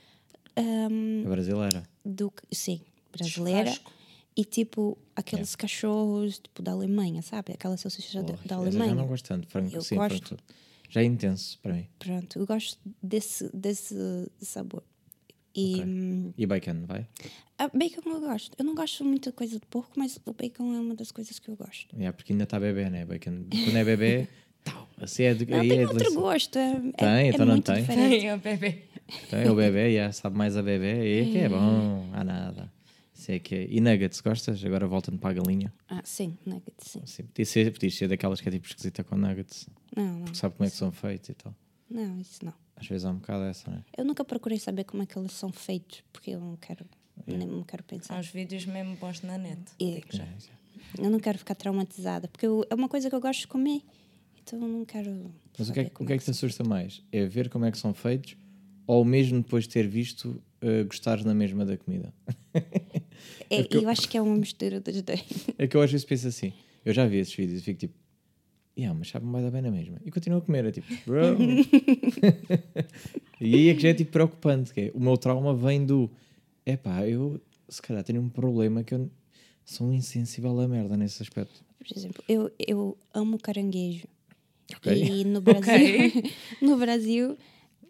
hum, 0.58 1.24
A 1.26 1.30
brasileira. 1.30 1.84
do 2.04 2.32
sim, 2.52 2.82
brasileira. 3.12 3.66
Churrasco. 3.72 3.92
E 4.38 4.44
tipo 4.44 4.98
aqueles 5.16 5.56
cachorros 5.56 6.40
tipo 6.40 6.62
da 6.64 6.72
Alemanha, 6.72 7.22
sabe? 7.22 7.54
Aquela 7.54 7.78
salsicha 7.78 8.22
da, 8.24 8.34
Porra, 8.34 8.38
da 8.38 8.44
essa 8.46 8.56
Alemanha. 8.56 8.90
Já 8.90 8.96
não 8.96 9.08
gosto 9.08 9.26
tanto. 9.26 9.48
Frango, 9.48 9.76
Eu 9.76 9.82
sim, 9.82 9.96
gosto. 9.96 10.28
frango. 10.30 10.44
Já 10.90 11.02
é 11.02 11.04
intenso 11.06 11.60
para 11.62 11.74
mim. 11.74 11.88
Pronto, 12.00 12.40
eu 12.40 12.46
gosto 12.46 12.80
desse, 13.02 13.50
desse 13.56 13.96
sabor. 14.42 14.84
E 15.56 15.76
Ok. 15.76 15.86
hum, 15.86 16.34
E 16.38 16.46
bacon, 16.46 16.86
vai? 16.86 17.08
a 17.58 17.68
bacon 17.70 18.10
eu 18.10 18.20
gosto. 18.20 18.56
Eu 18.60 18.66
não 18.66 18.76
gosto 18.76 19.06
muito 19.06 19.30
de 19.30 19.36
coisa 19.36 19.58
de 19.60 19.66
porco, 19.68 19.92
mas 19.98 20.20
o 20.26 20.34
bacon 20.34 20.74
é 20.76 20.80
uma 20.80 20.94
das 20.96 21.12
coisas 21.12 21.40
que 21.40 21.50
eu 21.50 21.56
gosto. 21.56 21.96
Yeah, 21.96 22.12
porque 22.16 22.34
ainda 22.34 22.44
está 22.44 22.60
bebê, 22.60 22.90
né? 22.90 23.06
Bacon. 23.06 23.46
Quando 23.64 23.76
é 23.78 23.84
bebê, 23.86 24.28
tal. 24.66 24.90
Assim 25.00 25.24
é 25.24 25.34
de, 25.34 25.46
Não, 25.46 25.60
aí 25.62 25.70
tem 25.70 25.80
é 25.80 25.82
outro 25.84 26.00
delícia. 26.00 26.20
gosto. 26.20 26.58
É, 26.58 26.72
é- 26.76 26.92
Tem, 26.92 27.08
é 27.08 27.28
então 27.30 27.46
não 27.46 27.54
muito 27.54 27.66
tem. 27.72 27.76
diferente. 27.82 28.26
Ai, 28.28 28.36
o 28.36 28.40
bebê. 28.40 28.84
É 29.32 29.52
o 29.52 29.56
bebê, 29.56 29.88
yeah, 29.92 30.12
sabe 30.12 30.38
mais 30.38 30.58
a 30.58 30.62
bebê. 30.64 31.20
E 31.22 31.22
é 31.22 31.32
que 31.32 31.38
é 31.38 31.48
bom, 31.48 32.10
há 32.12 32.24
nada. 32.24 32.72
Isso 33.26 33.32
é 33.32 33.40
que 33.40 33.56
é. 33.56 33.68
E 33.72 33.82
nuggets, 33.82 34.22
gostas? 34.22 34.64
Agora 34.64 34.88
voltando 34.88 35.18
para 35.18 35.32
a 35.32 35.34
galinha. 35.34 35.74
Ah, 35.90 36.02
sim, 36.04 36.38
nuggets, 36.46 36.92
sim. 36.92 37.00
Assim, 37.04 37.24
podia, 37.24 37.46
ser, 37.46 37.72
podia 37.74 37.90
ser 37.90 38.08
daquelas 38.08 38.40
que 38.40 38.48
é 38.48 38.52
tipo 38.52 38.68
esquisita 38.68 39.04
com 39.04 39.16
nuggets. 39.18 39.68
Não, 39.96 40.20
não. 40.20 40.34
Sabe 40.36 40.54
como 40.56 40.68
é 40.68 40.70
que 40.70 40.78
são 40.78 40.92
feitos 40.92 41.30
e 41.30 41.34
tal. 41.34 41.56
Não, 41.90 42.20
isso 42.20 42.46
não. 42.46 42.54
Às 42.76 42.88
vezes 42.88 43.04
há 43.04 43.10
um 43.10 43.16
bocado 43.16 43.46
essa, 43.46 43.72
né? 43.72 43.84
Eu 43.98 44.06
nunca 44.06 44.24
procurei 44.24 44.60
saber 44.60 44.84
como 44.84 45.02
é 45.02 45.06
que 45.08 45.18
eles 45.18 45.32
são 45.32 45.52
feitos, 45.52 46.04
porque 46.14 46.32
eu 46.32 46.40
não 46.40 46.56
quero, 46.58 46.86
nem 47.26 47.48
não 47.48 47.64
quero 47.64 47.82
Há 47.82 47.90
pensar. 47.90 48.20
uns 48.20 48.28
vídeos 48.28 48.66
mesmo 48.68 48.96
bons 48.98 49.22
na 49.24 49.40
net. 49.40 49.60
E-. 49.80 50.04
É, 50.20 51.04
Eu 51.04 51.10
não 51.10 51.20
quero 51.20 51.40
ficar 51.40 51.56
traumatizada, 51.56 52.28
porque 52.28 52.46
eu- 52.46 52.64
é 52.70 52.76
uma 52.76 52.88
coisa 52.88 53.10
que 53.10 53.16
eu 53.16 53.20
gosto 53.22 53.40
de 53.42 53.48
comer. 53.48 53.82
Então 54.44 54.60
não 54.60 54.86
quero. 54.86 55.34
Mas 55.58 55.68
o 55.70 55.74
que, 55.74 55.80
é, 55.80 55.84
saber 55.84 55.90
que- 55.90 55.96
o 55.96 55.98
como 55.98 56.08
que 56.08 56.14
é 56.14 56.18
que 56.20 56.24
te 56.26 56.30
assusta 56.32 56.64
mais? 56.64 57.02
É 57.12 57.26
ver 57.26 57.50
como 57.50 57.66
é 57.66 57.72
que 57.72 57.78
são 57.80 57.92
feitos 57.94 58.38
ou 58.88 59.04
mesmo 59.06 59.42
depois 59.42 59.64
de 59.66 59.70
ter 59.72 59.88
visto 59.88 60.42
uh, 60.62 60.86
gostares 60.86 61.24
na 61.26 61.34
mesma 61.34 61.66
da 61.66 61.78
comida? 61.78 62.14
É, 63.50 63.62
porque 63.62 63.78
eu- 63.78 63.82
eu 63.84 63.90
acho 63.90 64.10
que 64.10 64.18
é 64.18 64.22
uma 64.22 64.36
mistura 64.36 64.80
dos 64.80 65.02
dois. 65.02 65.22
É 65.58 65.68
que 65.68 65.78
eu 65.78 65.82
às 65.82 65.92
vezes 65.92 66.06
penso 66.06 66.28
assim, 66.28 66.52
eu 66.84 66.94
já 66.94 67.06
vi 67.06 67.18
esses 67.18 67.34
vídeos 67.34 67.60
e 67.62 67.64
fico 67.64 67.80
tipo, 67.80 67.94
yeah, 68.78 68.98
mas 68.98 69.10
sabe-me 69.10 69.32
vai 69.32 69.44
dar 69.44 69.52
bem 69.52 69.62
na 69.62 69.70
mesma. 69.72 70.00
E 70.04 70.10
continuo 70.12 70.40
a 70.40 70.42
comer, 70.42 70.66
é 70.66 70.72
tipo, 70.72 70.88
bro. 71.06 71.38
e 73.40 73.56
aí 73.56 73.70
é 73.70 73.74
que 73.76 73.82
já 73.82 73.90
é 73.90 73.94
tipo 73.94 74.12
preocupante, 74.12 74.74
que 74.74 74.82
é, 74.82 74.92
o 74.94 75.00
meu 75.00 75.18
trauma 75.18 75.54
vem 75.56 75.86
do, 75.86 76.10
epá, 76.66 77.08
eu 77.08 77.40
se 77.70 77.82
calhar 77.82 78.04
tenho 78.04 78.22
um 78.22 78.30
problema 78.30 78.84
que 78.84 78.94
eu 78.94 79.10
sou 79.64 79.92
insensível 79.94 80.60
à 80.60 80.68
merda 80.68 80.96
nesse 80.98 81.22
aspecto. 81.22 81.64
Por 81.78 81.98
exemplo, 81.98 82.24
eu, 82.28 82.52
eu 82.60 82.98
amo 83.14 83.38
caranguejo. 83.38 84.08
Ok. 84.76 84.92
E 84.92 85.24
no 85.24 85.42
Brasil, 85.42 86.12
no 86.62 86.78
Brasil, 86.78 87.38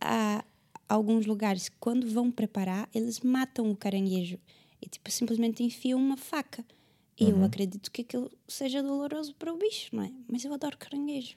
há 0.02 0.44
alguns 0.88 1.26
lugares, 1.26 1.70
quando 1.80 2.08
vão 2.10 2.32
preparar, 2.32 2.88
eles 2.94 3.20
matam 3.22 3.70
o 3.72 3.76
caranguejo. 3.76 4.38
E 4.82 4.88
tipo, 4.90 5.10
simplesmente 5.12 5.64
enfiam 5.64 6.00
uma 6.00 6.18
faca. 6.18 6.64
E 7.20 7.26
Uhum. 7.26 7.40
eu 7.40 7.44
acredito 7.46 7.90
que 7.92 8.02
aquilo 8.02 8.30
seja 8.48 8.84
doloroso 8.84 9.34
para 9.36 9.54
o 9.54 9.58
bicho, 9.58 9.96
não 9.96 10.04
é? 10.04 10.12
Mas 10.30 10.44
eu 10.44 10.54
adoro 10.54 10.78
caranguejo. 10.78 11.36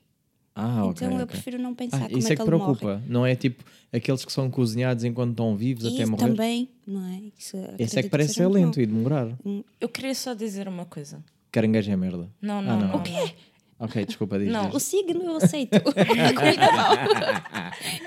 Ah, 0.54 0.84
ok. 0.86 0.90
então 1.06 1.10
eu 1.16 1.22
ok. 1.22 1.26
prefiro 1.26 1.56
não 1.56 1.72
pensar 1.72 1.98
Ah, 1.98 2.06
como 2.08 2.18
isso 2.18 2.28
é 2.28 2.32
é 2.32 2.36
que, 2.36 2.42
que 2.42 2.48
ele 2.48 2.56
morre. 2.56 2.76
preocupa, 2.78 3.02
não 3.06 3.24
é 3.24 3.36
tipo 3.36 3.62
aqueles 3.92 4.24
que 4.24 4.32
são 4.32 4.50
cozinhados 4.50 5.04
enquanto 5.04 5.30
estão 5.30 5.56
vivos 5.56 5.86
até 5.86 6.02
Isso 6.02 6.10
morrer? 6.10 6.26
também, 6.30 6.68
não 6.84 7.04
é? 7.06 7.22
Isso 7.38 7.56
Esse 7.78 8.00
é 8.00 8.02
que 8.02 8.08
parece 8.08 8.34
ser 8.34 8.48
lento 8.48 8.80
e 8.80 8.86
demorar. 8.86 9.38
Eu 9.80 9.88
queria 9.88 10.14
só 10.16 10.34
dizer 10.34 10.66
uma 10.66 10.84
coisa. 10.84 11.24
Caranguejo 11.52 11.92
é 11.92 11.96
merda. 11.96 12.28
Não, 12.42 12.58
Ah, 12.58 12.62
não, 12.62 12.80
não. 12.80 12.88
não. 12.88 12.96
O 12.96 13.02
quê? 13.04 13.34
Ok, 13.78 14.06
desculpa, 14.06 14.38
diz. 14.38 14.50
Não, 14.50 14.66
diz. 14.66 14.74
O 14.74 14.80
signo 14.80 15.22
eu 15.22 15.36
aceito. 15.36 15.76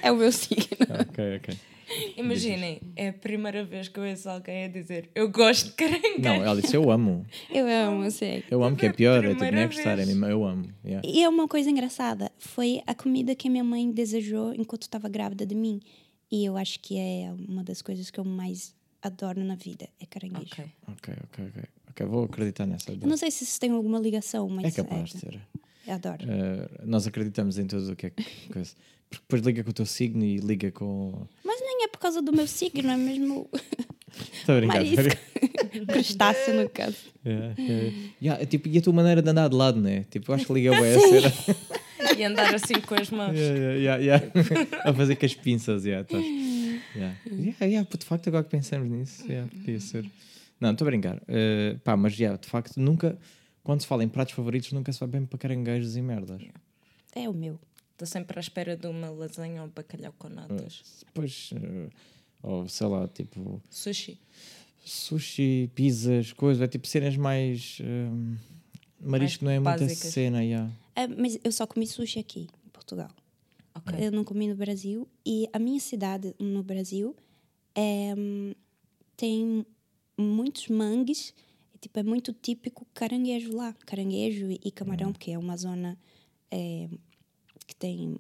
é 0.01 0.11
o 0.11 0.17
meu 0.17 0.31
signo. 0.31 0.65
Ok, 0.99 1.37
ok. 1.37 1.57
Imaginem, 2.17 2.79
é 2.95 3.09
a 3.09 3.13
primeira 3.13 3.65
vez 3.65 3.89
que 3.89 3.99
eu 3.99 4.03
ouço 4.03 4.29
alguém 4.29 4.65
a 4.65 4.67
dizer 4.69 5.09
eu 5.13 5.29
gosto 5.29 5.67
de 5.67 5.71
caranguejo. 5.73 6.19
Não, 6.19 6.35
ela 6.35 6.61
disse 6.61 6.75
eu 6.75 6.89
amo. 6.89 7.25
Eu 7.49 7.65
amo, 7.67 8.05
eu 8.05 8.11
sei. 8.11 8.43
Eu 8.49 8.63
amo, 8.63 8.77
que 8.77 8.85
é 8.85 8.93
pior, 8.93 9.23
é 9.23 9.29
tipo, 9.29 9.43
não 9.43 9.59
é 9.59 9.65
gostar, 9.65 9.99
é 9.99 10.05
mesmo, 10.05 10.25
eu 10.25 10.45
amo. 10.45 10.69
yeah. 10.85 11.05
E 11.07 11.23
é 11.23 11.27
uma 11.27 11.47
coisa 11.47 11.69
engraçada. 11.69 12.31
Foi 12.37 12.81
a 12.87 12.93
comida 12.93 13.35
que 13.35 13.47
a 13.47 13.51
minha 13.51 13.63
mãe 13.63 13.91
desejou 13.91 14.53
enquanto 14.53 14.83
estava 14.83 15.09
grávida 15.09 15.45
de 15.45 15.55
mim. 15.55 15.81
E 16.31 16.45
eu 16.45 16.55
acho 16.55 16.79
que 16.79 16.97
é 16.97 17.33
uma 17.49 17.63
das 17.63 17.81
coisas 17.81 18.09
que 18.09 18.19
eu 18.19 18.23
mais 18.23 18.73
adoro 19.01 19.43
na 19.43 19.55
vida. 19.55 19.89
É 19.99 20.05
caranguejo. 20.05 20.45
Ok. 20.53 20.65
Ok, 20.87 21.13
ok, 21.25 21.45
ok. 21.49 21.63
Ok, 21.89 22.05
vou 22.05 22.23
acreditar 22.23 22.65
nessa. 22.65 22.95
Não 23.01 23.17
sei 23.17 23.29
se 23.31 23.43
isso 23.43 23.59
tem 23.59 23.71
alguma 23.71 23.99
ligação, 23.99 24.47
mas 24.47 24.65
É 24.65 24.71
capaz 24.71 25.09
de 25.09 25.19
ser. 25.19 25.41
Adoro. 25.87 26.23
Uh, 26.25 26.69
nós 26.85 27.07
acreditamos 27.07 27.57
em 27.57 27.65
tudo 27.65 27.91
o 27.91 27.95
que 27.95 28.07
é 28.07 28.09
que- 28.09 28.23
coisa. 28.51 28.71
Porque 29.09 29.23
depois 29.27 29.41
liga 29.41 29.63
com 29.63 29.69
o 29.71 29.73
teu 29.73 29.85
signo 29.85 30.23
e 30.23 30.37
liga 30.37 30.71
com. 30.71 31.27
Mas 31.43 31.59
nem 31.59 31.83
é 31.83 31.87
por 31.87 31.99
causa 31.99 32.21
do 32.21 32.31
meu 32.31 32.47
signo, 32.47 32.89
é 32.89 32.95
mesmo 32.95 33.49
Estou 34.33 34.55
a 34.55 34.59
brincar. 34.59 34.75
Marisco. 34.75 35.01
estou 35.01 35.59
a 35.61 35.65
brincar. 35.65 35.85
crustáceo 35.93 36.61
no 36.61 36.69
caso. 36.69 36.97
Yeah, 37.25 37.55
yeah. 37.57 37.93
Yeah, 38.21 38.43
é 38.43 38.45
tipo, 38.45 38.67
e 38.67 38.77
a 38.77 38.81
tua 38.81 38.93
maneira 38.93 39.21
de 39.21 39.29
andar 39.29 39.49
de 39.49 39.55
lado, 39.55 39.79
né? 39.79 40.05
Tipo, 40.09 40.31
eu 40.31 40.35
acho 40.35 40.45
que 40.45 40.53
liga 40.53 40.71
bem 40.71 40.95
a 40.95 40.99
cena. 40.99 41.33
E 42.17 42.23
andar 42.23 42.53
assim 42.53 42.73
com 42.81 42.95
as 42.95 43.09
mãos. 43.09 43.35
Yeah, 43.37 43.57
yeah, 43.57 44.03
yeah, 44.03 44.25
yeah. 44.35 44.89
a 44.89 44.93
fazer 44.93 45.15
com 45.15 45.25
as 45.25 45.33
pinças, 45.35 45.85
yeah, 45.85 46.05
tá. 46.07 46.17
yeah. 46.17 47.15
Yeah, 47.25 47.65
yeah, 47.65 47.87
pô, 47.89 47.97
de 47.97 48.05
facto, 48.05 48.27
agora 48.27 48.43
que 48.43 48.49
pensamos 48.49 48.89
nisso, 48.89 49.25
yeah, 49.27 49.49
podia 49.49 49.79
ser. 49.79 50.05
Não, 50.59 50.71
estou 50.71 50.85
a 50.85 50.89
brincar. 50.91 51.17
Uh, 51.17 51.77
pá, 51.83 51.95
mas 51.95 52.17
yeah, 52.17 52.37
de 52.37 52.47
facto, 52.47 52.77
nunca, 52.79 53.17
quando 53.63 53.81
se 53.81 53.87
fala 53.87 54.03
em 54.03 54.09
pratos 54.09 54.33
favoritos, 54.33 54.71
nunca 54.71 54.91
se 54.91 54.99
vai 54.99 55.09
bem 55.09 55.25
para 55.25 55.37
caranguejos 55.37 55.95
e 55.95 56.01
merdas. 56.01 56.41
É 57.13 57.29
o 57.29 57.33
meu. 57.33 57.59
Estou 57.91 58.07
sempre 58.07 58.37
à 58.37 58.41
espera 58.41 58.75
de 58.75 58.87
uma 58.87 59.09
lasanha 59.09 59.61
ou 59.61 59.69
bacalhau 59.69 60.13
com 60.17 60.29
natas. 60.29 61.03
Depois, 61.05 61.51
uh, 61.53 61.89
ou 62.41 62.67
sei 62.67 62.87
lá, 62.87 63.07
tipo, 63.07 63.61
Sushi. 63.69 64.19
sushi, 64.83 65.69
pizzas, 65.75 66.33
coisas, 66.33 66.63
é 66.63 66.67
tipo 66.67 66.87
cenas 66.87 67.15
mais. 67.15 67.79
um, 67.81 68.35
marisco 68.99 69.45
não 69.45 69.51
é 69.51 69.59
muita 69.59 69.79
básicas. 69.79 70.11
cena, 70.11 70.43
yeah. 70.43 70.71
Ah, 70.95 71.07
mas 71.07 71.39
eu 71.43 71.51
só 71.51 71.67
comi 71.67 71.85
sushi 71.85 72.19
aqui, 72.19 72.47
em 72.65 72.69
Portugal. 72.69 73.09
Ok. 73.75 73.95
Eu 73.99 74.11
não 74.11 74.23
comi 74.23 74.47
no 74.47 74.55
Brasil. 74.55 75.07
E 75.25 75.47
a 75.53 75.59
minha 75.59 75.79
cidade 75.79 76.35
no 76.39 76.63
Brasil 76.63 77.15
é, 77.75 78.13
tem 79.15 79.65
muitos 80.17 80.67
mangues. 80.67 81.33
Tipo, 81.81 81.99
é 81.99 82.03
muito 82.03 82.31
típico 82.31 82.85
caranguejo 82.93 83.55
lá. 83.55 83.73
Caranguejo 83.85 84.47
e, 84.51 84.71
camarão, 84.71 85.09
Hum. 85.09 85.13
porque 85.13 85.31
é 85.31 85.37
uma 85.37 85.57
zona 85.57 85.97
é, 86.51 86.87
que 87.67 87.75
tem... 87.75 88.17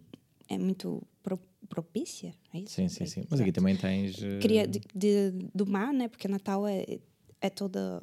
É 0.49 0.57
muito 0.57 1.01
pro- 1.23 1.39
propícia, 1.69 2.33
é 2.53 2.59
isso? 2.59 2.73
Sim, 2.73 2.89
sim, 2.89 3.05
sim. 3.05 3.21
Mas 3.29 3.39
aqui 3.39 3.49
Exato. 3.49 3.61
também 3.61 3.77
tens. 3.77 4.17
uh, 4.17 4.39
Cria 4.41 4.67
de, 4.67 4.81
de- 4.93 5.31
do 5.55 5.65
mar, 5.65 5.93
né? 5.93 6.07
Porque 6.09 6.27
Natal 6.27 6.67
é, 6.67 6.99
é 7.39 7.49
toda... 7.49 8.01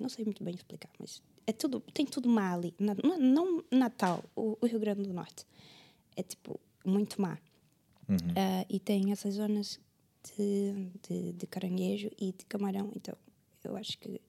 Não 0.00 0.08
sei 0.08 0.24
muito 0.24 0.42
bem 0.42 0.54
explicar, 0.54 0.90
mas 0.98 1.22
é 1.46 1.52
tudo, 1.52 1.80
tem 1.94 2.04
tudo 2.04 2.28
mar 2.28 2.54
ali. 2.58 2.74
Na- 2.78 2.94
não, 3.18 3.62
Natal, 3.70 4.24
o, 4.34 4.58
o 4.60 4.66
Rio 4.66 4.80
Grande 4.80 5.02
do 5.04 5.12
Norte. 5.14 5.46
É 6.16 6.22
tipo 6.22 6.58
muito 6.84 7.20
mar. 7.22 7.40
uhum. 8.08 8.16
Ah, 8.36 8.66
e 8.68 8.80
tem 8.80 9.12
essas 9.12 9.34
zonas 9.34 9.78
de, 10.36 10.90
de, 11.08 11.32
de 11.34 11.46
caranguejo 11.46 12.10
e 12.18 12.32
de 12.32 12.44
camarão. 12.46 12.90
Então, 12.96 13.14
eu 13.62 13.76
acho 13.76 13.96
que. 13.98 14.20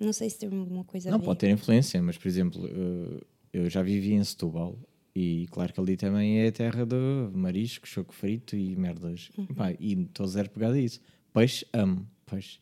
Não 0.00 0.12
sei 0.12 0.30
se 0.30 0.38
tem 0.38 0.48
alguma 0.48 0.84
coisa 0.84 1.08
a 1.08 1.12
Não, 1.12 1.18
ver. 1.18 1.24
pode 1.26 1.40
ter 1.40 1.50
influência, 1.50 2.00
mas 2.02 2.16
por 2.16 2.26
exemplo, 2.26 2.64
uh, 2.64 3.20
eu 3.52 3.68
já 3.68 3.82
vivi 3.82 4.14
em 4.14 4.24
Setúbal 4.24 4.78
e 5.14 5.46
claro 5.50 5.72
que 5.72 5.80
ali 5.80 5.96
também 5.96 6.40
é 6.40 6.48
a 6.48 6.52
terra 6.52 6.86
de 6.86 6.96
marisco, 7.32 7.86
choco 7.86 8.14
frito 8.14 8.56
e 8.56 8.74
merdas. 8.76 9.30
Uhum. 9.36 9.46
Pá, 9.46 9.72
e 9.78 9.92
estou 10.02 10.26
zero 10.26 10.48
pegado 10.50 10.74
a 10.74 10.80
isso. 10.80 11.00
Peixe, 11.32 11.66
amo, 11.72 12.08
peixe. 12.26 12.58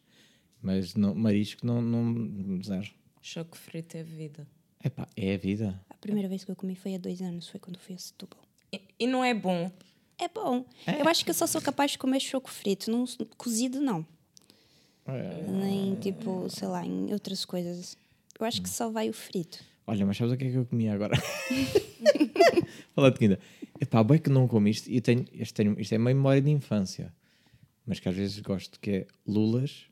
Mas 0.60 0.94
não, 0.94 1.14
marisco, 1.14 1.64
não, 1.64 1.80
não. 1.80 2.60
Zero. 2.62 2.90
Choco 3.22 3.56
frito 3.56 3.96
é 3.96 4.02
vida. 4.02 4.46
Epá, 4.84 5.06
é 5.16 5.34
a 5.34 5.38
vida. 5.38 5.80
A 5.90 5.94
primeira 5.94 6.28
vez 6.28 6.44
que 6.44 6.50
eu 6.50 6.56
comi 6.56 6.74
foi 6.74 6.94
há 6.94 6.98
dois 6.98 7.20
anos, 7.20 7.48
foi 7.48 7.60
quando 7.60 7.78
fui 7.78 7.94
a 7.94 7.98
Setúbal. 7.98 8.42
E, 8.72 8.80
e 8.98 9.06
não 9.06 9.24
é 9.24 9.34
bom. 9.34 9.70
É 10.18 10.28
bom. 10.28 10.64
Eu 10.98 11.08
acho 11.08 11.24
que 11.24 11.30
eu 11.30 11.34
só 11.34 11.46
sou 11.46 11.60
capaz 11.60 11.92
de 11.92 11.98
comer 11.98 12.18
choco 12.20 12.50
frito, 12.50 12.90
não, 12.90 13.04
cozido 13.36 13.80
não. 13.80 14.04
Nem 15.48 15.94
tipo, 15.96 16.48
sei 16.50 16.68
lá, 16.68 16.84
em 16.84 17.12
outras 17.12 17.44
coisas. 17.44 17.96
Eu 18.38 18.46
acho 18.46 18.62
que 18.62 18.68
só 18.68 18.90
vai 18.90 19.08
o 19.08 19.12
frito. 19.12 19.58
Olha, 19.86 20.04
mas 20.04 20.16
sabes 20.16 20.34
o 20.34 20.36
que 20.36 20.44
é 20.44 20.50
que 20.50 20.56
eu 20.56 20.66
comi 20.66 20.88
agora? 20.88 21.16
Fala 22.94 23.10
de 23.10 23.18
comida. 23.18 23.38
Epá, 23.80 24.02
bem 24.04 24.18
que 24.18 24.28
não 24.28 24.46
como 24.46 24.68
isto 24.68 24.90
e 24.90 25.00
tenho, 25.00 25.24
isto, 25.32 25.54
tenho, 25.54 25.80
isto 25.80 25.94
é 25.94 25.98
meio 25.98 26.16
memória 26.16 26.42
de 26.42 26.50
infância, 26.50 27.12
mas 27.86 27.98
que 27.98 28.08
às 28.08 28.14
vezes 28.14 28.38
gosto, 28.40 28.78
que 28.80 28.90
é 28.90 29.06
lulas 29.26 29.86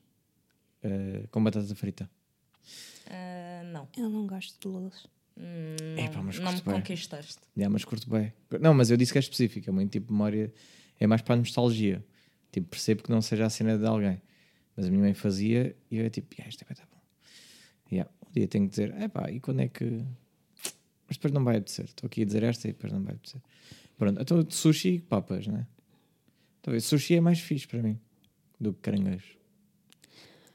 uh, 0.85 1.27
com 1.29 1.43
batata 1.43 1.75
frita. 1.75 2.11
Ah, 3.09 3.63
não. 3.65 3.89
Eu 3.97 4.11
não 4.11 4.27
gosto 4.27 4.61
de 4.61 4.69
lulas. 4.69 5.07
Hum, 5.39 5.97
Epá, 5.99 6.23
mas 6.23 6.39
não, 6.39 6.47
não 6.47 6.53
me 6.53 6.59
curto 6.59 6.71
bem. 6.71 6.81
conquistaste. 6.81 7.39
Yeah, 7.57 7.73
mas 7.73 7.85
curto 7.85 8.11
bem. 8.11 8.33
Não, 8.61 8.75
mas 8.75 8.91
eu 8.91 8.97
disse 8.97 9.13
que 9.13 9.19
é 9.19 9.21
específica, 9.21 9.71
muito 9.73 9.93
tipo 9.93 10.13
memória, 10.13 10.53
é 10.99 11.07
mais 11.07 11.23
para 11.23 11.35
a 11.35 11.39
nostalgia. 11.39 12.05
Tipo, 12.51 12.69
percebo 12.69 13.03
que 13.03 13.11
não 13.11 13.21
seja 13.23 13.47
a 13.47 13.51
cena 13.51 13.79
de 13.79 13.87
alguém. 13.87 14.21
Mas 14.77 14.87
a 14.87 14.91
minha 14.91 15.03
mãe 15.03 15.15
fazia 15.15 15.75
e 15.91 15.97
eu 15.97 16.01
era 16.01 16.11
tipo, 16.11 16.35
yeah, 16.35 16.49
isto 16.49 16.63
é 16.63 16.67
bem, 16.67 16.77
tá 16.77 16.85
bom. 16.91 17.01
Yeah, 17.91 18.11
um 18.27 18.33
dia 18.33 18.47
tenho 18.47 18.65
que 18.65 18.71
dizer, 18.71 19.01
epá, 19.01 19.31
e 19.31 19.41
quando 19.41 19.61
é 19.61 19.69
que. 19.69 20.05
Mas 21.09 21.17
depois 21.17 21.33
não 21.33 21.45
vai 21.45 21.57
apetecer. 21.57 21.87
Estou 21.87 22.07
aqui 22.07 22.23
a 22.23 22.25
dizer 22.25 22.43
esta 22.43 22.69
e 22.69 22.73
depois 22.73 22.93
não 22.93 23.03
vai 23.03 23.15
apetecer. 23.15 23.41
Pronto, 23.97 24.21
então 24.21 24.51
sushi 24.51 24.97
e 24.97 25.01
papas, 25.01 25.47
né? 25.47 25.67
Talvez 26.61 26.85
sushi 26.85 27.15
é 27.15 27.21
mais 27.21 27.41
fixe 27.41 27.67
para 27.67 27.83
mim 27.83 27.99
do 28.61 28.73
que 28.73 28.81
caranguejo. 28.81 29.37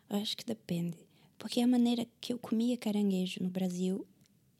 Eu 0.09 0.17
acho 0.17 0.35
que 0.35 0.45
depende. 0.45 0.97
Porque 1.37 1.61
a 1.61 1.67
maneira 1.67 2.05
que 2.19 2.33
eu 2.33 2.37
comia 2.37 2.77
caranguejo 2.77 3.41
no 3.41 3.49
Brasil, 3.49 4.05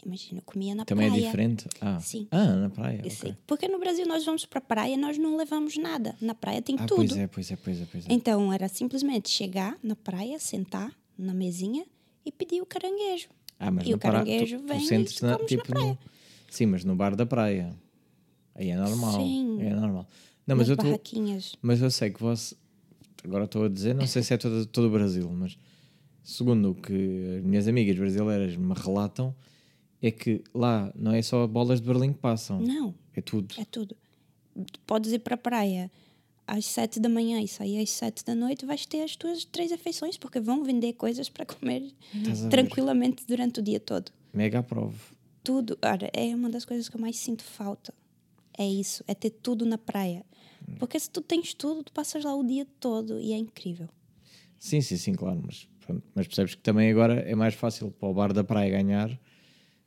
imagina, 0.05 0.39
eu 0.39 0.43
comia 0.43 0.73
na 0.75 0.85
Também 0.85 1.07
praia. 1.09 1.21
é 1.21 1.23
diferente? 1.25 1.67
Ah, 1.79 1.99
Sim. 1.99 2.27
ah 2.31 2.55
na 2.55 2.69
praia. 2.69 3.01
Eu 3.03 3.09
sei. 3.11 3.31
ok. 3.31 3.41
Porque 3.47 3.67
no 3.67 3.79
Brasil 3.79 4.05
nós 4.07 4.23
vamos 4.25 4.45
para 4.45 4.59
a 4.59 4.61
praia 4.61 4.97
nós 4.97 5.17
não 5.17 5.35
levamos 5.37 5.77
nada. 5.77 6.15
Na 6.21 6.33
praia 6.35 6.61
tem 6.61 6.75
Ah, 6.79 6.85
tudo. 6.85 6.97
pois 7.07 7.17
é, 7.17 7.27
pois 7.27 7.51
é, 7.51 7.55
pois 7.55 7.81
é, 7.81 7.85
pois 7.91 8.05
é. 8.07 8.13
Então 8.13 8.51
era 8.51 8.67
simplesmente 8.67 9.29
chegar 9.29 9.77
na 9.83 9.95
praia, 9.95 10.39
sentar 10.39 10.91
na 11.17 11.33
mesinha 11.33 11.85
e 12.25 12.31
pedir 12.31 12.61
o 12.61 12.65
caranguejo. 12.65 13.29
Ah, 13.59 13.69
mas 13.71 13.87
E 13.87 13.93
o 13.93 13.97
caranguejo 13.99 14.57
tu, 14.59 14.65
vem 14.67 14.85
tu 14.87 14.93
e 14.93 15.03
tu 15.05 15.25
na, 15.25 15.37
comes 15.37 15.51
na 15.51 15.57
tipo 15.57 15.67
praia. 15.71 15.87
no, 15.91 15.97
Sim, 16.49 16.65
mas 16.65 16.83
no 16.83 16.95
bar 16.95 17.15
da 17.15 17.25
praia. 17.25 17.73
Aí 18.55 18.69
é 18.69 18.75
normal. 18.75 19.13
Sim. 19.13 19.61
É 19.61 19.69
normal. 19.73 20.07
Não, 20.45 20.55
mas 20.57 20.67
eu, 20.67 20.75
tô, 20.75 20.83
mas 21.61 21.81
eu 21.81 21.89
sei 21.91 22.09
que 22.09 22.19
você. 22.21 22.55
Agora 23.23 23.45
estou 23.45 23.63
a 23.65 23.69
dizer, 23.69 23.93
não 23.93 24.07
sei 24.07 24.23
se 24.23 24.33
é 24.33 24.37
todo, 24.37 24.65
todo 24.65 24.87
o 24.87 24.89
Brasil, 24.89 25.29
mas 25.31 25.55
segundo 26.23 26.71
o 26.71 26.75
que 26.75 27.37
as 27.37 27.43
minhas 27.43 27.67
amigas 27.67 27.95
brasileiras 27.95 28.57
me 28.57 28.73
relatam, 28.73 29.33
é 30.01 30.11
que 30.11 30.43
lá 30.53 30.91
não 30.95 31.11
é 31.11 31.21
só 31.21 31.45
bolas 31.47 31.79
de 31.81 31.87
Berlim 31.87 32.13
que 32.13 32.19
passam. 32.19 32.59
Não, 32.61 32.93
É 33.15 33.21
tudo. 33.21 33.53
é 33.57 33.65
tudo. 33.65 33.95
Tu 34.71 34.79
Podes 34.85 35.11
ir 35.11 35.19
para 35.19 35.35
a 35.35 35.37
praia 35.37 35.89
às 36.47 36.65
sete 36.65 36.99
da 36.99 37.07
manhã 37.07 37.39
e 37.41 37.47
sair 37.47 37.81
às 37.81 37.89
sete 37.91 38.25
da 38.25 38.35
noite, 38.35 38.65
vais 38.65 38.85
ter 38.85 39.01
as 39.03 39.15
tuas 39.15 39.45
três 39.45 39.71
refeições, 39.71 40.17
porque 40.17 40.39
vão 40.39 40.63
vender 40.63 40.93
coisas 40.93 41.29
para 41.29 41.45
comer 41.45 41.93
tranquilamente 42.49 43.25
durante 43.25 43.59
o 43.59 43.63
dia 43.63 43.79
todo. 43.79 44.11
Mega 44.33 44.59
aprovo. 44.59 45.15
tudo. 45.43 45.77
Olha, 45.83 46.09
é 46.13 46.35
uma 46.35 46.49
das 46.49 46.65
coisas 46.65 46.87
que 46.89 46.95
eu 46.95 47.01
mais 47.01 47.17
sinto 47.17 47.43
falta. 47.43 47.93
É 48.57 48.65
isso, 48.65 49.03
é 49.07 49.13
ter 49.15 49.29
tudo 49.29 49.65
na 49.65 49.77
praia. 49.77 50.25
Porque 50.77 50.99
se 50.99 51.09
tu 51.09 51.21
tens 51.21 51.53
tudo, 51.53 51.83
tu 51.83 51.91
passas 51.91 52.23
lá 52.23 52.35
o 52.35 52.43
dia 52.43 52.67
todo 52.79 53.19
e 53.19 53.33
é 53.33 53.37
incrível. 53.37 53.89
Sim, 54.59 54.79
sim, 54.81 54.97
sim, 54.97 55.13
claro. 55.13 55.41
Mas, 55.43 55.67
mas 56.13 56.27
percebes 56.27 56.53
que 56.55 56.61
também 56.61 56.91
agora 56.91 57.15
é 57.21 57.33
mais 57.33 57.55
fácil 57.55 57.89
para 57.91 58.07
o 58.09 58.13
bar 58.13 58.31
da 58.33 58.43
praia 58.43 58.69
ganhar 58.69 59.19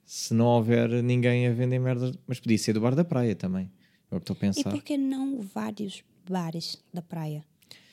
se 0.04 0.32
não 0.34 0.46
houver 0.46 0.88
ninguém 1.02 1.46
a 1.46 1.52
vender 1.52 1.78
merdas. 1.78 2.16
Mas 2.26 2.38
podia 2.40 2.58
ser 2.58 2.72
do 2.72 2.80
bar 2.80 2.94
da 2.94 3.04
praia 3.04 3.34
também. 3.34 3.70
É 4.10 4.16
o 4.16 4.20
que 4.20 4.30
estou 4.30 4.34
a 4.34 4.36
E 4.36 4.40
pensar. 4.40 4.70
por 4.70 4.82
que 4.82 4.96
não 4.96 5.40
vários 5.40 6.02
bares 6.28 6.82
da 6.92 7.02
praia? 7.02 7.44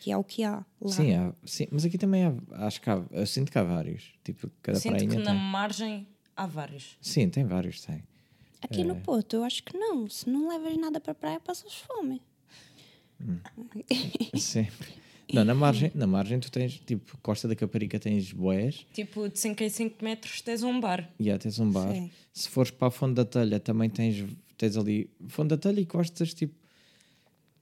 Que 0.02 0.12
é 0.12 0.18
o 0.18 0.24
que 0.24 0.44
há 0.44 0.66
lá. 0.82 0.92
Sim, 0.92 1.14
há- 1.14 1.34
sim, 1.46 1.68
mas 1.72 1.86
aqui 1.86 1.98
também 1.98 2.24
há, 2.26 2.34
acho 2.66 2.82
que 2.82 2.90
há, 2.90 3.04
eu 3.12 3.26
sinto 3.28 3.52
que 3.52 3.58
há 3.58 3.64
vários. 3.64 4.14
Tipo, 4.24 4.50
cada 4.62 4.80
Sinto 4.80 4.94
prainha 4.94 5.10
que 5.10 5.16
tem. 5.16 5.24
na 5.26 5.34
margem 5.34 6.08
há 6.36 6.46
vários. 6.48 6.98
Sim, 7.02 7.30
tem 7.30 7.46
vários, 7.46 7.82
tem. 7.82 8.04
Aqui 8.64 8.82
É. 8.82 8.84
no 8.84 8.96
Porto, 8.98 9.36
eu 9.36 9.44
acho 9.44 9.64
que 9.64 9.78
não. 9.78 10.08
Se 10.10 10.30
não 10.30 10.48
levas 10.50 10.76
nada 10.78 11.00
para 11.00 11.12
a 11.12 11.16
praia, 11.16 11.40
passas 11.40 11.74
fome. 11.74 12.22
Sempre. 14.38 14.88
Não, 15.34 15.44
na 15.46 15.54
margem, 15.56 15.92
na 15.96 16.06
margem 16.08 16.40
tu 16.40 16.52
tens, 16.52 16.80
tipo, 16.86 17.18
Costa 17.22 17.48
da 17.48 17.56
Caparica 17.56 18.00
tens 18.00 18.32
boés 18.32 18.86
Tipo, 18.94 19.30
de 19.30 19.40
5 19.40 19.64
em 19.64 19.70
5 19.70 20.04
metros 20.04 20.42
tens 20.42 20.64
um 20.64 20.80
bar. 20.80 21.10
e 21.20 21.30
há 21.32 21.38
tens 21.38 21.60
um 21.60 21.70
bar. 21.70 21.92
Sim. 21.94 22.10
Se 22.34 22.50
fores 22.50 22.72
para 22.72 22.88
a 22.88 22.92
Fonte 22.92 23.16
da 23.16 23.26
Telha 23.26 23.60
também 23.60 23.90
tens, 23.90 24.24
tens 24.58 24.78
ali 24.78 25.10
Fonte 25.28 25.50
da 25.50 25.58
Telha 25.58 25.80
e 25.80 25.86
costas, 25.86 26.34
tipo, 26.34 26.54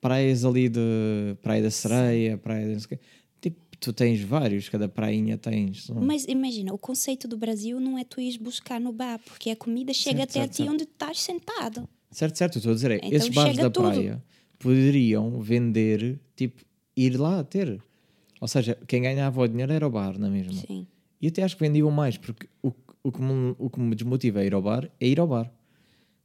praias 0.02 0.46
ali 0.46 0.70
de 0.70 1.36
Praia 1.42 1.62
da 1.64 1.72
Sereia, 1.72 2.38
Praia 2.38 2.78
quê. 2.88 3.00
Tipo, 3.42 3.58
tu 3.80 3.94
tens 3.94 4.22
vários, 4.22 4.68
cada 4.70 4.88
prainha 4.90 5.38
tens. 5.38 5.90
Mas 5.90 6.26
imagina, 6.26 6.74
o 6.74 6.78
conceito 6.78 7.28
do 7.28 7.38
Brasil 7.38 7.80
não 7.80 7.98
é 7.98 8.04
tu 8.04 8.20
ires 8.22 8.38
buscar 8.38 8.80
no 8.80 8.92
bar, 8.92 9.20
porque 9.20 9.50
a 9.50 9.56
comida 9.56 9.94
chega 9.94 10.20
Certo, 10.20 10.30
até 10.32 10.40
certo, 10.40 10.50
a 10.50 10.54
ti 10.54 10.58
certo. 10.58 10.72
onde 10.74 10.86
tu 10.86 10.92
estás 10.92 11.20
sentado. 11.22 11.90
Certo, 12.12 12.38
certo, 12.38 12.58
estou 12.58 12.72
a 12.72 12.76
dizer 12.76 12.92
é, 12.92 12.96
Então 12.98 13.12
esses 13.12 13.30
bares 13.30 13.58
da 13.58 13.70
tudo. 13.70 13.92
praia 13.92 14.24
poderiam 14.58 15.40
vender, 15.42 16.20
tipo, 16.36 16.62
ir 17.06 17.20
lá 17.20 17.44
ter. 17.44 17.82
Ou 18.42 18.48
seja, 18.48 18.78
quem 18.88 19.02
ganhava 19.02 19.42
o 19.42 19.48
dinheiro 19.48 19.74
era 19.74 19.86
o 19.86 19.90
bar, 19.90 20.18
não 20.18 20.28
é 20.28 20.30
mesmo? 20.30 20.54
Sim. 20.54 20.88
E 21.22 21.28
até 21.28 21.44
acho 21.44 21.58
que 21.58 21.64
vendiam 21.64 21.92
mais, 21.92 22.18
porque 22.18 22.48
o, 22.64 22.72
o, 23.04 23.12
que 23.12 23.22
me, 23.22 23.56
o 23.58 23.70
que 23.70 23.80
me 23.80 23.96
desmotiva 23.96 24.40
a 24.40 24.46
ir 24.46 24.54
ao 24.54 24.62
bar 24.62 24.90
é 25.00 25.08
ir 25.08 25.20
ao 25.20 25.28
bar. 25.28 25.52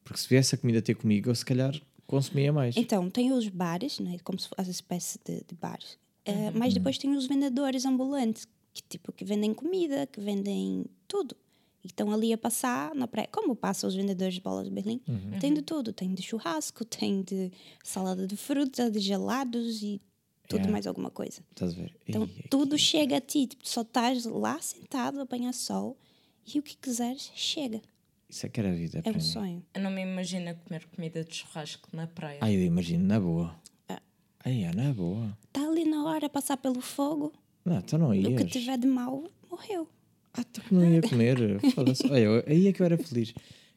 Porque 0.05 0.21
se 0.21 0.29
viesse 0.29 0.55
a 0.55 0.59
comida 0.59 0.81
ter 0.81 0.95
comigo, 0.95 1.31
eu 1.31 1.35
se 1.35 1.45
calhar 1.45 1.75
consumia 2.07 2.53
mais. 2.53 2.77
Então, 2.77 3.11
tem 3.11 3.33
os 3.33 3.49
bares, 3.49 3.99
né, 3.99 4.19
como 4.23 4.39
se 4.39 4.49
fosse 4.49 4.61
as 4.61 4.69
espécies 4.69 5.19
de, 5.25 5.43
de 5.47 5.55
bares. 5.55 5.99
Uhum. 6.27 6.53
mas 6.55 6.73
depois 6.73 6.97
tem 6.97 7.15
os 7.15 7.27
vendedores 7.27 7.85
ambulantes, 7.85 8.47
que 8.73 8.83
tipo 8.89 9.13
que 9.13 9.27
vendem 9.27 9.53
comida, 9.53 10.07
que 10.07 10.19
vendem 10.19 10.87
tudo. 11.07 11.37
E 11.83 11.89
estão 11.89 12.11
ali 12.11 12.33
a 12.33 12.39
passar 12.39 12.95
na 12.95 13.07
praia. 13.07 13.29
Como 13.31 13.55
passam 13.55 13.87
os 13.87 13.95
vendedores 13.95 14.35
de 14.35 14.41
bolas 14.41 14.65
de 14.65 14.71
Berlim? 14.71 15.03
Uhum. 15.07 15.39
Tem 15.39 15.53
de 15.53 15.61
tudo. 15.61 15.93
Tem 15.93 16.15
de 16.15 16.23
churrasco, 16.23 16.83
tem 16.83 17.21
de 17.21 17.53
salada 17.83 18.27
de 18.27 18.37
fruta, 18.39 18.91
de 18.91 19.01
gelados 19.01 19.83
e 19.83 20.01
tudo 20.48 20.59
Yeah. 20.61 20.72
mais 20.72 20.87
alguma 20.87 21.11
coisa. 21.11 21.42
Estás 21.50 21.72
a 21.72 21.76
ver? 21.76 21.96
Então, 22.09 22.22
Ei, 22.24 22.44
tudo 22.50 22.74
aqui- 22.74 22.85
chega 22.85 23.16
a 23.16 23.20
ti. 23.20 23.46
Tipo, 23.46 23.66
só 23.68 23.83
estás 23.83 24.24
lá 24.24 24.61
sentado 24.61 25.18
a 25.20 25.22
apanhar 25.22 25.52
sol 25.54 25.96
e 26.54 26.59
o 26.59 26.62
que 26.62 26.76
quiseres 26.76 27.30
chega. 27.35 27.80
Isso 28.28 28.46
é 28.46 28.48
que 28.48 28.59
era 28.61 28.70
a 28.70 28.74
vida 28.74 28.98
É 28.98 29.02
para 29.02 29.12
um 29.12 29.14
mim. 29.16 29.20
sonho. 29.20 29.62
Eu 29.74 29.83
não 29.83 29.90
me 29.90 30.02
imagino 30.02 30.50
a 30.50 30.54
comer 30.54 30.85
comida 30.87 31.22
de 31.24 31.35
churrasco 31.35 31.88
na 31.92 32.07
praia. 32.07 32.38
Ai, 32.40 32.54
eu 32.57 32.62
imagino, 32.62 33.04
na 33.07 33.20
boa. 33.20 33.54
Ah. 33.88 34.00
Ai, 34.44 34.64
é 34.64 34.72
na 34.74 34.92
boa. 34.92 35.37
Está 35.46 35.66
ali 35.68 35.85
na 35.85 36.04
hora 36.04 36.26
a 36.26 36.30
passar 36.30 36.57
pelo 36.57 36.80
fogo. 36.80 37.33
Não, 37.64 37.78
então 37.78 37.98
não 37.98 38.09
O 38.09 38.14
ias. 38.14 38.42
que 38.42 38.44
tiver 38.50 38.76
de 38.78 38.87
mal, 38.87 39.24
morreu. 39.50 39.88
Ah, 40.35 40.40
então 40.40 40.64
que 40.64 40.74
não 40.74 40.85
ia 40.85 41.00
comer. 41.00 41.37
Foda-se. 41.74 42.04
Olha, 42.11 42.44
aí 42.46 42.66
é 42.68 42.72
que 42.72 42.83
eu 42.83 42.87
era 42.87 42.98
feliz. 42.98 43.33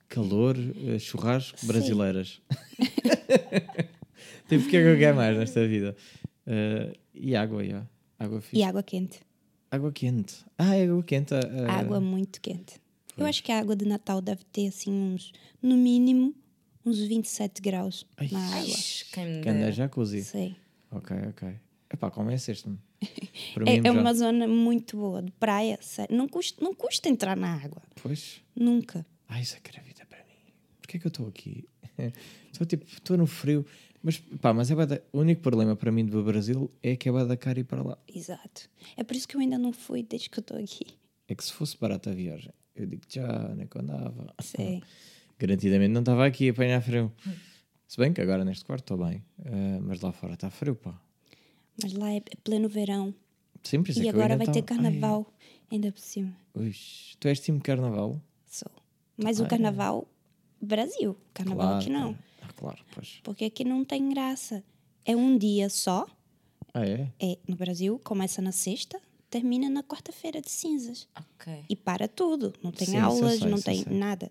Calor, 0.10 0.56
eh, 0.88 0.98
churrasco, 1.00 1.66
brasileiras. 1.66 2.42
tipo, 4.50 4.66
o 4.66 4.70
que 4.70 4.78
é 4.78 4.82
que 4.82 4.88
eu 4.88 4.98
quero 4.98 5.16
mais 5.16 5.38
nesta 5.38 5.68
vida? 5.68 5.96
Eh, 6.48 6.94
e 7.14 7.36
água, 7.36 7.64
já. 7.64 7.86
Água 8.18 8.42
fixe. 8.42 8.58
E 8.58 8.64
água 8.64 8.82
quente. 8.82 9.20
Água 9.70 9.92
quente. 9.92 10.46
Ah, 10.58 10.76
é 10.76 10.86
água 10.86 11.04
quente. 11.04 11.34
ah, 11.34 11.74
Água 11.74 12.00
muito 12.00 12.40
quente. 12.42 12.80
Eu 13.18 13.26
acho 13.26 13.44
que 13.44 13.52
a 13.52 13.60
água 13.60 13.76
de 13.76 13.86
Natal 13.86 14.22
deve 14.22 14.44
ter, 14.46 14.68
assim, 14.68 14.92
uns, 14.92 15.32
no 15.62 15.76
mínimo, 15.76 16.34
uns 16.86 17.00
27 17.00 17.62
graus 17.62 18.06
Ai. 18.16 18.30
na 18.32 18.40
água. 18.60 18.76
Que 19.44 19.50
anda 19.50 19.72
jacuzzi. 19.72 20.24
Sei. 20.24 20.56
Ok, 20.92 21.16
ok. 21.30 21.60
Epá, 21.92 22.10
convenceste-me. 22.12 22.78
Para 23.54 23.70
É, 23.70 23.82
é 23.86 23.92
uma 23.92 24.14
zona 24.14 24.48
muito 24.48 24.98
boa, 24.98 25.22
de 25.22 25.32
praia, 25.32 25.78
sério. 25.82 26.16
Não 26.16 26.28
custa, 26.28 26.64
não 26.64 26.74
custa 26.74 27.10
entrar 27.10 27.36
na 27.36 27.56
água. 27.56 27.82
Pois. 28.02 28.42
Nunca. 28.56 29.06
Ai, 29.28 29.42
isso 29.42 29.56
é 29.58 29.60
que 29.60 29.72
era 29.76 29.84
vida 29.86 30.06
para 30.08 30.20
mim. 30.20 30.54
Porquê 30.80 30.98
é 30.98 31.00
que 31.00 31.08
eu 31.08 31.10
estou 31.10 31.28
aqui? 31.28 31.66
Estou 32.52 32.66
tipo, 32.66 32.86
estou 32.86 33.18
no 33.18 33.26
frio. 33.28 33.66
Mas 34.08 34.18
pá, 34.40 34.54
mas 34.54 34.72
é 34.72 34.76
bué 34.76 34.86
da- 34.86 35.02
o 35.12 35.20
único 35.20 35.42
problema 35.42 35.76
para 35.76 35.92
mim 35.92 36.06
do 36.06 36.24
Brasil 36.24 36.72
é 36.82 36.96
que 36.96 37.10
é 37.10 37.12
bué 37.12 37.26
da 37.26 37.36
cara 37.36 37.60
ir 37.60 37.66
para 37.66 37.84
lá. 37.84 37.98
Exato. 38.08 38.70
É 38.96 39.04
por 39.04 39.18
isso 39.18 39.28
que 39.28 39.36
eu 39.36 39.42
ainda 39.42 39.58
não 39.58 39.74
fui 39.74 40.02
desde 40.02 40.30
que 40.30 40.40
eu 40.40 40.42
estou 40.42 40.58
aqui. 40.58 40.86
É 41.28 41.36
que 41.36 41.44
se 41.44 41.52
fosse 41.52 41.78
barata 41.78 42.10
a 42.12 42.14
viagem, 42.14 42.54
eu 42.74 42.86
digo 42.86 43.02
já, 43.10 43.28
nem 43.54 43.68
que 43.68 43.76
eu 43.76 43.82
andava. 43.82 44.34
Sei. 44.42 44.82
Garantidamente 45.38 45.92
não 45.92 46.00
estava 46.00 46.26
aqui 46.26 46.48
a 46.48 46.52
apanhar 46.54 46.82
frio. 46.82 47.12
Se 47.86 47.98
bem 47.98 48.14
que 48.14 48.22
agora 48.22 48.46
neste 48.46 48.64
quarto 48.64 48.84
estou 48.94 48.98
bem, 49.06 49.22
eh, 49.44 49.80
mas 49.82 50.00
lá 50.00 50.14
fora 50.14 50.36
está 50.36 50.50
frio, 50.50 50.74
pá. 50.76 50.98
Mas 51.84 51.92
lá 51.92 52.10
é 52.14 52.22
pleno 52.46 52.70
verão. 52.70 53.14
Sim, 53.62 53.84
por 53.84 53.90
isso 53.92 54.00
é 54.00 54.04
E 54.04 54.10
que 54.10 54.16
eu 54.16 54.20
agora 54.22 54.38
vai 54.38 54.48
ter 54.48 54.62
tava- 54.64 54.82
carnaval 54.82 55.28
ainda 55.70 55.92
por 55.92 56.00
cima. 56.00 56.34
Ai, 56.56 56.64
ui, 56.68 56.76
tu 57.20 57.28
és 57.28 57.40
time 57.42 57.60
carnaval? 57.60 58.22
Sou. 58.46 58.72
Mas 59.18 59.40
o 59.40 59.44
Ah, 59.44 59.46
é. 59.48 59.50
carnaval, 59.50 60.08
Brasil. 60.62 61.18
Carnaval 61.34 61.76
aqui 61.78 61.90
não. 61.90 62.14
claro. 62.14 62.27
Claro, 62.58 62.84
pois. 62.94 63.20
Porque 63.24 63.46
aqui 63.46 63.64
não 63.64 63.86
tem 63.86 64.10
graça. 64.10 64.64
É 65.06 65.16
um 65.16 65.38
dia 65.38 65.70
só. 65.70 66.06
Ah, 66.74 66.86
é? 66.86 67.12
É, 67.20 67.38
no 67.48 67.56
Brasil, 67.56 67.98
começa 68.04 68.42
na 68.42 68.52
sexta, 68.52 69.00
termina 69.30 69.70
na 69.70 69.82
quarta-feira 69.84 70.42
de 70.42 70.50
cinzas. 70.52 71.08
Ok. 71.16 71.64
E 71.70 71.76
para 71.76 72.08
tudo. 72.08 72.54
Não 72.62 72.72
tem 72.72 72.88
Sim, 72.88 72.98
aulas, 72.98 73.40
sei, 73.40 73.50
não 73.50 73.62
tem 73.62 73.84
sei. 73.84 73.94
nada. 73.94 74.30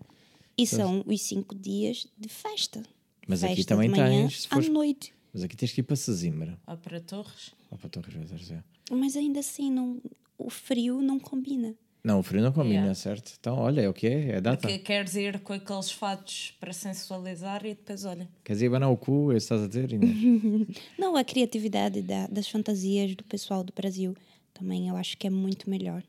E 0.57 0.65
são 0.67 1.03
os 1.07 1.21
cinco 1.21 1.55
dias 1.55 2.07
de 2.17 2.29
festa. 2.29 2.83
Mas 3.27 3.41
festa 3.41 3.53
aqui 3.53 3.63
também 3.65 3.89
de 3.91 3.99
manhã 3.99 4.21
tens, 4.23 4.41
se 4.41 4.47
à 4.47 4.49
fores- 4.51 4.69
noite. 4.69 5.13
Mas 5.33 5.43
aqui 5.43 5.55
tens 5.57 5.71
que 5.73 5.81
ir 5.81 5.83
para 5.83 5.95
Sesimbra. 5.95 6.59
Ou 6.67 6.77
para 6.77 6.99
Torres. 7.01 7.51
Ou 7.69 7.77
para 7.77 7.89
Torres 7.89 8.13
Vedras, 8.13 8.51
é. 8.51 8.63
Mas 8.91 9.15
ainda 9.15 9.39
assim, 9.39 9.69
não, 9.69 10.01
o 10.37 10.49
frio 10.49 11.01
não 11.01 11.19
combina. 11.19 11.75
Não, 12.03 12.19
o 12.19 12.23
frio 12.23 12.41
não 12.41 12.51
combina, 12.53 12.75
Yeah. 12.75 12.95
certo? 12.95 13.33
Então, 13.39 13.57
olha, 13.57 13.81
é 13.81 13.89
o 13.89 13.93
que 13.93 14.07
é, 14.07 14.29
é 14.37 14.41
data. 14.41 14.61
Porque 14.61 14.77
queres 14.79 15.15
ir 15.15 15.39
com 15.41 15.51
aqueles 15.53 15.91
fatos 15.91 16.53
para 16.59 16.71
sensualizar 16.71 17.65
e 17.65 17.69
depois, 17.75 18.05
olha, 18.05 18.29
Queres 18.45 18.61
ir 18.61 18.67
abanar 18.67 18.89
o 18.89 18.95
cu, 18.95 19.33
é 19.33 19.37
estás 19.37 19.61
a 19.61 19.67
dizer, 19.67 19.91
Inês? 19.91 20.67
Não, 20.97 21.15
a 21.17 21.23
criatividade 21.23 22.01
da- 22.01 22.27
das 22.27 22.47
fantasias 22.47 23.13
do 23.15 23.23
pessoal 23.25 23.63
do 23.63 23.73
Brasil 23.73 24.15
também 24.53 24.87
eu 24.87 24.95
acho 24.95 25.17
que 25.17 25.27
é 25.27 25.29
muito 25.29 25.69
melhor. 25.69 26.01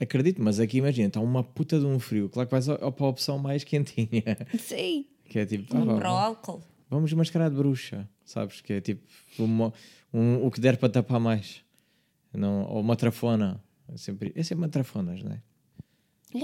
Acredito, 0.00 0.42
mas 0.42 0.58
aqui 0.58 0.78
imagina, 0.78 1.06
está 1.08 1.20
uma 1.20 1.44
puta 1.44 1.78
de 1.78 1.86
um 1.86 1.98
frio. 2.00 2.28
Claro 2.28 2.48
que 2.48 2.50
vais 2.52 2.68
ao- 2.68 2.90
para 2.92 3.06
a 3.06 3.08
opção 3.08 3.38
mais 3.38 3.62
quentinha. 3.64 4.08
Sim. 4.58 5.06
Que 5.26 5.38
é 5.38 5.46
tipo, 5.46 5.74
ah, 5.74 5.84
vá, 5.84 5.96
para 5.96 6.12
o 6.12 6.16
álcool. 6.16 6.62
vamos 6.90 7.10
mascarar 7.14 7.48
de 7.48 7.56
bruxa, 7.56 8.06
sabes? 8.26 8.60
Que 8.60 8.74
é 8.74 8.80
tipo 8.82 9.02
uma- 9.38 9.72
um- 10.12 10.44
o 10.46 10.50
que 10.50 10.60
der 10.60 10.76
para 10.76 10.90
tapar 10.90 11.18
mais. 11.18 11.62
Não, 12.32 12.66
ou 12.68 12.80
uma 12.80 12.94
trafona. 12.94 13.58
É 13.88 13.96
sempre, 13.96 14.32
é 14.34 14.42
sempre 14.42 14.62
uma 14.64 14.68
trafonas, 14.68 15.22
não 15.22 15.32
é? 15.32 15.42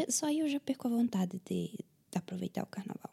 É, 0.03 0.11
Só 0.11 0.31
eu 0.31 0.48
já 0.48 0.61
perco 0.61 0.87
a 0.88 0.90
vontade 0.90 1.40
de, 1.48 1.68
de 2.11 2.18
aproveitar 2.18 2.62
o 2.62 2.66
carnaval. 2.66 3.11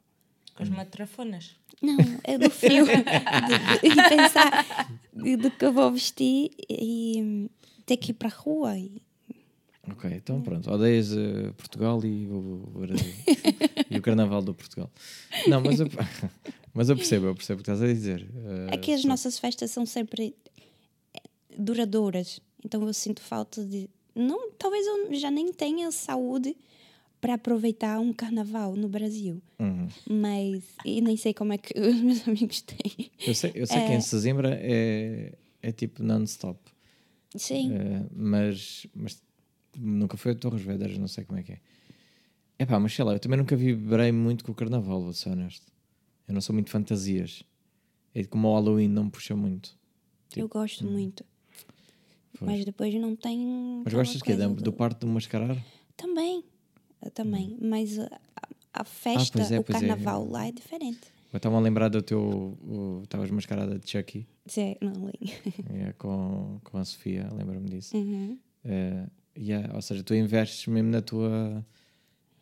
Com 0.56 0.64
as 0.64 0.70
matrafonas. 0.70 1.56
Não, 1.82 1.98
é 2.24 2.38
do 2.38 2.50
frio. 2.50 2.86
de, 2.90 2.94
de- 2.96 3.88
e 3.88 4.10
pensar 4.10 4.92
do 5.14 5.52
que 5.52 5.66
eu 5.66 5.72
vou 5.74 5.92
vestir 5.92 6.50
e 6.70 7.50
ter 7.86 7.98
que 7.98 8.12
ir 8.12 8.16
para 8.16 8.28
a 8.30 8.32
rua. 8.32 8.78
E, 8.78 9.02
Ok, 9.90 10.12
então 10.14 10.42
pronto. 10.42 10.70
Odeias 10.70 11.14
eh, 11.14 11.52
Portugal 11.56 12.04
e 12.04 12.28
o, 12.28 12.58
Brasil. 12.76 13.14
e 13.90 13.98
o 13.98 14.02
Carnaval 14.02 14.42
do 14.42 14.54
Portugal. 14.54 14.92
Não, 15.48 15.62
mas 15.62 15.80
eu, 15.80 15.88
mas 16.74 16.90
eu 16.90 16.96
percebo, 16.98 17.28
eu 17.28 17.36
percebo 17.36 17.62
o 17.62 17.64
que 17.64 17.72
estás 17.72 17.82
a 17.82 17.88
dizer. 17.94 18.28
Eh, 18.70 18.74
Aqui 18.76 18.92
as 18.92 19.02
só- 19.04 19.08
nossas 19.08 19.40
festas 19.40 19.72
são 19.72 19.86
sempre 19.86 20.36
eh, 21.14 21.22
duradouras. 21.58 22.42
Então 22.66 22.86
eu 22.86 22.94
sinto 22.94 23.22
falta 23.22 23.64
de. 23.66 23.90
Não, 24.18 24.52
talvez 24.52 24.86
eu 24.86 25.14
já 25.14 25.30
nem 25.30 25.52
tenha 25.52 25.92
saúde 25.92 26.56
para 27.22 27.36
aproveitar 27.36 28.00
um 28.00 28.14
carnaval 28.14 28.76
no 28.76 28.88
Brasil. 28.88 29.42
Uhum. 29.60 29.88
Mas. 30.10 30.64
E 30.86 31.02
nem 31.02 31.18
sei 31.18 31.34
como 31.34 31.54
é 31.54 31.58
que 31.58 31.74
os 31.80 31.96
meus 32.02 32.28
amigos 32.28 32.62
têm. 32.62 33.12
Eu 33.26 33.36
sei, 33.36 33.52
eu 33.56 33.68
sei 33.68 33.86
que 33.86 33.94
em 33.94 34.02
Sesimbra 34.02 34.58
é, 34.62 35.34
é 35.62 35.72
tipo 35.72 36.04
non-stop. 36.04 36.60
Sim. 37.36 37.74
Eh, 37.74 38.06
mas, 38.16 38.88
mas 38.96 39.22
nunca 39.78 40.18
foi 40.18 40.32
a 40.32 40.36
Torres 40.36 40.62
Vedras, 40.62 40.98
não 40.98 41.08
sei 41.08 41.24
como 41.26 41.40
é 41.40 41.44
que 41.44 41.54
é. 41.54 41.60
É 42.60 42.66
pá, 42.66 42.80
mas 42.80 42.94
sei 42.94 43.06
lá, 43.06 43.14
eu 43.14 43.20
também 43.20 43.38
nunca 43.38 43.56
vibrei 43.56 44.12
muito 44.12 44.44
com 44.44 44.52
o 44.52 44.56
carnaval, 44.56 45.02
vou 45.02 45.14
ser 45.14 45.30
honesto. 45.30 45.72
Eu 46.28 46.34
não 46.34 46.42
sou 46.42 46.54
muito 46.54 46.70
fantasias. 46.70 47.44
É 48.14 48.24
como 48.24 48.48
o 48.48 48.54
Halloween 48.54 48.88
não 48.88 49.10
puxa 49.10 49.36
muito. 49.36 49.78
eu 50.36 50.48
gosto 50.48 50.86
muito. 50.86 51.24
Pois. 52.40 52.52
Mas 52.52 52.66
depois 52.66 52.94
não 52.96 53.16
tem. 53.16 53.82
Mas 53.84 53.94
gostas 53.94 54.22
que 54.22 54.32
é 54.32 54.36
do, 54.36 54.54
do 54.56 54.74
parte 54.74 55.00
do 55.00 55.08
mascarar? 55.08 55.58
Também. 55.96 56.44
Eu 57.04 57.12
também. 57.12 57.58
Hum. 57.62 57.70
Mas 57.70 57.98
uh, 57.98 58.10
a 58.74 58.84
festa, 58.84 59.40
pois 59.40 59.52
é, 59.52 59.58
o 59.58 59.62
é. 59.62 59.64
carnaval 59.64 60.28
lá 60.28 60.48
é 60.48 60.52
diferente. 60.52 61.02
Eu 61.34 61.38
estava 61.38 61.58
a 61.58 61.60
lembrar 61.60 61.90
do 61.90 62.02
teu. 62.02 62.58
Estavas 63.04 63.30
mascarada 63.32 63.78
de 63.78 63.90
Chucky 63.90 64.28
Sim, 64.48 64.76
não 64.82 64.94
lembro. 64.94 65.18
é, 65.90 65.94
com, 65.94 66.60
com 66.64 66.78
a 66.78 66.86
Sofia, 66.86 67.28
lembro-me 67.34 67.70
disso. 67.70 67.96
Uhum. 67.96 68.40
É, 68.64 69.06
yeah, 69.38 69.76
ou 69.76 69.82
seja, 69.82 70.04
tu 70.04 70.16
investes 70.16 70.66
mesmo 70.68 70.90
na 70.90 71.02
tua, 71.02 71.66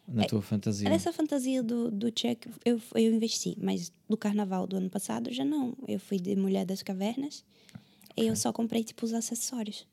na 0.07 0.25
tua 0.25 0.41
fantasia. 0.41 0.87
Essa 0.89 1.11
fantasia 1.11 1.63
do, 1.63 1.89
do 1.89 2.11
check 2.11 2.45
eu, 2.63 2.79
eu 2.93 3.11
investi, 3.11 3.57
mas 3.59 3.91
do 4.07 4.15
carnaval 4.15 4.67
do 4.67 4.77
ano 4.77 4.89
passado 4.89 5.33
já 5.33 5.43
não. 5.43 5.75
Eu 5.87 5.99
fui 5.99 6.19
de 6.19 6.35
Mulher 6.35 6.65
das 6.65 6.83
Cavernas 6.83 7.43
e 8.17 8.27
eu 8.27 8.35
só 8.35 8.51
comprei 8.53 8.83
tipo 8.83 9.05
os 9.05 9.13
acessórios. 9.13 9.87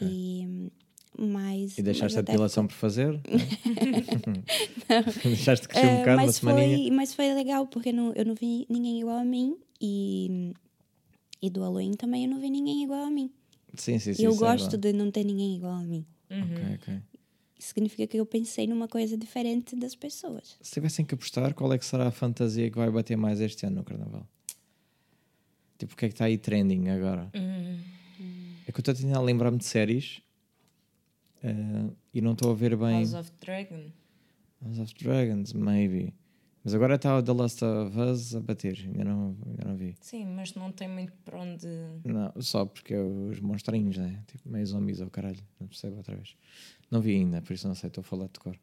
E, 0.00 0.70
mas, 1.18 1.76
E 1.76 1.82
deixaste 1.82 2.14
mas 2.14 2.16
a 2.16 2.20
até 2.20 2.32
depilação 2.32 2.66
por 2.66 2.74
fazer? 2.74 3.20
deixaste 5.24 5.68
crescer 5.68 5.86
um 5.86 5.90
É, 5.90 5.98
bocado, 5.98 6.18
uma 6.20 6.26
mas, 6.26 6.36
semaninha. 6.36 6.76
foi, 6.78 6.90
mas 6.90 7.14
foi 7.14 7.34
legal, 7.34 7.66
porque 7.66 7.92
não, 7.92 8.12
eu 8.14 8.24
não 8.24 8.34
vi 8.34 8.66
ninguém 8.68 9.00
igual 9.00 9.18
a 9.18 9.24
mim. 9.24 9.56
E, 9.80 10.52
e 11.42 11.50
do 11.50 11.60
Halloween 11.60 11.92
também 11.94 12.24
eu 12.24 12.30
não 12.30 12.40
vi 12.40 12.50
ninguém 12.50 12.82
igual 12.84 13.04
a 13.04 13.10
mim. 13.10 13.30
Sim, 13.74 13.98
sim, 13.98 14.14
sim. 14.14 14.22
e 14.22 14.24
eu 14.24 14.32
é 14.32 14.36
gosto 14.36 14.70
verdade. 14.70 14.92
de 14.92 14.98
não 14.98 15.10
ter 15.10 15.24
ninguém 15.24 15.56
igual 15.56 15.72
a 15.74 15.82
mim. 15.82 16.04
Ok, 16.30 16.74
ok. 16.74 17.02
Isso 17.58 17.68
significa 17.68 18.06
que 18.06 18.18
eu 18.18 18.24
pensei 18.24 18.66
numa 18.66 18.88
coisa 18.88 19.16
diferente 19.18 19.76
das 19.76 19.94
pessoas. 19.94 20.56
Se 20.62 20.72
tivessem 20.72 21.04
que 21.04 21.14
apostar, 21.14 21.52
qual 21.54 21.72
é 21.72 21.78
que 21.78 21.84
será 21.84 22.08
a 22.08 22.10
fantasia 22.10 22.70
que 22.70 22.76
vai 22.76 22.90
bater 22.90 23.16
mais 23.16 23.40
este 23.40 23.66
ano 23.66 23.76
no 23.76 23.84
Carnaval? 23.84 24.26
Tipo, 25.80 25.94
o 25.94 25.96
que 25.96 26.04
é 26.04 26.08
que 26.08 26.12
está 26.12 26.26
aí 26.26 26.36
trending 26.36 26.90
agora? 26.90 27.30
É 27.32 28.70
que 28.70 28.78
eu 28.78 28.82
estou 28.82 28.92
a 28.92 28.94
tentar 28.94 29.20
lembrar-me 29.22 29.56
de 29.56 29.64
séries 29.64 30.20
eh, 31.42 31.90
e 32.12 32.20
não 32.20 32.32
estou 32.32 32.50
a 32.50 32.54
ver 32.54 32.76
bem. 32.76 32.98
House 32.98 33.14
of 33.14 33.32
Dragon. 33.40 33.86
House 34.62 34.78
of 34.78 34.94
Dragons, 35.02 35.54
maybe. 35.54 36.12
Mas 36.62 36.74
agora 36.74 36.96
está 36.96 37.16
o 37.16 37.22
The 37.22 37.32
Last 37.32 37.64
of 37.64 37.98
Us 37.98 38.34
a 38.34 38.40
bater, 38.40 38.78
ainda 38.84 39.04
não, 39.04 39.34
ainda 39.46 39.64
não 39.64 39.74
vi. 39.74 39.94
Sim, 40.02 40.26
mas 40.26 40.52
não 40.54 40.70
tem 40.70 40.86
muito 40.86 41.14
para 41.24 41.38
onde. 41.38 41.66
Não, 42.04 42.30
só 42.42 42.66
porque 42.66 42.92
é 42.92 43.00
os 43.00 43.40
monstrinhos, 43.40 43.96
né? 43.96 44.22
Tipo, 44.26 44.50
meio 44.50 44.66
zombies 44.66 45.00
ao 45.00 45.08
caralho, 45.08 45.42
não 45.58 45.66
percebo 45.66 45.96
outra 45.96 46.14
vez. 46.14 46.36
Não 46.90 47.00
vi 47.00 47.14
ainda, 47.14 47.40
por 47.40 47.54
isso 47.54 47.66
não 47.66 47.74
sei, 47.74 47.88
estou 47.88 48.02
a 48.02 48.04
falar 48.04 48.26
de 48.26 48.38
cor. 48.38 48.58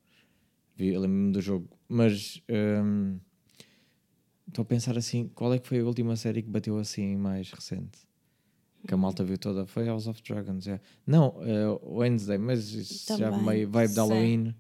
Vi, 0.76 0.92
lembro-me 0.92 1.32
do 1.32 1.42
jogo, 1.42 1.68
mas 1.90 2.44
hum, 2.48 3.20
estou 4.48 4.62
a 4.64 4.66
pensar 4.66 4.98
assim: 4.98 5.28
qual 5.34 5.54
é 5.54 5.60
que 5.60 5.68
foi 5.68 5.80
a 5.80 5.86
última 5.86 6.16
série 6.16 6.42
que 6.42 6.50
bateu 6.50 6.78
assim 6.78 7.16
mais 7.16 7.52
recente? 7.52 8.00
Que 8.88 8.94
a 8.94 8.98
malta 8.98 9.24
viu 9.24 9.38
toda 9.38 9.66
foi 9.66 9.86
House 9.86 10.08
of 10.08 10.22
Dragons. 10.24 10.68
é. 10.68 10.80
Não, 11.06 11.36
eh, 11.42 11.66
Wednesday, 11.84 12.38
mas 12.38 12.72
isso 12.72 13.18
já 13.18 13.36
meio 13.38 13.70
vibe 13.70 13.90
de. 13.94 13.96
Halloween. 14.00 14.56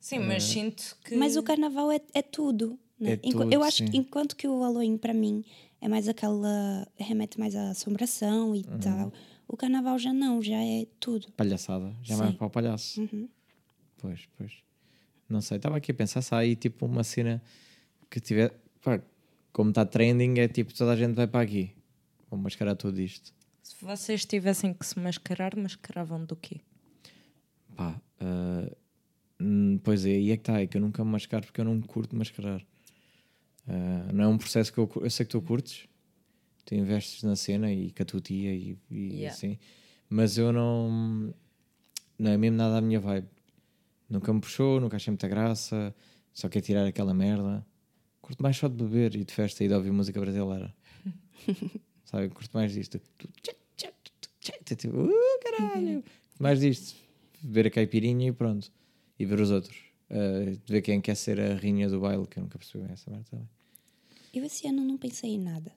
Sim, 0.00 0.18
mas 0.20 0.42
sinto 0.44 0.96
que. 1.04 1.14
Mas 1.16 1.36
o 1.36 1.42
carnaval 1.42 1.90
é, 1.92 2.00
é 2.12 2.22
tudo. 2.22 2.78
Né? 2.98 3.12
É 3.12 3.14
Enqu- 3.22 3.38
tudo, 3.38 3.52
eu 3.52 3.62
acho 3.62 3.78
sim. 3.78 3.86
que 3.86 3.96
enquanto 3.96 4.34
que 4.36 4.46
o 4.48 4.60
Halloween 4.60 4.96
para 4.96 5.12
mim 5.14 5.44
é 5.80 5.88
mais 5.88 6.08
aquela 6.08 6.86
remete 6.96 7.38
mais 7.38 7.54
à 7.54 7.70
assombração 7.70 8.54
e 8.54 8.60
Uhum. 8.66 8.78
tal, 8.80 9.12
o 9.46 9.56
carnaval 9.56 9.98
já 9.98 10.12
não, 10.12 10.42
já 10.42 10.56
é 10.62 10.86
tudo. 10.98 11.30
Palhaçada, 11.32 11.94
já 12.02 12.16
vai 12.16 12.32
para 12.32 12.46
o 12.46 12.50
palhaço. 12.50 13.00
Uhum. 13.02 13.28
Pois, 13.98 14.26
pois. 14.36 14.52
Não 15.28 15.40
sei, 15.40 15.56
estava 15.58 15.76
aqui 15.76 15.90
a 15.90 15.94
pensar 15.94 16.22
se 16.22 16.34
há 16.34 16.38
aí 16.38 16.56
tipo 16.56 16.86
uma 16.86 17.04
cena 17.04 17.42
que 18.10 18.20
tiver. 18.20 18.52
Pá, 18.84 19.00
como 19.52 19.70
está 19.70 19.84
trending, 19.86 20.38
é 20.38 20.46
tipo 20.46 20.74
toda 20.74 20.92
a 20.92 20.96
gente 20.96 21.14
vai 21.14 21.26
para 21.26 21.40
aqui. 21.40 21.72
Vou 22.30 22.38
mascarar 22.38 22.76
tudo 22.76 23.00
isto. 23.00 23.32
Se 23.62 23.82
vocês 23.82 24.24
tivessem 24.24 24.74
que 24.74 24.84
se 24.84 24.98
mascarar, 24.98 25.56
mascaravam 25.56 26.24
do 26.24 26.36
quê? 26.36 26.60
Pá, 27.74 27.98
hum, 29.40 29.78
pois 29.82 30.04
é, 30.04 30.10
aí 30.10 30.30
é 30.30 30.36
que 30.36 30.42
está, 30.42 30.60
é 30.60 30.66
que 30.66 30.76
eu 30.76 30.80
nunca 30.80 31.04
me 31.04 31.10
mascaro 31.10 31.46
porque 31.46 31.60
eu 31.60 31.64
não 31.64 31.80
curto 31.80 32.14
mascarar. 32.14 32.64
Ah, 33.66 34.10
não 34.12 34.24
é 34.24 34.28
um 34.28 34.38
processo 34.38 34.72
que 34.72 34.78
eu, 34.78 34.90
eu 34.96 35.10
sei 35.10 35.24
que 35.24 35.32
tu 35.32 35.40
curtes, 35.40 35.88
tu 36.64 36.74
investes 36.74 37.22
na 37.22 37.36
cena 37.36 37.72
e 37.72 37.90
com 37.90 38.02
a 38.02 38.06
tua 38.06 38.20
tia 38.20 38.52
e, 38.52 38.78
e 38.90 39.14
Yeah. 39.14 39.34
assim, 39.34 39.58
mas 40.08 40.36
eu 40.36 40.52
não, 40.52 41.34
não 42.18 42.30
é 42.30 42.36
mesmo 42.36 42.56
nada 42.56 42.78
a 42.78 42.80
minha 42.80 43.00
vibe. 43.00 43.28
Nunca 44.08 44.32
me 44.32 44.40
puxou, 44.40 44.80
nunca 44.80 44.96
achei 44.96 45.10
muita 45.10 45.26
graça, 45.26 45.94
só 46.32 46.48
quer 46.48 46.60
tirar 46.60 46.86
aquela 46.86 47.14
merda. 47.14 47.64
Curto 48.24 48.42
mais 48.42 48.56
só 48.56 48.68
de 48.68 48.74
beber 48.74 49.14
e 49.16 49.22
de 49.22 49.34
festa 49.34 49.62
e 49.62 49.68
de 49.68 49.74
ouvir 49.74 49.92
música 49.92 50.18
brasileira. 50.18 50.74
Sabe, 52.06 52.30
curto 52.30 52.50
mais 52.54 52.72
disto. 52.72 52.98
Uh, 54.86 55.10
caralho! 55.42 56.02
Curto 56.02 56.42
mais 56.42 56.58
disto. 56.58 56.96
Beber 57.42 57.66
a 57.66 57.70
caipirinha 57.70 58.28
e 58.28 58.32
pronto. 58.32 58.72
E 59.18 59.26
ver 59.26 59.38
os 59.40 59.50
outros. 59.50 59.76
Uh, 60.10 60.58
ver 60.66 60.80
quem 60.80 61.02
quer 61.02 61.16
ser 61.16 61.38
a 61.38 61.54
rainha 61.54 61.86
do 61.86 62.00
baile, 62.00 62.26
que 62.26 62.38
eu 62.38 62.42
nunca 62.44 62.56
percebi 62.56 62.90
essa 62.90 63.10
merda 63.10 63.26
também. 63.30 63.48
Eu 64.32 64.42
esse 64.42 64.66
ano 64.66 64.82
não 64.82 64.96
pensei 64.96 65.32
em 65.32 65.38
nada. 65.38 65.70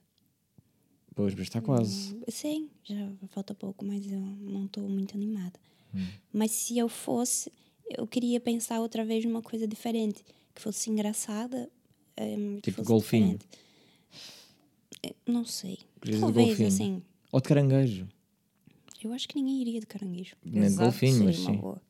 Pois, 1.14 1.34
mas 1.34 1.42
está 1.42 1.60
quase. 1.60 2.14
Hum, 2.14 2.22
Sim, 2.28 2.70
já 2.82 3.12
falta 3.28 3.54
pouco, 3.54 3.84
mas 3.84 4.10
eu 4.10 4.20
não 4.20 4.64
estou 4.64 4.88
muito 4.88 5.14
animada. 5.14 5.60
Hum. 5.94 6.06
Mas 6.32 6.52
se 6.52 6.78
eu 6.78 6.88
fosse, 6.88 7.52
eu 7.90 8.06
queria 8.06 8.40
pensar 8.40 8.80
outra 8.80 9.04
vez 9.04 9.22
numa 9.26 9.42
coisa 9.42 9.68
diferente, 9.68 10.24
que 10.54 10.62
fosse 10.62 10.88
engraçada. 10.88 11.70
Que 12.18 12.60
Tipo 12.62 12.82
golfinho. 12.82 13.38
diferente. 13.38 13.46
Eh, 15.02 15.14
Não 15.26 15.44
sei. 15.44 15.78
Querias 16.00 16.20
Talvez, 16.20 16.46
golfinho. 16.48 16.68
assim. 16.68 17.02
Ou 17.32 17.40
de 17.40 17.48
caranguejo. 17.48 18.08
Eu 19.02 19.12
acho 19.12 19.28
que 19.28 19.36
ninguém 19.36 19.60
iria 19.60 19.80
de 19.80 19.86
caranguejo. 19.86 20.34
Nem 20.44 20.68
de 20.70 20.76
golfinho, 20.76 21.24
mas 21.24 21.36
sim. 21.38 21.56
boa. 21.56 21.80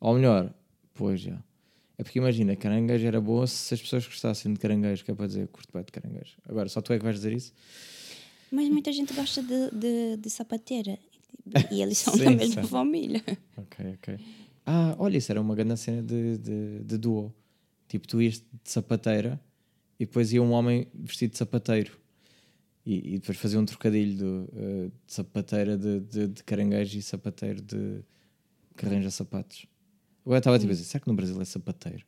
Ou 0.00 0.14
melhor, 0.14 0.52
pois 0.94 1.20
já. 1.20 1.40
É 1.96 2.02
porque 2.02 2.18
imagina, 2.18 2.56
caranguejo 2.56 3.06
era 3.06 3.20
boa 3.20 3.46
se 3.46 3.72
as 3.74 3.80
pessoas 3.80 4.04
gostassem 4.04 4.52
de 4.52 4.58
caranguejo, 4.58 5.04
que 5.04 5.10
é 5.12 5.14
para 5.14 5.26
dizer 5.28 5.46
curto 5.48 5.70
bem 5.72 5.84
de 5.84 5.92
caranguejo. 5.92 6.36
Agora, 6.48 6.68
só 6.68 6.80
tu 6.80 6.92
é 6.92 6.98
que 6.98 7.04
vais 7.04 7.14
dizer 7.16 7.32
isso? 7.32 7.52
Mas 8.50 8.68
muita 8.68 8.92
gente 8.92 9.12
gosta 9.14 9.40
de, 9.42 9.70
de, 9.70 10.16
de 10.16 10.30
sapateira. 10.30 10.98
E 11.70 11.80
eles 11.80 11.98
são 11.98 12.14
Sim, 12.14 12.24
da 12.24 12.30
mesma 12.32 12.62
sim. 12.62 12.68
família. 12.68 13.22
Ok, 13.56 13.94
ok. 13.94 14.18
Ah, 14.66 14.96
olha, 14.98 15.18
isso 15.18 15.30
era 15.30 15.40
uma 15.40 15.54
grande 15.54 15.76
cena 15.78 16.02
de, 16.02 16.38
de, 16.38 16.80
de 16.80 16.98
duo. 16.98 17.32
Tipo, 17.92 18.08
tu 18.08 18.22
ias 18.22 18.36
de 18.36 18.70
sapateira 18.70 19.38
e 20.00 20.06
depois 20.06 20.32
ia 20.32 20.42
um 20.42 20.52
homem 20.52 20.88
vestido 20.94 21.32
de 21.32 21.36
sapateiro. 21.36 22.00
E, 22.86 23.16
e 23.16 23.18
depois 23.18 23.36
fazia 23.36 23.60
um 23.60 23.66
trocadilho 23.66 24.16
do, 24.16 24.48
eh, 24.56 24.90
de 25.06 25.12
sapateira 25.12 25.76
de, 25.76 26.00
de, 26.00 26.28
de 26.28 26.42
caranguejo 26.42 26.98
e 26.98 27.02
sapateiro 27.02 27.60
de 27.60 28.02
que 28.78 28.86
arranja 28.86 29.10
sapatos. 29.10 29.66
Agora 30.24 30.38
estava 30.38 30.58
tipo 30.58 30.70
a 30.70 30.72
dizer, 30.72 30.84
será 30.86 31.02
que 31.02 31.08
no 31.08 31.14
Brasil 31.14 31.38
é 31.38 31.44
sapateiro? 31.44 32.06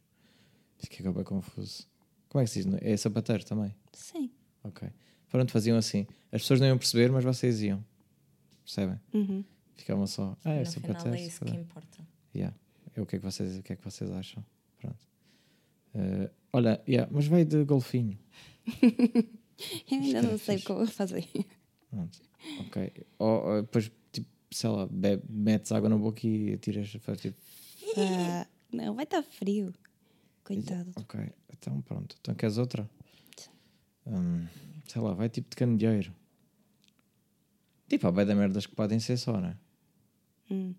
Fiquei 0.78 1.04
bem 1.04 1.22
confuso. 1.22 1.86
Como 2.30 2.40
é 2.40 2.46
que 2.46 2.50
se 2.50 2.64
diz? 2.64 2.74
É 2.80 2.96
sapateiro 2.96 3.44
também? 3.44 3.74
Sim. 3.92 4.30
Ok. 4.62 4.88
Pronto, 5.28 5.52
faziam 5.52 5.76
assim. 5.76 6.06
As 6.32 6.40
pessoas 6.40 6.60
não 6.60 6.66
iam 6.66 6.78
perceber, 6.78 7.12
mas 7.12 7.22
vocês 7.22 7.60
iam. 7.60 7.84
Percebem? 8.64 8.98
Uhum. 9.12 9.44
Ficavam 9.76 10.06
só, 10.06 10.34
ah, 10.46 10.50
é 10.50 10.60
no 10.60 10.64
final 10.64 10.92
sapateiro. 10.94 11.18
é 11.18 11.20
isso 11.20 11.28
que 11.28 11.34
sapateiro." 11.34 11.62
importa. 11.62 12.08
Yeah. 12.34 12.56
É 12.96 13.02
o 13.02 13.04
que 13.04 13.16
é 13.16 13.18
que 13.18 13.24
vocês, 13.26 13.58
o 13.58 13.62
que 13.62 13.74
é 13.74 13.76
que 13.76 13.84
vocês 13.84 14.10
acham? 14.10 14.42
Pronto. 14.78 15.13
Eh, 15.94 16.30
olha, 16.52 16.82
yeah, 16.88 17.10
mas 17.12 17.26
veio 17.26 17.44
de 17.44 17.64
golfinho. 17.64 18.18
Eu 19.90 19.98
ainda 20.00 20.18
é 20.18 20.22
não 20.22 20.36
sei 20.38 20.56
fixe. 20.56 20.66
como 20.66 20.86
fazer. 20.86 21.28
Pronto. 21.90 22.18
Ok. 22.60 22.92
Ou, 23.18 23.44
ou 23.46 23.62
depois, 23.62 23.90
tipo, 24.12 24.28
sei 24.50 24.68
lá, 24.70 24.86
bebe, 24.86 25.22
metes 25.28 25.70
água 25.72 25.88
na 25.88 25.96
boca 25.96 26.26
e 26.26 26.56
tiras. 26.58 26.90
Faz, 27.00 27.20
tipo, 27.20 27.38
Ah, 27.96 28.46
não, 28.72 28.94
vai 28.94 29.04
estar 29.04 29.22
frio. 29.22 29.72
Coitado. 30.42 30.90
ok. 30.96 31.20
Então 31.56 31.80
pronto. 31.82 32.16
Então 32.20 32.34
queres 32.34 32.58
outra? 32.58 32.88
Hum, 34.06 34.46
sei 34.86 35.00
lá, 35.00 35.14
vai 35.14 35.28
tipo 35.28 35.48
de 35.48 35.56
candeeiro. 35.56 36.12
Tipo, 37.88 38.08
há 38.08 38.12
bem 38.12 38.26
da 38.26 38.34
merdas 38.34 38.66
que 38.66 38.74
podem 38.74 38.98
ser 38.98 39.16
só, 39.16 39.40
né? 39.40 39.56
Hum, 40.50 40.74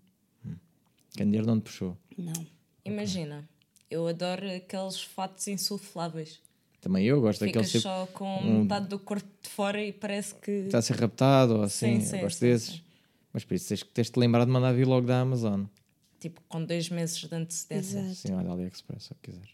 Candeeiro 1.16 1.46
não 1.46 1.58
te 1.58 1.64
puxou. 1.64 1.96
não. 2.18 2.46
Imagina, 2.84 3.48
eu 3.90 4.06
adoro 4.06 4.48
aqueles 4.50 5.00
fatos 5.02 5.46
insufláveis. 5.48 6.40
Também 6.80 7.04
eu 7.06 7.20
gosto 7.20 7.40
daqueles 7.44 7.68
Ficas 7.68 7.82
tipo. 7.82 7.82
só 7.82 8.06
com 8.12 8.38
um- 8.38 8.62
metade 8.62 8.88
do 8.88 8.98
corpo 8.98 9.28
de 9.42 9.48
fora 9.48 9.82
e 9.82 9.92
parece 9.92 10.34
que. 10.36 10.50
Está 10.50 10.78
a 10.78 10.82
ser 10.82 10.96
raptado 11.00 11.56
ou 11.56 11.62
assim. 11.62 12.00
Sim, 12.00 12.06
sim, 12.06 12.16
eu 12.16 12.22
gosto 12.22 12.38
sim, 12.38 12.46
desses. 12.46 12.74
sim. 12.76 12.82
Mas 13.32 13.44
por 13.44 13.54
isso 13.54 13.68
tens, 13.68 13.82
que- 13.82 13.90
tens 13.90 14.06
de 14.06 14.12
te 14.12 14.18
lembrar 14.18 14.44
de 14.44 14.50
mandar 14.50 14.72
vir 14.72 14.86
logo 14.86 15.06
da 15.06 15.20
Amazon. 15.20 15.64
Tipo, 16.20 16.40
com 16.48 16.64
dois 16.64 16.88
meses 16.88 17.18
de 17.18 17.34
antecedência. 17.34 17.98
Exato. 17.98 18.14
Sim, 18.14 18.32
olha 18.34 18.50
AliExpress, 18.50 19.04
se 19.04 19.14
quiseres. 19.22 19.50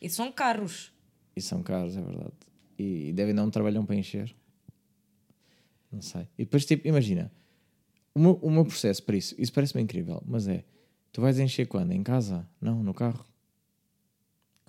E 0.00 0.08
são 0.10 0.32
caros. 0.32 0.92
E 1.36 1.40
são 1.40 1.62
caros, 1.62 1.96
é 1.96 2.00
verdade. 2.02 2.32
E 2.78 3.12
devem 3.12 3.34
dar 3.34 3.44
um 3.44 3.50
trabalhão 3.50 3.84
para 3.84 3.94
encher. 3.94 4.34
Não 5.92 6.00
sei. 6.02 6.22
E 6.38 6.44
depois, 6.44 6.64
tipo, 6.64 6.86
imagina. 6.88 7.30
O 8.14 8.18
meu, 8.18 8.32
o 8.42 8.50
meu 8.50 8.64
processo 8.64 9.02
para 9.02 9.16
isso, 9.16 9.34
isso 9.38 9.52
parece-me 9.52 9.82
incrível, 9.82 10.22
mas 10.26 10.48
é. 10.48 10.64
Tu 11.12 11.20
vais 11.20 11.38
encher 11.38 11.66
quando? 11.66 11.92
Em 11.92 12.02
casa? 12.02 12.48
Não, 12.60 12.82
no 12.82 12.94
carro. 12.94 13.24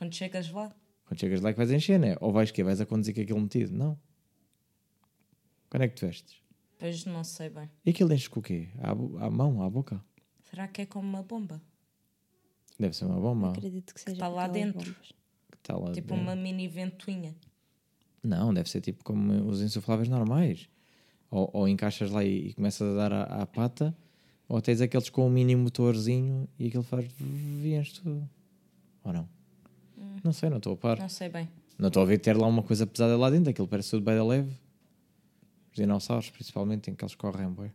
Quando 0.02 0.16
chegas 0.16 0.49
lá, 0.49 0.76
Quando 1.06 1.20
chegas 1.20 1.41
lá 1.41 1.49
é 1.49 1.54
que 1.54 1.58
vais 1.60 1.70
encher, 1.72 1.99
né? 1.99 2.16
Ou 2.20 2.32
vais 2.34 2.49
que 2.49 2.64
Vais 2.64 2.82
a 2.82 2.88
conduzir 2.88 3.14
com 3.14 3.22
aquilo 3.22 3.39
metido? 3.39 3.72
Não. 3.72 3.95
Quando 5.70 5.84
é 5.84 5.88
que 5.88 5.93
te 5.93 6.08
vestes? 6.08 6.41
depois 6.80 7.06
não 7.06 7.24
sei 7.24 7.49
bem. 7.49 7.70
E 7.86 7.91
aquilo 7.91 8.12
enches 8.12 8.28
com 8.28 8.39
o 8.39 8.43
quê? 8.43 8.70
À, 8.80 8.89
à 8.93 9.30
mão, 9.30 9.62
à 9.62 9.70
boca? 9.70 10.04
Será 10.49 10.68
que 10.68 10.82
é 10.82 10.86
como 10.88 11.08
uma 11.08 11.22
bomba? 11.22 11.62
Deve 12.80 12.95
ser 12.95 13.06
uma 13.06 13.20
bomba. 13.20 13.52
Acredito 13.52 13.93
que 13.93 14.02
seja 14.02 14.14
está 14.16 14.28
lá 14.28 14.45
aquelas 14.45 14.74
dentro. 14.74 14.95
tá 15.62 15.78
lá 15.78 15.91
Tipo 15.91 16.08
dentro. 16.16 16.24
uma 16.24 16.36
mini 16.36 16.68
ventoinha. 16.68 17.36
Não, 18.24 18.52
deve 18.52 18.68
ser 18.72 18.82
tipo 18.82 19.04
como 19.04 19.47
os 19.47 19.62
insufláveis 19.62 20.10
normais. 20.10 20.68
Ou, 21.30 21.47
ou 21.54 21.68
encaixas 21.68 22.10
lá 22.10 22.24
e, 22.26 22.47
e 22.47 22.54
começas 22.56 22.82
a 22.82 22.95
dar 22.95 23.14
à, 23.14 23.43
à 23.43 23.45
pata, 23.45 23.95
ou 24.47 24.60
tens 24.60 24.82
aqueles 24.82 25.12
com 25.12 25.28
um 25.28 25.30
mini 25.30 25.56
motorzinho 25.56 26.49
e 26.58 26.66
aquilo 26.66 26.82
faz. 26.82 27.06
Viens 27.20 27.93
tudo. 27.93 28.28
Ou 29.04 29.14
não? 29.14 29.30
Não 30.24 30.34
sei, 30.34 30.50
não 30.50 30.58
estou 30.58 30.74
a 30.74 30.78
par. 30.78 31.00
Não 31.00 31.10
sei 31.10 31.30
bem. 31.30 31.50
Não 31.78 31.88
estou 31.88 32.04
a 32.04 32.06
ver 32.06 32.20
ter 32.20 32.38
lá 32.38 32.48
uma 32.48 32.64
coisa 32.64 32.86
pesada 32.86 33.18
lá 33.18 33.30
dentro, 33.30 33.50
aquilo 33.50 33.68
parece 33.68 33.90
tudo 33.92 34.04
bem 34.04 34.16
da 34.16 34.26
leve. 34.26 34.52
Os 35.72 35.76
dinossauros, 35.76 36.30
principalmente, 36.30 36.92
em 36.92 36.96
que 36.96 37.04
eles 37.04 37.16
correm, 37.16 37.50
bué. 37.50 37.72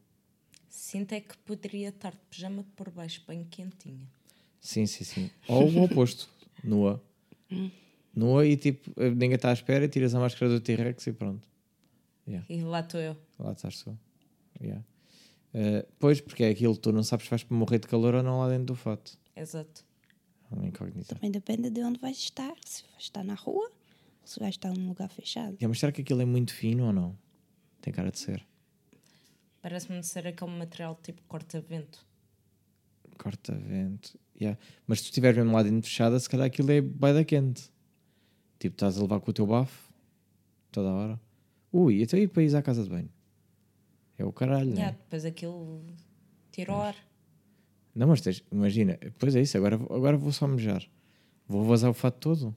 Sinto 0.68 1.12
é 1.12 1.20
que 1.20 1.36
poderia 1.38 1.88
estar 1.88 2.12
de 2.12 2.20
pijama 2.30 2.64
por 2.76 2.90
baixo, 2.90 3.22
bem 3.26 3.44
quentinha. 3.44 4.06
Sim, 4.60 4.86
sim, 4.86 5.04
sim. 5.04 5.30
Ou 5.48 5.68
o 5.68 5.84
oposto, 5.84 6.28
nua. 6.62 7.02
Nua 8.14 8.46
e 8.46 8.56
tipo, 8.56 8.92
ninguém 9.00 9.34
está 9.34 9.50
à 9.50 9.52
espera, 9.52 9.88
tiras 9.88 10.14
a 10.14 10.20
máscara 10.20 10.50
do 10.52 10.60
T-Rex 10.60 11.06
e 11.06 11.12
pronto. 11.12 11.48
Yeah. 12.28 12.46
E 12.48 12.62
lá 12.62 12.80
estou 12.80 13.00
eu. 13.00 13.16
Lá 13.38 13.52
estás 13.52 13.82
tu. 13.82 13.98
Yeah. 14.60 14.84
Eh, 15.58 15.86
pois, 15.98 16.20
porque 16.20 16.44
é 16.44 16.50
aquilo, 16.50 16.76
tu 16.76 16.92
não 16.92 17.02
sabes 17.02 17.24
se 17.24 17.30
vais 17.30 17.42
para 17.42 17.56
morrer 17.56 17.78
de 17.78 17.86
calor 17.86 18.14
ou 18.14 18.22
não 18.22 18.40
lá 18.40 18.48
dentro 18.50 18.66
do 18.66 18.74
fato. 18.74 19.18
Exato. 19.34 19.85
É 20.50 20.54
uma 20.54 20.66
incógnita. 20.66 21.14
Também 21.14 21.30
depende 21.30 21.70
de 21.70 21.82
onde 21.82 21.98
vais 21.98 22.16
estar. 22.16 22.54
Se 22.64 22.82
vais 22.84 23.02
estar 23.02 23.24
na 23.24 23.34
rua 23.34 23.70
ou 24.22 24.26
se 24.26 24.38
vais 24.38 24.54
estar 24.54 24.72
num 24.72 24.88
lugar 24.88 25.08
fechado. 25.08 25.54
Yeah, 25.54 25.68
mas 25.68 25.78
será 25.78 25.92
que 25.92 26.02
aquilo 26.02 26.22
é 26.22 26.24
muito 26.24 26.54
fino 26.54 26.86
ou 26.86 26.92
não? 26.92 27.16
Tem 27.80 27.92
cara 27.92 28.10
de 28.10 28.18
ser. 28.18 28.46
Parece-me 29.60 30.02
ser 30.02 30.26
aquele 30.26 30.50
material 30.52 30.98
tipo 31.02 31.22
corta-vento. 31.22 32.06
Corta-vento. 33.18 34.18
Yeah. 34.40 34.58
Mas 34.86 34.98
se 34.98 35.04
tu 35.04 35.08
estiveres 35.08 35.36
mesmo 35.36 35.52
lá 35.52 35.62
dentro 35.62 35.88
fechada, 35.88 36.18
se 36.20 36.28
calhar 36.28 36.46
aquilo 36.46 36.70
é 36.70 36.80
bem 36.80 37.14
da 37.14 37.24
quente. 37.24 37.70
Tipo, 38.58 38.74
estás 38.74 38.96
a 38.98 39.02
levar 39.02 39.20
com 39.20 39.30
o 39.30 39.34
teu 39.34 39.46
bafo 39.46 39.92
toda 40.70 40.88
a 40.88 40.94
hora. 40.94 41.20
Ui, 41.72 42.02
então 42.02 42.18
e 42.18 42.28
para 42.28 42.42
ir 42.42 42.54
à 42.54 42.62
casa 42.62 42.84
de 42.84 42.90
banho? 42.90 43.10
É 44.18 44.24
o 44.24 44.32
caralho, 44.32 44.70
né? 44.70 44.76
Yeah, 44.76 44.96
depois 44.96 45.24
aquilo 45.24 45.84
tira 46.50 46.72
o 46.72 46.80
ar. 46.80 46.96
Não, 47.96 48.06
mas 48.06 48.20
tens, 48.20 48.44
imagina, 48.52 48.98
pois 49.18 49.34
é 49.34 49.40
isso, 49.40 49.56
agora, 49.56 49.76
agora 49.76 50.18
vou 50.18 50.30
só 50.30 50.46
mejar. 50.46 50.86
Vou 51.48 51.64
vazar 51.64 51.90
o 51.90 51.94
fato 51.94 52.18
todo. 52.20 52.54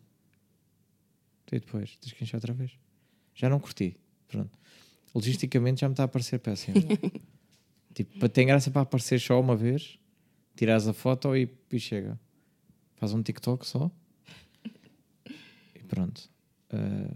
E 1.50 1.60
depois, 1.60 1.96
tens 1.96 2.12
que 2.12 2.24
encher 2.26 2.36
outra 2.36 2.54
vez. 2.54 2.78
Já 3.34 3.50
não 3.50 3.58
curti. 3.58 3.96
Pronto. 4.28 4.52
Logisticamente 5.16 5.80
já 5.80 5.88
me 5.88 5.94
está 5.94 6.04
a 6.04 6.08
parecer 6.10 6.40
péssimo. 6.40 6.76
tipo, 7.96 8.28
tem 8.28 8.46
graça 8.46 8.70
para 8.70 8.82
aparecer 8.82 9.18
só 9.18 9.40
uma 9.40 9.56
vez, 9.56 9.98
tiras 10.58 10.90
a 10.90 10.94
foto 10.94 11.34
e, 11.34 11.50
e 11.72 11.80
chega. 11.80 12.20
Faz 12.98 13.14
um 13.14 13.24
TikTok 13.24 13.66
só. 13.66 13.90
E 15.74 15.80
pronto. 15.88 16.30
Ah, 16.70 17.16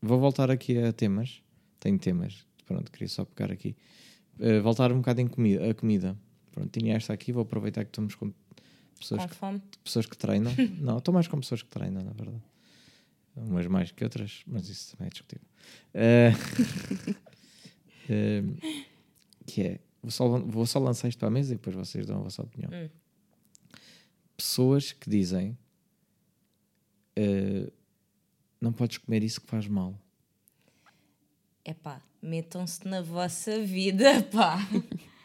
vou 0.00 0.18
voltar 0.18 0.50
aqui 0.50 0.76
a 0.78 0.92
temas. 0.92 1.40
Tenho 1.78 1.96
temas. 1.96 2.44
Pronto, 2.66 2.90
queria 2.90 3.08
só 3.08 3.24
pegar 3.24 3.52
aqui. 3.52 3.76
Ah, 4.40 4.60
voltar 4.60 4.90
um 4.90 4.98
bocado 4.98 5.20
em 5.20 5.28
comida, 5.28 5.70
a 5.70 5.72
comida. 5.72 6.18
Pronto, 6.52 6.78
tinha 6.78 6.94
esta 6.96 7.12
aqui. 7.12 7.32
Vou 7.32 7.42
aproveitar 7.42 7.84
que 7.84 7.90
estamos 7.90 8.14
com 8.14 8.32
pessoas 8.98 9.26
Com 9.26 9.58
que 9.58 9.78
pessoas 9.82 10.06
que 10.06 10.16
treinam. 10.16 10.52
não, 10.80 10.98
estou 10.98 11.12
mais 11.12 11.26
com 11.26 11.40
pessoas 11.40 11.62
que 11.62 11.68
treinam, 11.68 12.02
na 12.02 12.12
verdade. 12.12 12.42
Umas 13.34 13.66
mais 13.66 13.90
que 13.90 14.04
outras, 14.04 14.42
mas 14.46 14.68
isso 14.68 14.92
também 14.92 15.06
é 15.06 15.10
discutível. 15.10 15.46
Eh, 18.08 18.42
que 19.46 19.62
é, 19.62 19.80
vou 20.02 20.10
só, 20.10 20.26
vou 20.40 20.66
só 20.66 20.80
lançar 20.80 21.08
isto 21.08 21.20
para 21.20 21.28
a 21.28 21.30
mesa 21.30 21.54
e 21.54 21.56
depois 21.56 21.76
vocês 21.76 22.04
dão 22.04 22.18
a 22.18 22.22
vossa 22.24 22.42
opinião. 22.42 22.68
Hum. 22.74 22.90
Pessoas 24.36 24.90
que 24.90 25.08
dizem 25.08 25.56
eh, 27.16 27.70
não 28.60 28.72
podes 28.72 28.98
comer 28.98 29.22
isso 29.22 29.40
que 29.40 29.46
faz 29.46 29.66
mal. 29.66 29.98
Epá, 31.64 32.00
metam-se 32.20 32.86
na 32.86 33.02
vossa 33.02 33.62
vida, 33.62 34.22
pá. 34.32 34.58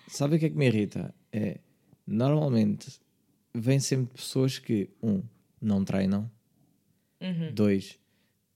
Sabe 0.07 0.35
o 0.35 0.39
que 0.39 0.45
é 0.45 0.49
que 0.49 0.55
me 0.57 0.67
irrita? 0.67 1.13
É, 1.31 1.59
normalmente, 2.05 2.99
vêm 3.53 3.79
sempre 3.79 4.15
pessoas 4.15 4.57
que, 4.57 4.89
um, 5.03 5.21
não 5.61 5.83
treinam, 5.83 6.29
dois, 7.53 7.99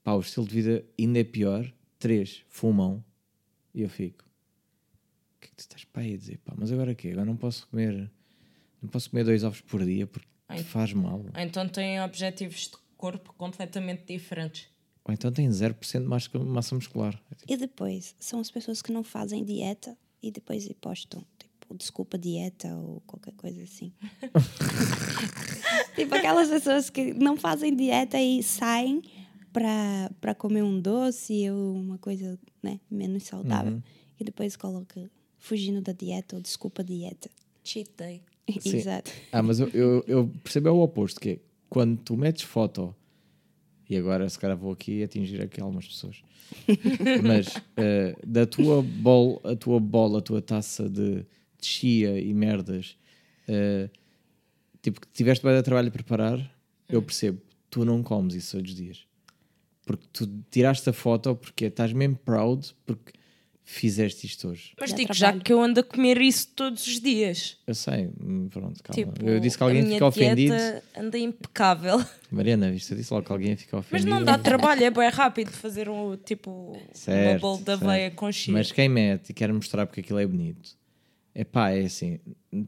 pá, 0.03 0.13
o 0.13 0.19
estilo 0.21 0.47
de 0.47 0.53
vida 0.55 0.85
ainda 0.99 1.19
é 1.19 1.23
pior, 1.23 1.71
três, 1.99 2.43
fumam, 2.47 3.03
e 3.73 3.81
eu 3.81 3.89
fico, 3.89 4.23
o 4.23 5.39
que 5.41 5.47
é 5.47 5.49
que 5.49 5.55
tu 5.55 5.59
estás 5.59 5.83
para 5.83 6.03
aí 6.03 6.13
a 6.13 6.17
dizer? 6.17 6.37
Pá, 6.39 6.53
mas 6.57 6.71
agora 6.71 6.91
o 6.91 6.95
quê? 6.95 7.09
Agora 7.09 7.25
não 7.25 7.35
posso 7.35 7.67
comer, 7.67 8.09
não 8.81 8.89
posso 8.89 9.09
comer 9.09 9.23
dois 9.23 9.43
ovos 9.43 9.61
por 9.61 9.83
dia 9.83 10.07
porque 10.07 10.27
Ai. 10.47 10.63
faz 10.63 10.93
mal. 10.93 11.25
Então 11.37 11.67
têm 11.67 12.01
objetivos 12.01 12.69
de 12.69 12.77
corpo 12.97 13.33
completamente 13.33 14.05
diferentes. 14.05 14.69
Ou 15.03 15.13
então 15.13 15.31
tem 15.31 15.49
0% 15.49 15.99
de 16.01 16.05
massa 16.05 16.39
massa 16.39 16.75
muscular. 16.75 17.19
É 17.31 17.35
tipo, 17.35 17.51
E 17.51 17.57
depois, 17.57 18.15
são 18.19 18.39
as 18.39 18.51
pessoas 18.51 18.81
que 18.81 18.91
não 18.91 19.03
fazem 19.03 19.43
dieta 19.43 19.97
e 20.21 20.31
depois 20.31 20.67
postam, 20.79 21.25
tipo, 21.37 21.75
desculpa 21.75 22.17
dieta 22.17 22.75
ou 22.75 23.01
qualquer 23.07 23.33
coisa 23.33 23.63
assim. 23.63 23.91
tipo 25.95 26.13
aquelas 26.15 26.49
pessoas 26.49 26.89
que 26.89 27.13
não 27.13 27.37
fazem 27.37 27.75
dieta 27.75 28.19
e 28.19 28.43
saem 28.43 29.01
para 29.51 30.11
para 30.19 30.35
comer 30.35 30.63
um 30.63 30.79
doce 30.79 31.49
ou 31.49 31.73
uma 31.73 31.97
coisa 31.97 32.39
né, 32.61 32.79
menos 32.89 33.23
saudável. 33.23 33.81
E 34.19 34.23
depois 34.23 34.55
coloca 34.55 35.09
fugindo 35.37 35.81
da 35.81 35.91
dieta 35.91 36.35
ou 36.35 36.41
desculpa 36.41 36.83
dieta. 36.83 37.29
Cheat 37.63 37.91
day. 37.97 38.21
Exato. 38.65 39.11
Ah, 39.31 39.41
mas 39.41 39.59
eu, 39.59 39.67
eu, 39.69 40.03
eu 40.07 40.31
percebo 40.43 40.69
é 40.69 40.71
o 40.71 40.81
oposto, 40.81 41.19
que 41.19 41.29
é 41.29 41.39
quando 41.69 41.97
tu 41.97 42.17
metes 42.17 42.43
foto, 42.43 42.93
e 43.91 43.97
agora 43.97 44.27
se 44.29 44.39
calhar 44.39 44.55
vou 44.55 44.71
aqui 44.71 45.03
atingir 45.03 45.41
aqui 45.41 45.59
algumas 45.59 45.85
pessoas, 45.85 46.23
mas 47.21 47.61
eh, 47.75 48.15
da 48.25 48.45
tua 48.45 48.81
bola, 48.81 49.41
a 49.43 49.53
tua 49.53 49.81
bola, 49.81 50.19
a 50.19 50.21
tua 50.21 50.41
taça 50.41 50.89
de, 50.89 51.25
de 51.59 51.65
chia 51.65 52.17
e 52.17 52.33
merdas, 52.33 52.97
eh, 53.49 53.89
tipo 54.81 55.01
que 55.01 55.07
tiveste 55.09 55.45
bem 55.45 55.53
de 55.53 55.61
trabalho 55.61 55.89
a 55.89 55.91
preparar, 55.91 56.57
eu 56.87 57.01
percebo, 57.01 57.41
tu 57.69 57.83
não 57.83 58.01
comes 58.01 58.33
isso 58.33 58.55
todos 58.55 58.71
os 58.71 58.77
dias. 58.77 59.05
Porque 59.85 60.07
tu 60.13 60.25
tiraste 60.49 60.89
a 60.89 60.93
foto 60.93 61.35
porque 61.35 61.65
estás 61.65 61.91
mesmo 61.91 62.15
proud 62.15 62.73
porque 62.85 63.11
fizeste 63.63 64.25
isto 64.25 64.49
hoje. 64.49 64.73
Mas 64.79 64.93
digo 64.93 65.13
já 65.13 65.31
que 65.37 65.53
eu 65.53 65.61
ando 65.61 65.79
a 65.79 65.83
comer 65.83 66.19
isso 66.21 66.49
todos 66.55 66.85
os 66.85 66.99
dias. 66.99 67.57
Eu 67.65 67.73
sei, 67.75 68.09
hum, 68.19 68.49
pronto, 68.49 68.81
calma. 68.83 69.13
Tipo, 69.13 69.25
eu 69.29 69.39
disse 69.39 69.57
que 69.57 69.63
a 69.63 69.67
alguém 69.67 69.81
minha 69.83 69.93
fica 69.95 70.05
ofendido. 70.07 70.53
dieta 70.55 70.83
anda 70.97 71.17
impecável. 71.17 72.03
Mariana, 72.29 72.71
viste? 72.71 72.91
Eu 72.91 72.97
disse 72.97 73.13
logo 73.13 73.25
que 73.25 73.31
alguém 73.31 73.49
ia 73.51 73.57
ficar 73.57 73.77
Mas 73.77 73.85
ofendido. 73.85 74.09
não 74.09 74.23
dá 74.23 74.37
trabalho, 74.37 74.83
é 74.83 74.89
bem 74.91 75.09
rápido 75.09 75.51
fazer 75.51 75.87
um 75.89 76.17
tipo 76.17 76.51
uma 76.73 76.79
Certo, 76.93 77.41
bowl 77.41 77.57
de 77.57 77.65
certo. 77.65 77.83
aveia 77.83 78.11
com 78.11 78.31
chia. 78.31 78.53
Mas 78.53 78.71
quem 78.71 78.89
mete 78.89 79.29
e 79.29 79.33
quer 79.33 79.51
mostrar 79.53 79.85
porque 79.85 80.01
aquilo 80.01 80.19
é 80.19 80.27
bonito, 80.27 80.77
é 81.33 81.43
pá, 81.43 81.69
é 81.71 81.85
assim, 81.85 82.19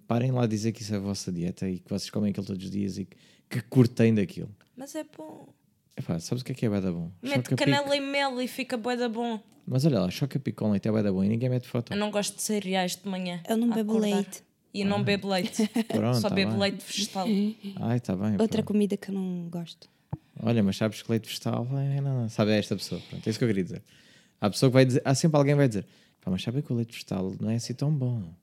parem 0.07 0.31
lá 0.31 0.45
dizer 0.47 0.71
que 0.71 0.81
isso 0.81 0.93
é 0.93 0.97
a 0.97 1.01
vossa 1.01 1.31
dieta 1.31 1.67
e 1.69 1.79
que 1.79 1.89
vocês 1.89 2.09
comem 2.09 2.31
aquilo 2.31 2.45
todos 2.45 2.63
os 2.63 2.71
dias 2.71 2.97
e 2.97 3.05
que, 3.05 3.17
que 3.49 3.61
curtem 3.63 4.13
daquilo. 4.13 4.55
Mas 4.77 4.95
é 4.95 5.03
bom. 5.17 5.47
É 5.95 6.01
pá, 6.01 6.19
sabes 6.19 6.41
o 6.41 6.45
que 6.45 6.51
é 6.51 6.55
que 6.55 6.65
é 6.65 6.69
bué 6.69 6.81
da 6.81 6.91
bom? 6.91 7.11
Mete 7.21 7.49
Choca 7.49 7.55
canela 7.55 7.83
pico. 7.83 7.95
e 7.95 7.99
mel 8.01 8.41
e 8.41 8.47
fica 8.47 8.77
bué 8.77 8.95
da 8.95 9.07
bom. 9.09 9.39
Mas 9.65 9.85
olha 9.85 9.99
lá, 9.99 10.09
choca 10.09 10.39
pico 10.39 10.63
com 10.63 10.71
leite 10.71 10.87
é 10.87 10.91
bué 10.91 11.03
da 11.03 11.11
bom 11.11 11.23
e 11.23 11.29
ninguém 11.29 11.49
mete 11.49 11.67
foto. 11.67 11.93
Eu 11.93 11.97
não 11.97 12.11
gosto 12.11 12.35
de 12.35 12.41
cereais 12.41 12.95
de 12.95 13.07
manhã. 13.07 13.41
Eu 13.47 13.57
não 13.57 13.69
bebo 13.69 13.91
acordar. 13.93 14.15
leite. 14.15 14.43
E 14.73 14.83
não 14.83 15.03
bebo 15.03 15.27
leite. 15.29 15.67
Pronto, 15.87 16.19
Só 16.19 16.29
tá 16.29 16.35
bebo 16.35 16.51
bem. 16.51 16.59
leite 16.61 16.83
vegetal. 16.85 17.27
Ai, 17.79 17.97
está 17.97 18.15
bem. 18.15 18.31
Outra 18.31 18.47
pronto. 18.47 18.65
comida 18.65 18.97
que 18.97 19.09
eu 19.09 19.13
não 19.15 19.47
gosto. 19.49 19.87
Olha, 20.41 20.63
mas 20.63 20.77
sabes 20.77 21.01
que 21.01 21.11
leite 21.11 21.27
vegetal 21.27 21.67
é, 21.77 22.01
não, 22.01 22.21
não. 22.21 22.29
Sabe, 22.29 22.51
é 22.51 22.57
esta 22.57 22.75
pessoa. 22.75 22.99
Pronto, 23.07 23.25
é 23.25 23.29
isso 23.29 23.37
que 23.37 23.45
eu 23.45 23.47
queria 23.49 23.63
dizer. 23.63 23.83
Há 24.41 24.49
pessoa 24.49 24.69
que 24.69 24.73
vai 24.73 24.85
dizer, 24.85 25.01
há 25.05 25.13
sempre 25.13 25.37
alguém 25.37 25.53
que 25.53 25.57
vai 25.57 25.67
dizer, 25.67 25.85
pá, 26.19 26.31
mas 26.31 26.41
sabe 26.41 26.63
que 26.63 26.73
o 26.73 26.75
leite 26.75 26.91
vegetal 26.91 27.33
não 27.39 27.51
é 27.51 27.55
assim 27.55 27.73
tão 27.75 27.91
bom. 27.93 28.33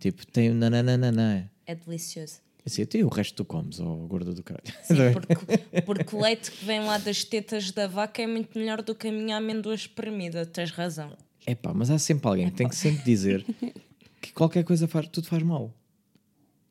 Tipo, 0.00 0.26
tem 0.26 0.50
o 0.50 0.54
nananana. 0.54 1.50
É 1.64 1.74
delicioso. 1.74 2.40
Assim, 2.68 2.82
até 2.82 3.04
o 3.04 3.08
resto 3.08 3.34
tu 3.36 3.44
comes, 3.44 3.80
ó 3.80 3.94
gordo 4.06 4.34
do 4.34 4.42
caralho. 4.42 4.64
Sim, 4.82 4.94
porque, 5.82 6.02
porque 6.04 6.16
o 6.16 6.20
leite 6.20 6.50
que 6.50 6.64
vem 6.64 6.80
lá 6.80 6.98
das 6.98 7.24
tetas 7.24 7.70
da 7.72 7.86
vaca 7.86 8.22
é 8.22 8.26
muito 8.26 8.58
melhor 8.58 8.82
do 8.82 8.94
que 8.94 9.08
a 9.08 9.12
minha 9.12 9.36
amêndoa 9.36 9.74
espremida. 9.74 10.44
Tens 10.46 10.70
razão. 10.70 11.16
É 11.46 11.54
pá, 11.54 11.72
mas 11.74 11.90
há 11.90 11.98
sempre 11.98 12.28
alguém 12.28 12.50
que 12.50 12.56
tem 12.56 12.68
que 12.68 12.76
sempre 12.76 13.02
dizer 13.04 13.44
que 14.20 14.32
qualquer 14.32 14.64
coisa 14.64 14.86
faz, 14.86 15.08
tudo 15.08 15.26
faz 15.28 15.42
mal. 15.42 15.72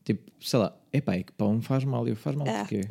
Tipo, 0.05 0.31
sei 0.39 0.59
lá, 0.59 0.77
é 0.93 1.01
pá, 1.01 1.15
é 1.15 1.23
que 1.23 1.31
pão 1.33 1.61
faz 1.61 1.83
mal. 1.83 2.07
E 2.07 2.11
eu 2.11 2.15
faz 2.15 2.35
mal 2.35 2.47
Ah. 2.47 2.59
porquê? 2.59 2.81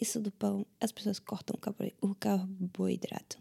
Isso 0.00 0.20
do 0.20 0.30
pão, 0.32 0.66
as 0.80 0.90
pessoas 0.90 1.18
cortam 1.20 1.54
o 1.56 1.58
carbo- 1.58 1.92
o 2.00 2.14
carboidrato. 2.16 3.38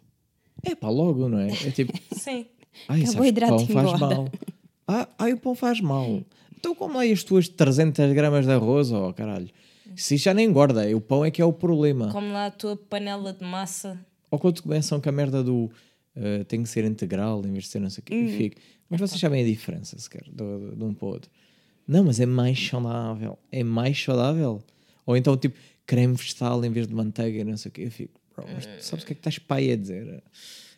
É 0.62 0.76
pá, 0.76 0.88
logo, 0.90 1.28
não 1.28 1.40
é? 1.40 1.48
É 1.52 1.72
tipo, 1.72 1.92
Sim. 2.16 2.46
ai, 2.88 3.00
sabes 3.00 3.14
Carboidrato 3.14 3.56
pão 3.56 3.68
faz 3.68 4.00
mal. 4.00 4.30
Ah, 4.88 5.10
ai, 5.18 5.34
o 5.34 5.38
pão 5.40 5.56
faz 5.56 5.82
mal. 5.82 6.24
Então 6.64 6.74
como 6.74 6.96
lá 6.96 7.04
as 7.04 7.26
tuas 7.26 7.50
300 7.50 8.14
gramas 8.14 8.46
de 8.46 8.52
arroz, 8.54 8.90
ó 8.90 9.12
caralho. 9.12 9.50
Se 9.98 10.16
isso 10.16 10.24
já 10.24 10.34
nem 10.34 10.48
engorda, 10.48 10.88
o 10.96 11.02
pão 11.02 11.26
é 11.26 11.30
que 11.30 11.42
é 11.42 11.46
o 11.46 11.52
problema. 11.52 12.10
Come 12.10 12.32
lá 12.32 12.46
a 12.46 12.52
tua 12.52 12.78
panela 12.78 13.34
de 13.34 13.44
massa. 13.44 14.00
Ou 14.32 14.40
quando 14.40 14.62
começam 14.64 15.02
com 15.02 15.10
a 15.10 15.12
merda 15.12 15.44
do 15.44 15.70
eh, 16.16 16.46
tem 16.46 16.64
que 16.64 16.70
ser 16.70 16.86
integral 16.86 17.46
em 17.46 17.52
vez 17.52 17.66
de 17.66 17.70
ser 17.72 17.80
não 17.80 17.90
sei 17.90 18.02
o 18.02 18.06
quê. 18.06 18.16
Uhum. 18.16 18.38
fico, 18.38 18.62
Mas 18.90 19.02
vocês 19.02 19.20
sabem 19.20 19.44
a 19.44 19.46
diferença, 19.46 20.00
sequer, 20.00 20.24
do- 20.32 20.74
de 20.74 20.84
um 20.86 20.94
para 20.94 21.06
o 21.06 21.10
outro. 21.10 21.30
Não, 21.86 22.02
mas 22.06 22.22
é 22.22 22.26
mais 22.26 22.58
saudável. 22.66 23.38
É 23.52 23.62
mais 23.62 24.02
saudável. 24.02 24.64
Ou 25.06 25.18
então, 25.18 25.36
tipo, 25.36 25.58
creme 25.86 26.16
vegetal 26.16 26.64
em 26.64 26.72
vez 26.72 26.88
de 26.88 26.96
manteiga 26.96 27.40
e 27.40 27.44
não 27.44 27.58
sei 27.58 27.68
o 27.68 27.72
quê. 27.74 27.82
Eu 27.82 27.92
fico, 27.92 28.22
bro, 28.34 28.46
mas 28.54 28.66
tu 28.66 28.80
sabes 28.86 29.04
o 29.04 29.06
que 29.08 29.12
é 29.12 29.16
que 29.16 29.20
estás 29.20 29.38
pai 29.38 29.70
a 29.70 29.76
dizer? 29.76 30.24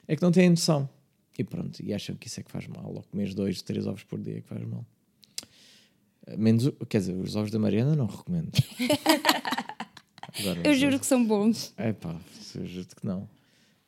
É 0.07 0.15
que 0.15 0.21
não 0.23 0.31
têm 0.31 0.49
noção. 0.49 0.89
E 1.37 1.43
pronto, 1.43 1.79
e 1.83 1.93
acham 1.93 2.15
que 2.15 2.25
isso 2.25 2.39
é 2.39 2.43
que 2.43 2.49
faz 2.51 2.65
mal. 2.65 2.91
Ou 2.91 3.03
comer 3.03 3.35
dois, 3.35 3.61
três 3.61 3.85
ovos 3.85 4.03
por 4.03 4.19
dia 4.19 4.41
que 4.41 4.47
faz 4.47 4.63
mal. 4.65 4.83
Menos, 6.37 6.65
o- 6.67 6.85
quer 6.85 6.99
dizer, 6.99 7.13
os 7.13 7.35
ovos 7.35 7.51
da 7.51 7.59
Mariana 7.59 7.95
não 7.95 8.07
recomendo. 8.07 8.51
Agora, 10.39 10.67
Eu 10.67 10.73
juro 10.75 10.99
que 10.99 11.05
são 11.05 11.25
bons. 11.25 11.73
é 11.77 11.93
pá, 11.93 12.19
eu 12.55 12.65
juro 12.65 12.87
que 12.87 13.05
não. 13.05 13.29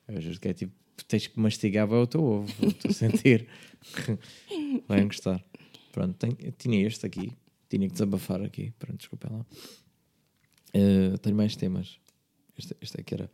Eu 0.08 0.22
juro 0.22 0.40
que 0.40 0.48
é 0.48 0.54
tipo, 0.54 0.74
tens 1.08 1.28
que 1.28 1.40
mastigar 1.40 1.86
vai 1.88 2.00
o 2.00 2.08
teu 2.08 2.24
ovo, 2.24 2.54
eu 2.62 2.70
estou 2.70 2.92
a 2.92 2.94
sentir. 2.94 3.48
Vai 4.88 5.04
gostar. 5.06 5.44
Pronto, 5.92 6.14
tenho- 6.16 6.52
tinha 6.58 6.86
este 6.88 7.06
aqui, 7.06 7.34
tinha 7.70 7.86
que 7.88 7.94
desabafar 7.94 8.42
aqui. 8.42 8.72
Pronto, 8.80 8.98
desculpem 8.98 9.32
lá. 9.32 9.46
Eh, 10.74 11.18
tenho 11.22 11.36
mais 11.36 11.56
temas. 11.56 12.00
Este, 12.58 12.76
este 12.82 13.02
aqui 13.02 13.14
era. 13.16 13.30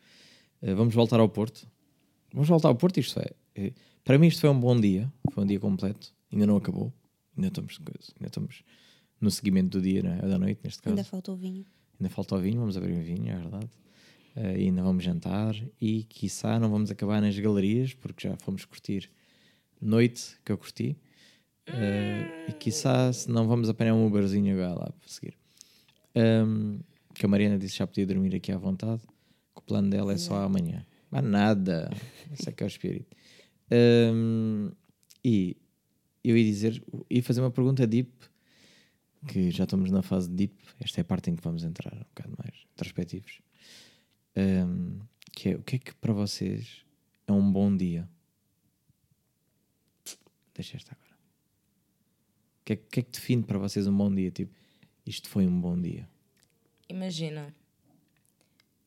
Eh, 0.62 0.74
vamos 0.74 0.94
voltar 0.96 1.20
ao 1.20 1.30
Porto. 1.30 1.68
Vamos 2.34 2.48
voltar 2.50 2.70
ao 2.70 2.76
Porto, 2.76 3.00
isto 3.00 3.20
é. 3.20 3.28
eh, 3.56 3.74
para 4.04 4.18
mim, 4.18 4.28
isto 4.28 4.42
foi 4.42 4.50
um 4.50 4.60
bom 4.60 4.80
dia, 4.80 5.12
foi 5.32 5.44
um 5.44 5.48
dia 5.48 5.60
completo. 5.60 6.14
Ainda 6.32 6.48
não 6.48 6.58
acabou, 6.58 6.92
ainda 7.38 7.48
estamos, 7.50 7.80
ainda 7.80 8.28
estamos 8.28 8.64
no 9.24 9.32
seguimento 9.32 9.80
do 9.80 9.82
dia, 9.82 10.04
não 10.04 10.12
é? 10.12 10.18
da 10.18 10.38
noite, 10.38 10.60
neste 10.64 10.82
caso. 10.82 10.94
Ainda 10.94 11.04
falta 11.06 11.32
o 11.32 11.36
vinho. 11.36 11.66
Ainda 11.98 12.10
falta 12.10 12.36
o 12.36 12.40
vinho, 12.40 12.60
vamos 12.60 12.76
abrir 12.76 12.94
o 12.94 13.02
vinho, 13.02 13.32
é 13.32 13.38
verdade. 13.38 13.70
Eh, 14.36 14.60
e 14.60 14.64
ainda 14.66 14.84
vamos 14.84 15.02
jantar 15.02 15.56
e, 15.80 16.04
quiçá, 16.04 16.60
não 16.60 16.70
vamos 16.70 16.92
acabar 16.92 17.22
nas 17.22 17.38
galerias, 17.40 17.94
porque 17.94 18.28
já 18.28 18.36
fomos 18.38 18.66
curtir 18.66 19.10
noite, 19.82 20.36
que 20.44 20.52
eu 20.52 20.58
curti. 20.58 20.98
Eh, 21.68 22.48
e, 22.50 22.52
quiçá, 22.54 23.14
se 23.14 23.32
não 23.32 23.48
vamos 23.48 23.70
apanhar 23.70 23.94
um 23.94 24.06
Uberzinho 24.06 24.54
agora 24.56 24.80
lá 24.80 24.92
para 24.92 25.08
seguir. 25.08 25.38
Ehm, 26.16 26.80
que 27.16 27.26
a 27.26 27.30
Mariana 27.30 27.58
disse 27.58 27.74
que 27.74 27.80
já 27.80 27.88
podia 27.88 28.06
dormir 28.06 28.36
aqui 28.36 28.52
à 28.52 28.58
vontade, 28.58 29.02
que 29.02 29.60
o 29.60 29.62
plano 29.62 29.90
dela 29.90 30.12
é 30.12 30.18
só 30.18 30.36
amanhã. 30.42 30.86
Mas 31.10 31.24
nada, 31.24 31.90
isso 32.30 32.50
é 32.50 32.52
que 32.52 32.62
é 32.62 32.66
o 32.66 32.68
espírito. 32.68 33.16
Ehm, 33.72 34.70
e 35.24 35.56
eu 36.24 36.36
ia 36.36 36.44
dizer, 36.44 36.84
ia 37.10 37.24
fazer 37.24 37.40
uma 37.40 37.52
pergunta 37.52 37.88
deep, 37.88 38.12
que 39.28 39.52
já 39.52 39.64
estamos 39.64 39.90
na 39.92 40.02
fase 40.02 40.30
deep, 40.30 40.56
esta 40.80 41.00
é 41.00 41.02
a 41.02 41.06
parte 41.06 41.30
em 41.30 41.36
que 41.36 41.44
vamos 41.44 41.64
entrar 41.64 41.94
um 41.94 42.00
bocado 42.00 42.36
mais 42.38 42.66
introspectivos. 42.74 43.42
Ehm, 44.36 45.00
que 45.32 45.50
é, 45.50 45.56
o 45.56 45.64
que 45.64 45.76
é 45.76 45.80
que 45.80 45.96
para 45.96 46.14
vocês 46.14 46.86
é 47.28 47.32
um 47.32 47.52
bom 47.52 47.76
dia? 47.76 48.08
Deixa 50.54 50.78
esta 50.78 50.94
agora. 50.94 51.14
O 52.62 52.66
que, 52.66 52.74
é, 52.74 52.76
que 52.76 53.00
é 53.00 53.04
que 53.04 53.12
define 53.12 53.44
para 53.44 53.58
vocês 53.58 53.88
um 53.88 53.96
bom 53.96 54.14
dia? 54.14 54.32
Tipo, 54.32 54.54
isto 55.06 55.28
foi 55.28 55.48
um 55.48 55.60
bom 55.60 55.80
dia. 55.80 56.08
Imagina, 56.88 57.54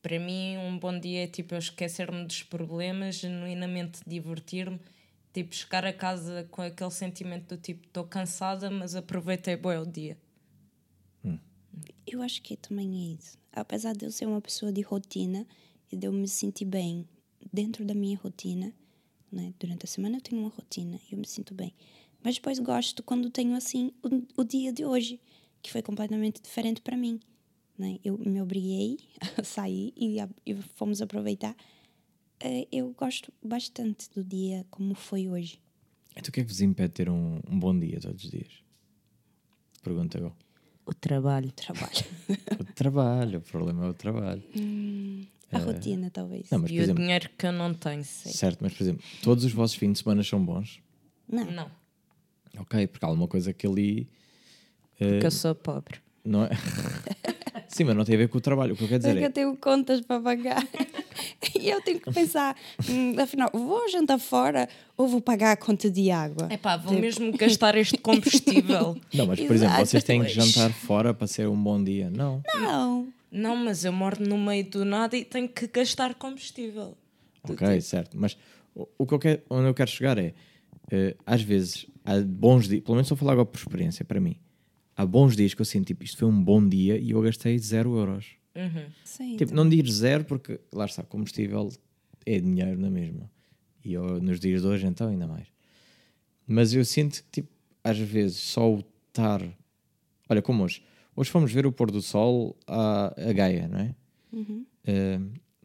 para 0.01 0.19
mim 0.19 0.57
um 0.57 0.79
bom 0.79 0.97
dia 0.97 1.25
é 1.25 1.27
tipo 1.27 1.53
eu 1.53 1.59
esquecer-me 1.59 2.25
dos 2.25 2.43
problemas, 2.43 3.15
genuinamente 3.15 3.99
divertir-me, 4.07 4.79
tipo 5.33 5.53
chegar 5.53 5.85
a 5.85 5.93
casa 5.93 6.47
com 6.49 6.61
aquele 6.61 6.91
sentimento 6.91 7.55
do 7.55 7.61
tipo 7.61 7.85
estou 7.85 8.05
cansada, 8.05 8.71
mas 8.71 8.95
aproveitei 8.95 9.57
bem 9.57 9.77
o 9.77 9.85
dia. 9.85 10.17
Eu 12.05 12.21
acho 12.21 12.41
que 12.41 12.55
também 12.57 13.11
é 13.11 13.15
isso. 13.19 13.37
Apesar 13.51 13.93
de 13.95 14.05
eu 14.05 14.11
ser 14.11 14.25
uma 14.25 14.41
pessoa 14.41 14.71
de 14.71 14.81
rotina 14.81 15.45
e 15.91 15.95
de 15.97 16.07
eu 16.07 16.13
me 16.13 16.27
sentir 16.27 16.65
bem 16.65 17.07
dentro 17.51 17.83
da 17.85 17.93
minha 17.93 18.17
rotina, 18.17 18.73
né? 19.31 19.53
durante 19.59 19.85
a 19.85 19.87
semana 19.87 20.17
eu 20.17 20.21
tenho 20.21 20.41
uma 20.41 20.49
rotina 20.49 20.99
e 21.09 21.13
eu 21.13 21.17
me 21.19 21.27
sinto 21.27 21.53
bem. 21.53 21.73
Mas 22.23 22.35
depois 22.35 22.59
gosto 22.59 23.03
quando 23.03 23.29
tenho 23.29 23.55
assim 23.55 23.91
o, 24.03 24.41
o 24.41 24.43
dia 24.43 24.71
de 24.73 24.83
hoje, 24.85 25.19
que 25.61 25.71
foi 25.71 25.81
completamente 25.81 26.41
diferente 26.41 26.81
para 26.81 26.95
mim. 26.97 27.19
Né? 27.77 27.99
Eu 28.03 28.17
me 28.17 28.41
obriguei 28.41 28.97
a 29.37 29.43
sair 29.43 29.93
e, 29.95 30.19
a- 30.19 30.29
e 30.45 30.55
fomos 30.75 31.01
aproveitar. 31.01 31.55
Eh, 32.39 32.67
Eu 32.71 32.91
gosto 32.93 33.31
bastante 33.43 34.09
do 34.11 34.23
dia 34.23 34.65
como 34.69 34.93
foi 34.95 35.27
hoje. 35.27 35.59
Então 36.15 36.29
o 36.29 36.31
que 36.31 36.39
é 36.39 36.43
que 36.43 36.49
vos 36.49 36.61
impede 36.61 36.89
de 36.89 36.93
ter 36.95 37.09
um, 37.09 37.39
um 37.49 37.59
bom 37.59 37.77
dia 37.77 37.99
todos 37.99 38.23
os 38.23 38.31
dias? 38.31 38.63
Pergunta 39.83 40.17
eu. 40.17 40.33
O 40.87 40.93
trabalho. 40.93 41.51
Trabalho. 41.51 42.05
O 42.59 42.63
trabalho, 42.77 43.39
o 43.39 43.41
problema 43.41 43.85
é 43.85 43.89
o 43.89 43.93
trabalho. 43.93 44.43
A 45.51 45.57
rotina, 45.59 46.09
talvez. 46.11 46.49
Não, 46.49 46.59
mas 46.59 46.71
E 46.71 46.79
o 46.79 46.81
exemplo, 46.83 47.01
dinheiro 47.03 47.29
que 47.37 47.45
eu 47.47 47.51
não 47.51 47.73
tenho, 47.73 48.03
sei. 48.03 48.31
certo, 48.31 48.59
mas 48.61 48.73
por 48.73 48.83
exemplo, 48.83 49.03
todos 49.23 49.43
os 49.43 49.51
vossos 49.51 49.75
fins 49.77 49.93
de 49.93 49.99
semana 49.99 50.23
são 50.23 50.43
bons. 50.43 50.79
Não. 51.27 51.45
Não, 51.51 51.71
Ok, 52.59 52.87
porque 52.87 53.05
há 53.05 53.09
alguma 53.09 53.27
coisa 53.27 53.51
que 53.53 53.65
ali 53.67 54.07
porque 54.97 55.25
eu 55.27 55.31
sou 55.31 55.53
pobre. 55.53 55.99
não 56.25 56.45
é. 56.45 56.49
Sim, 57.67 57.83
mas 57.83 57.95
não 57.95 58.05
tem 58.05 58.15
a 58.15 58.17
ver 58.17 58.29
com 58.29 58.37
o 58.37 58.41
trabalho. 58.41 58.73
O 58.73 58.77
que 58.77 58.83
eu 58.83 58.87
quero 58.87 58.99
dizer 58.99 59.11
Porque 59.11 59.23
é. 59.23 59.27
eu 59.27 59.31
tenho 59.31 59.57
contas 59.57 60.01
para 60.01 60.21
pagar. 60.21 60.65
e 61.59 61.69
eu 61.69 61.81
tenho 61.81 61.99
que 61.99 62.11
pensar, 62.11 62.55
hum, 62.89 63.15
afinal, 63.19 63.49
vou 63.53 63.89
jantar 63.89 64.19
fora 64.19 64.69
ou 64.95 65.07
vou 65.07 65.21
pagar 65.21 65.51
a 65.51 65.57
conta 65.57 65.89
de 65.89 66.09
água? 66.09 66.47
É 66.49 66.57
pá, 66.57 66.77
vou 66.77 66.97
mesmo 66.97 67.31
gastar 67.37 67.75
este 67.75 67.97
combustível. 67.97 68.97
Não, 69.13 69.27
mas 69.27 69.39
por 69.39 69.53
exemplo, 69.53 69.75
Exato. 69.75 69.85
vocês 69.85 70.03
têm 70.03 70.23
que 70.23 70.29
jantar 70.29 70.71
fora 70.71 71.13
para 71.13 71.27
ser 71.27 71.47
um 71.47 71.61
bom 71.61 71.83
dia. 71.83 72.09
Não. 72.09 72.41
Não. 72.55 73.07
não, 73.31 73.55
mas 73.55 73.83
eu 73.83 73.91
moro 73.91 74.17
no 74.25 74.37
meio 74.37 74.69
do 74.69 74.85
nada 74.85 75.15
e 75.17 75.25
tenho 75.25 75.49
que 75.49 75.67
gastar 75.67 76.15
combustível. 76.15 76.97
Ok, 77.43 77.81
certo. 77.81 78.17
Mas 78.17 78.37
o, 78.97 79.05
que 79.05 79.13
eu 79.13 79.19
quero, 79.19 79.41
onde 79.49 79.67
eu 79.67 79.73
quero 79.73 79.89
chegar 79.89 80.17
é, 80.17 80.33
eh, 80.91 81.15
às 81.25 81.41
vezes, 81.41 81.85
há 82.05 82.19
bons 82.19 82.67
dias, 82.67 82.81
pelo 82.81 82.95
menos 82.95 83.05
estou 83.07 83.15
a 83.15 83.19
falar 83.19 83.31
agora 83.33 83.45
por 83.45 83.57
experiência, 83.57 84.05
para 84.05 84.19
mim, 84.19 84.37
há 84.97 85.05
bons 85.05 85.35
dias 85.35 85.53
que 85.53 85.61
eu 85.61 85.65
sinto, 85.65 85.85
tipo, 85.85 86.03
isto 86.03 86.17
foi 86.17 86.27
um 86.27 86.43
bom 86.43 86.67
dia 86.67 86.97
e 86.97 87.11
eu 87.11 87.21
gastei 87.21 87.57
zero 87.59 87.95
euros. 87.95 88.25
Sim. 89.03 89.37
Tipo, 89.37 89.53
não 89.53 89.69
digo 89.69 89.87
zero 89.87 90.25
porque, 90.25 90.59
lá 90.73 90.85
está, 90.85 91.03
combustível 91.03 91.69
é 92.25 92.39
dinheiro 92.39 92.79
na 92.79 92.89
mesma. 92.89 93.29
E 93.85 93.93
eu, 93.93 94.19
nos 94.19 94.39
dias 94.39 94.63
de 94.63 94.67
hoje, 94.67 94.87
então, 94.87 95.07
ainda 95.07 95.27
mais. 95.27 95.47
Mas 96.47 96.73
eu 96.73 96.83
sinto 96.83 97.23
que, 97.23 97.41
tipo, 97.41 97.49
às 97.83 97.97
vezes, 97.99 98.37
só 98.37 98.73
o 98.73 98.83
estar... 99.07 99.41
Olha, 100.27 100.41
como 100.41 100.63
hoje. 100.63 100.81
Hoje 101.15 101.29
fomos 101.29 101.51
ver 101.53 101.65
o 101.65 101.71
pôr 101.71 101.91
do 101.91 102.01
sol 102.01 102.57
à, 102.67 103.13
a 103.17 103.33
Gaia, 103.33 103.67
não 103.67 103.79
é? 103.79 103.95
Eh, 104.85 105.19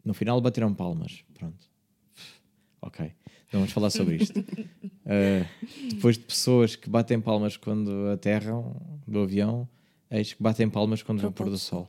no 0.05 0.13
final 0.13 0.39
bateram 0.39 0.73
palmas. 0.73 1.23
Pronto. 1.33 1.69
Ok. 2.81 3.11
Não 3.53 3.59
vamos 3.59 3.71
falar 3.71 3.91
sobre 3.91 4.15
isto. 4.15 4.43
Eh, 5.05 5.45
depois 5.93 6.17
de 6.17 6.23
pessoas 6.23 6.75
que 6.75 6.89
batem 6.89 7.21
palmas 7.21 7.55
quando 7.55 8.09
aterram 8.09 8.75
do 9.07 9.19
avião, 9.19 9.69
eis 10.09 10.33
que 10.33 10.41
batem 10.41 10.67
palmas 10.67 11.03
quando 11.03 11.19
vê 11.19 11.27
o 11.27 11.31
pôr 11.31 11.49
do 11.51 11.57
sol. 11.57 11.87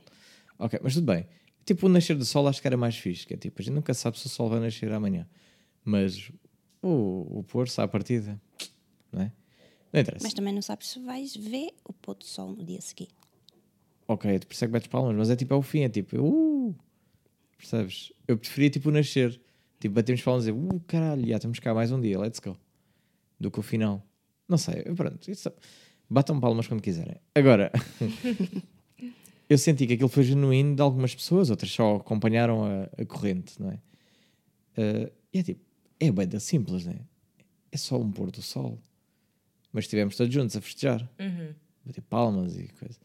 Ok, 0.59 0.79
mas 0.83 0.93
tudo 0.93 1.11
bem. 1.11 1.25
Tipo, 1.65 1.87
o 1.87 1.89
nascer 1.89 2.15
do 2.15 2.23
sol 2.23 2.47
acho 2.47 2.61
que 2.61 2.67
era 2.67 2.77
mais 2.77 2.95
fixe, 2.95 3.25
que 3.25 3.33
é 3.33 3.37
tipo, 3.37 3.59
a 3.59 3.65
gente 3.65 3.73
nunca 3.73 3.93
sabe 3.95 4.19
se 4.19 4.27
o 4.27 4.29
sol 4.29 4.47
vai 4.47 4.59
nascer 4.59 4.91
amanhã. 4.91 5.27
Mas 5.83 6.31
o, 6.83 7.39
o 7.39 7.43
pôr-se 7.43 7.81
à 7.81 7.87
partida, 7.87 8.39
não 9.11 9.23
é? 9.23 9.31
Não 9.91 10.01
interessa. 10.01 10.23
Mas 10.23 10.33
também 10.33 10.53
não 10.53 10.61
sabes 10.61 10.89
se 10.89 10.99
vais 10.99 11.35
ver 11.35 11.71
o 11.83 11.91
pôr 11.93 12.13
do 12.13 12.25
sol 12.25 12.49
no 12.53 12.63
dia 12.63 12.79
seguinte. 12.79 13.15
Ok, 14.07 14.37
tu 14.37 14.45
percebes 14.45 14.69
que 14.69 14.73
bates 14.73 14.87
palmas, 14.87 15.15
mas 15.15 15.31
é 15.31 15.35
tipo, 15.35 15.55
é 15.55 15.57
o 15.57 15.63
fim, 15.63 15.79
é 15.79 15.89
tipo, 15.89 16.15
uh, 16.21 16.75
percebes? 17.57 18.13
Eu 18.27 18.37
preferia 18.37 18.69
tipo 18.69 18.89
o 18.89 18.91
nascer, 18.91 19.41
tipo, 19.85 19.95
batemos 19.95 20.21
palmas 20.21 20.47
e 20.47 20.51
dizer, 20.51 20.75
uh, 20.75 20.79
caralho, 20.87 21.27
já 21.27 21.39
temos 21.39 21.59
cá 21.59 21.73
mais 21.73 21.91
um 21.91 21.99
dia, 22.01 22.19
let's 22.19 22.39
go. 22.39 22.57
Do 23.39 23.51
que 23.51 23.59
o 23.59 23.61
final. 23.61 24.05
Não 24.47 24.57
sei, 24.57 24.83
pronto, 24.95 25.29
isso, 25.29 25.51
batam 26.09 26.39
palmas 26.39 26.67
quando 26.67 26.81
quiserem. 26.81 27.17
Agora, 27.33 27.71
eu 29.49 29.57
senti 29.57 29.85
que 29.85 29.93
aquilo 29.93 30.09
foi 30.09 30.23
genuíno 30.23 30.75
de 30.75 30.81
algumas 30.81 31.13
pessoas, 31.13 31.49
outras 31.49 31.71
só 31.71 31.97
acompanharam 31.97 32.63
a, 32.63 33.01
a 33.01 33.05
corrente, 33.05 33.61
não 33.61 33.71
é? 33.71 33.79
Eh, 34.77 35.11
e 35.33 35.39
é 35.39 35.43
tipo, 35.43 35.61
é 35.99 36.11
bem 36.11 36.27
da 36.27 36.39
simples, 36.39 36.85
não 36.85 36.93
é? 36.93 36.99
É 37.71 37.77
só 37.77 37.99
um 37.99 38.11
pôr 38.11 38.31
do 38.31 38.41
sol. 38.41 38.79
Mas 39.71 39.85
estivemos 39.85 40.15
todos 40.15 40.33
juntos 40.33 40.55
a 40.55 40.61
festejar, 40.61 41.09
bater 41.85 42.01
palmas 42.01 42.57
e 42.57 42.67
coisa. 42.69 42.99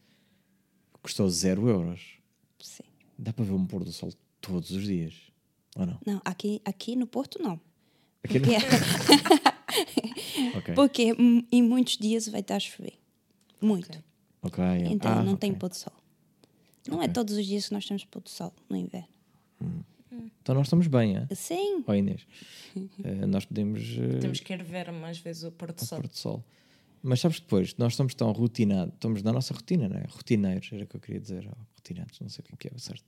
Custou 1.01 1.29
zero 1.29 1.67
euros. 1.67 2.17
Sim. 2.59 2.83
Dá 3.17 3.33
para 3.33 3.43
ver 3.43 3.51
um 3.51 3.65
pôr 3.65 3.83
do 3.83 3.91
sol 3.91 4.13
todos 4.39 4.71
os 4.71 4.83
dias, 4.83 5.30
ou 5.75 5.85
não? 5.85 5.99
Não, 6.05 6.21
aqui, 6.25 6.61
aqui 6.65 6.95
no 6.95 7.07
Porto 7.07 7.41
não. 7.41 7.59
Aqui 8.23 8.39
não- 8.39 8.47
Porque, 8.47 8.57
Ok, 10.57 10.73
porque 10.75 11.13
hum, 11.13 11.45
em 11.51 11.61
muitos 11.63 11.97
dias 11.97 12.27
vai 12.27 12.41
estar 12.41 12.55
a 12.55 12.59
chover. 12.59 12.93
Muito. 13.61 14.03
ok. 14.41 14.63
Então 14.89 15.11
Ah, 15.11 15.23
não 15.23 15.33
ok. 15.33 15.37
tem 15.49 15.53
pôr 15.53 15.69
do 15.69 15.75
sol. 15.75 15.93
Não 16.87 17.01
é 17.01 17.07
todos 17.07 17.37
os 17.37 17.45
dias 17.45 17.67
que 17.67 17.73
nós 17.73 17.85
temos 17.85 18.03
pôr 18.05 18.21
do 18.21 18.29
sol 18.29 18.53
no 18.69 18.75
inverno. 18.75 19.07
Então 20.41 20.55
nós 20.55 20.67
estamos 20.67 20.87
bem, 20.87 21.17
é? 21.17 21.27
Sim. 21.35 21.83
Ó 21.87 21.93
Inês, 21.93 22.25
eh, 23.03 23.25
nós 23.27 23.45
podemos 23.45 23.81
eh, 23.97 24.19
Temos 24.19 24.39
que 24.39 24.53
ir 24.53 24.63
ver 24.63 24.91
mais 24.91 25.19
vezes 25.19 25.43
o 25.43 25.51
pôr 25.51 25.71
do 25.71 25.85
sol. 25.85 25.99
pôr 26.01 26.07
do 26.07 26.17
sol. 26.17 26.43
Mas 27.03 27.19
sabes 27.19 27.37
que 27.39 27.45
depois, 27.45 27.75
nós 27.77 27.93
estamos 27.93 28.13
tão 28.13 28.31
rotinados, 28.31 28.93
estamos 28.93 29.23
na 29.23 29.31
nossa 29.31 29.53
rotina, 29.53 29.87
não 29.89 29.97
é? 29.97 30.03
Rotineiros, 30.09 30.69
era 30.71 30.83
o 30.83 30.87
que 30.87 30.95
eu 30.97 30.99
queria 30.99 31.19
dizer, 31.19 31.47
ou 31.47 31.57
rotinados, 31.75 32.19
não 32.19 32.29
sei 32.29 32.43
o 32.43 32.57
que 32.57 32.67
é 32.67 32.69
que 32.69 32.75
é, 32.75 32.77
certo? 32.77 33.03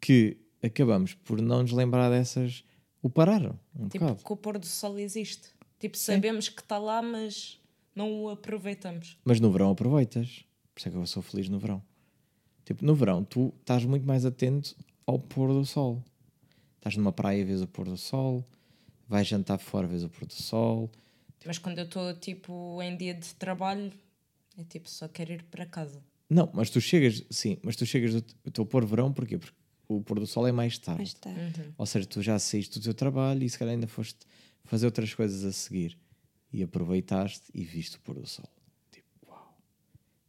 Que 0.00 0.36
acabamos 0.62 1.14
por 1.14 1.40
não 1.40 1.62
nos 1.62 1.72
lembrar 1.72 2.10
dessas, 2.10 2.64
o 3.02 3.10
pararam, 3.10 3.58
um 3.74 3.88
Tipo, 3.88 4.04
bocado. 4.06 4.24
que 4.24 4.32
o 4.32 4.36
pôr 4.36 4.58
do 4.58 4.66
sol 4.66 4.98
existe. 4.98 5.48
Tipo, 5.78 5.96
sabemos 5.98 6.48
que 6.48 6.60
está 6.60 6.78
lá, 6.78 7.02
mas 7.02 7.60
não 7.94 8.22
o 8.22 8.30
aproveitamos. 8.30 9.18
Mas 9.24 9.40
no 9.40 9.50
verão 9.50 9.70
aproveitas. 9.72 10.44
Por 10.74 10.78
isso 10.80 10.88
é 10.88 10.90
que 10.92 10.96
eu 10.96 11.06
sou 11.06 11.22
feliz 11.22 11.48
no 11.48 11.58
verão. 11.58 11.82
Tipo, 12.64 12.84
no 12.84 12.94
verão 12.94 13.24
tu 13.24 13.52
estás 13.60 13.84
muito 13.84 14.06
mais 14.06 14.24
atento 14.24 14.76
ao 15.04 15.18
pôr 15.18 15.48
do 15.52 15.64
sol. 15.64 16.02
Estás 16.76 16.96
numa 16.96 17.12
praia, 17.12 17.44
vês 17.44 17.60
o 17.60 17.66
pôr 17.66 17.86
do 17.86 17.96
sol. 17.96 18.44
Vais 19.08 19.26
jantar 19.26 19.58
fora, 19.58 19.86
vês 19.86 20.04
o 20.04 20.08
pôr 20.08 20.26
do 20.26 20.32
sol. 20.34 20.90
Mas 21.44 21.58
quando 21.58 21.78
eu 21.78 21.84
estou 21.84 22.14
tipo 22.14 22.80
em 22.80 22.96
dia 22.96 23.14
de 23.14 23.34
trabalho, 23.34 23.92
é 24.56 24.62
tipo 24.62 24.88
só 24.88 25.08
quero 25.08 25.32
ir 25.32 25.42
para 25.42 25.66
casa. 25.66 26.00
Não, 26.30 26.48
mas 26.54 26.70
tu 26.70 26.80
chegas, 26.80 27.24
sim, 27.28 27.58
mas 27.62 27.74
tu 27.76 27.84
chegas 27.84 28.14
do 28.14 28.24
o 28.46 28.50
teu 28.50 28.64
pôr 28.64 28.86
verão, 28.86 29.12
porquê? 29.12 29.36
Porque 29.36 29.54
o 29.96 30.02
pôr 30.02 30.20
do 30.20 30.26
sol 30.26 30.46
é 30.46 30.52
mais 30.52 30.78
tarde. 30.78 31.00
Mais 31.00 31.14
tarde. 31.14 31.60
Uhum. 31.60 31.72
Ou 31.78 31.86
seja, 31.86 32.06
tu 32.06 32.22
já 32.22 32.38
saíste 32.38 32.78
do 32.78 32.82
teu 32.82 32.94
trabalho 32.94 33.42
e 33.42 33.48
se 33.48 33.58
calhar 33.58 33.74
ainda 33.74 33.86
foste 33.86 34.18
fazer 34.64 34.86
outras 34.86 35.14
coisas 35.14 35.44
a 35.44 35.52
seguir. 35.52 35.98
E 36.52 36.62
aproveitaste 36.62 37.44
e 37.54 37.64
viste 37.64 37.96
o 37.96 38.00
pôr 38.00 38.18
do 38.18 38.26
sol. 38.26 38.48
Tipo, 38.90 39.08
uau. 39.28 39.56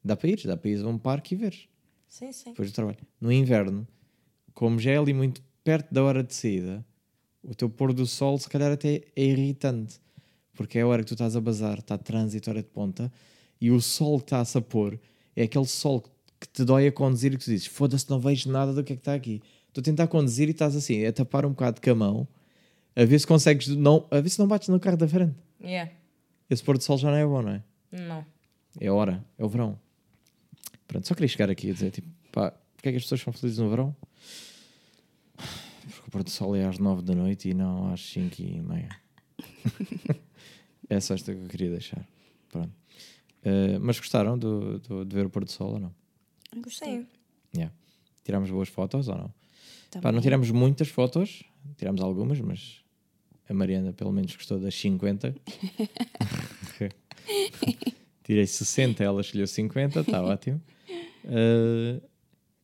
Dá 0.03 0.15
para 0.15 0.29
ir, 0.29 0.41
dá 0.45 0.55
para 0.55 0.69
ir 0.69 0.83
a 0.83 0.87
um 0.87 0.97
parque 0.97 1.35
e 1.35 1.37
ver 1.37 1.69
Sim, 2.07 2.31
sim. 2.31 2.51
depois 2.51 2.71
do 2.71 2.75
trabalho. 2.75 2.97
No 3.19 3.31
inverno, 3.31 3.87
como 4.53 4.79
já 4.79 4.91
é 4.91 4.97
ali 4.97 5.13
muito 5.13 5.41
perto 5.63 5.93
da 5.93 6.03
hora 6.03 6.23
de 6.23 6.33
saída, 6.33 6.85
o 7.41 7.53
teu 7.53 7.69
pôr 7.69 7.93
do 7.93 8.05
sol 8.05 8.37
se 8.37 8.47
calhar 8.49 8.71
até 8.71 9.01
é 9.15 9.23
irritante. 9.23 9.99
Porque 10.53 10.77
é 10.77 10.81
a 10.81 10.87
hora 10.87 11.01
que 11.01 11.07
tu 11.07 11.13
estás 11.15 11.35
a 11.35 11.41
bazar, 11.41 11.79
está 11.79 11.97
trânsito, 11.97 12.49
hora 12.49 12.61
de 12.61 12.69
ponta, 12.69 13.11
e 13.59 13.71
o 13.71 13.81
sol 13.81 14.19
que 14.19 14.25
está-se 14.25 14.57
a 14.57 14.61
pôr 14.61 14.99
é 15.35 15.43
aquele 15.43 15.65
sol 15.65 16.01
que 16.01 16.09
te 16.47 16.63
dói 16.63 16.87
a 16.87 16.91
conduzir 16.91 17.33
e 17.33 17.37
que 17.37 17.43
tu 17.45 17.51
dizes: 17.51 17.65
Foda-se, 17.67 18.09
não 18.09 18.19
vejo 18.19 18.49
nada 18.51 18.73
do 18.73 18.83
que 18.83 18.93
é 18.93 18.95
que 18.95 19.01
está 19.01 19.13
aqui. 19.13 19.41
Estou 19.67 19.81
a 19.81 19.83
tentar 19.85 20.07
conduzir 20.07 20.47
e 20.47 20.51
estás 20.51 20.75
assim, 20.75 21.03
a 21.05 21.11
tapar 21.13 21.45
um 21.45 21.49
bocado 21.49 21.81
com 21.81 21.89
a 21.91 21.95
mão, 21.95 22.27
a 22.95 23.03
ver 23.05 23.19
se 23.19 23.25
consegues, 23.27 23.67
não, 23.69 24.05
a 24.11 24.19
ver 24.21 24.29
se 24.29 24.37
não 24.39 24.47
bates 24.47 24.67
no 24.69 24.79
carro 24.79 24.97
da 24.97 25.07
frente. 25.07 25.35
Yeah. 25.61 25.91
Esse 26.49 26.63
pôr 26.63 26.77
do 26.77 26.83
sol 26.83 26.97
já 26.97 27.09
não 27.09 27.17
é 27.17 27.25
bom, 27.25 27.41
não 27.41 27.51
é? 27.51 27.63
Não. 27.91 28.25
É 28.79 28.87
a 28.87 28.93
hora, 28.93 29.23
é 29.37 29.43
o 29.43 29.49
verão. 29.49 29.79
Pronto, 30.87 31.07
só 31.07 31.15
queria 31.15 31.27
chegar 31.27 31.49
aqui 31.49 31.69
a 31.71 31.73
dizer, 31.73 31.89
tipo, 31.91 32.07
pá, 32.31 32.51
porque 32.75 32.89
é 32.89 32.91
que 32.91 32.97
as 32.97 33.03
pessoas 33.03 33.21
são 33.21 33.33
felizes 33.33 33.57
no 33.59 33.69
verão? 33.69 33.95
Porque 35.35 36.07
o 36.07 36.11
pôr 36.11 36.23
do 36.23 36.29
sol 36.29 36.55
é 36.55 36.65
às 36.65 36.77
nove 36.77 37.01
da 37.01 37.15
noite 37.15 37.49
e 37.49 37.53
não 37.53 37.91
às 37.91 38.01
cinco 38.01 38.41
e 38.41 38.61
meia. 38.61 38.89
é 40.89 40.99
só 40.99 41.13
esta 41.13 41.33
que 41.33 41.41
eu 41.41 41.47
queria 41.47 41.69
deixar. 41.71 42.05
Pronto. 42.51 42.71
Eh, 43.43 43.77
mas 43.79 43.97
gostaram 43.99 44.37
do, 44.37 44.79
do- 44.79 45.05
de 45.05 45.15
ver 45.15 45.25
o 45.25 45.29
pôr 45.29 45.43
do 45.45 45.51
sol 45.51 45.73
ou 45.73 45.79
não? 45.79 45.95
Gostei. 46.61 47.05
Yeah. 47.55 47.73
Tirámos 48.23 48.49
boas 48.49 48.69
fotos 48.69 49.07
ou 49.07 49.15
não? 49.15 49.33
Pá, 50.01 50.11
não 50.11 50.21
tiramos 50.21 50.49
muitas 50.49 50.87
fotos, 50.87 51.43
tiramos 51.77 52.01
algumas, 52.01 52.39
mas 52.39 52.83
a 53.47 53.53
Mariana 53.53 53.93
pelo 53.93 54.11
menos 54.11 54.35
gostou 54.35 54.59
das 54.59 54.73
50. 54.75 55.35
Tirei 58.23 58.47
60, 58.47 59.03
ela 59.03 59.21
escolheu 59.21 59.45
50, 59.45 59.99
está 59.99 60.23
ótimo. 60.23 60.61
Uh, 61.25 62.01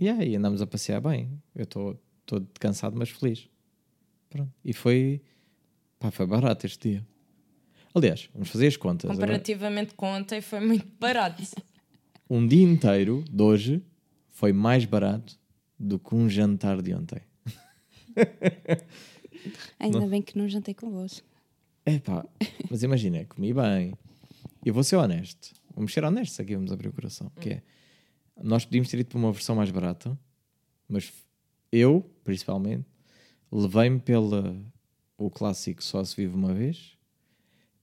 yeah, 0.01 0.23
e 0.23 0.35
andámos 0.35 0.61
a 0.61 0.67
passear 0.67 1.01
bem. 1.01 1.29
Eu 1.53 1.63
estou 1.63 2.01
todo 2.25 2.47
cansado, 2.59 2.95
mas 2.97 3.09
feliz. 3.09 3.49
Pronto. 4.29 4.51
E 4.63 4.73
foi, 4.73 5.21
pá, 5.99 6.11
foi 6.11 6.25
barato 6.25 6.65
este 6.65 6.89
dia. 6.89 7.05
Aliás, 7.93 8.29
vamos 8.33 8.49
fazer 8.49 8.67
as 8.67 8.77
contas. 8.77 9.09
Agora, 9.09 9.27
Comparativamente 9.27 9.93
com 9.95 10.07
ontem 10.07 10.41
foi 10.41 10.59
muito 10.59 10.87
barato. 10.99 11.43
Um 12.29 12.45
dia 12.45 12.63
inteiro 12.63 13.23
de 13.29 13.41
hoje 13.41 13.83
foi 14.29 14.53
mais 14.53 14.85
barato 14.85 15.39
do 15.77 15.97
que 15.97 16.13
um 16.13 16.29
jantar 16.29 16.81
de 16.81 16.93
ontem. 16.93 17.21
Ainda 19.79 20.05
bem 20.07 20.21
que 20.21 20.37
não 20.37 20.47
jantei 20.47 20.73
convosco. 20.73 21.25
Epá, 21.85 22.25
mas 22.69 22.83
imagina, 22.83 23.25
comi 23.25 23.53
bem. 23.53 23.93
Eu 24.63 24.73
vou 24.73 24.83
ser 24.83 24.97
honesto. 24.97 25.53
Vamos 25.73 25.93
ser 25.93 26.03
honestos 26.03 26.39
aqui, 26.39 26.55
vamos 26.55 26.71
abrir 26.71 26.89
o 26.89 26.93
coração. 26.93 27.31
Que 27.39 27.49
é, 27.49 27.63
nós 28.41 28.65
podíamos 28.65 28.89
ter 28.89 28.99
ido 28.99 29.07
para 29.07 29.17
uma 29.17 29.31
versão 29.31 29.55
mais 29.55 29.71
barata, 29.71 30.17
mas 30.87 31.11
eu, 31.71 32.09
principalmente, 32.23 32.85
levei-me 33.51 33.99
pela 33.99 34.55
o 35.17 35.29
clássico 35.29 35.83
só 35.83 36.03
se 36.03 36.15
vive 36.15 36.33
uma 36.33 36.53
vez 36.53 36.97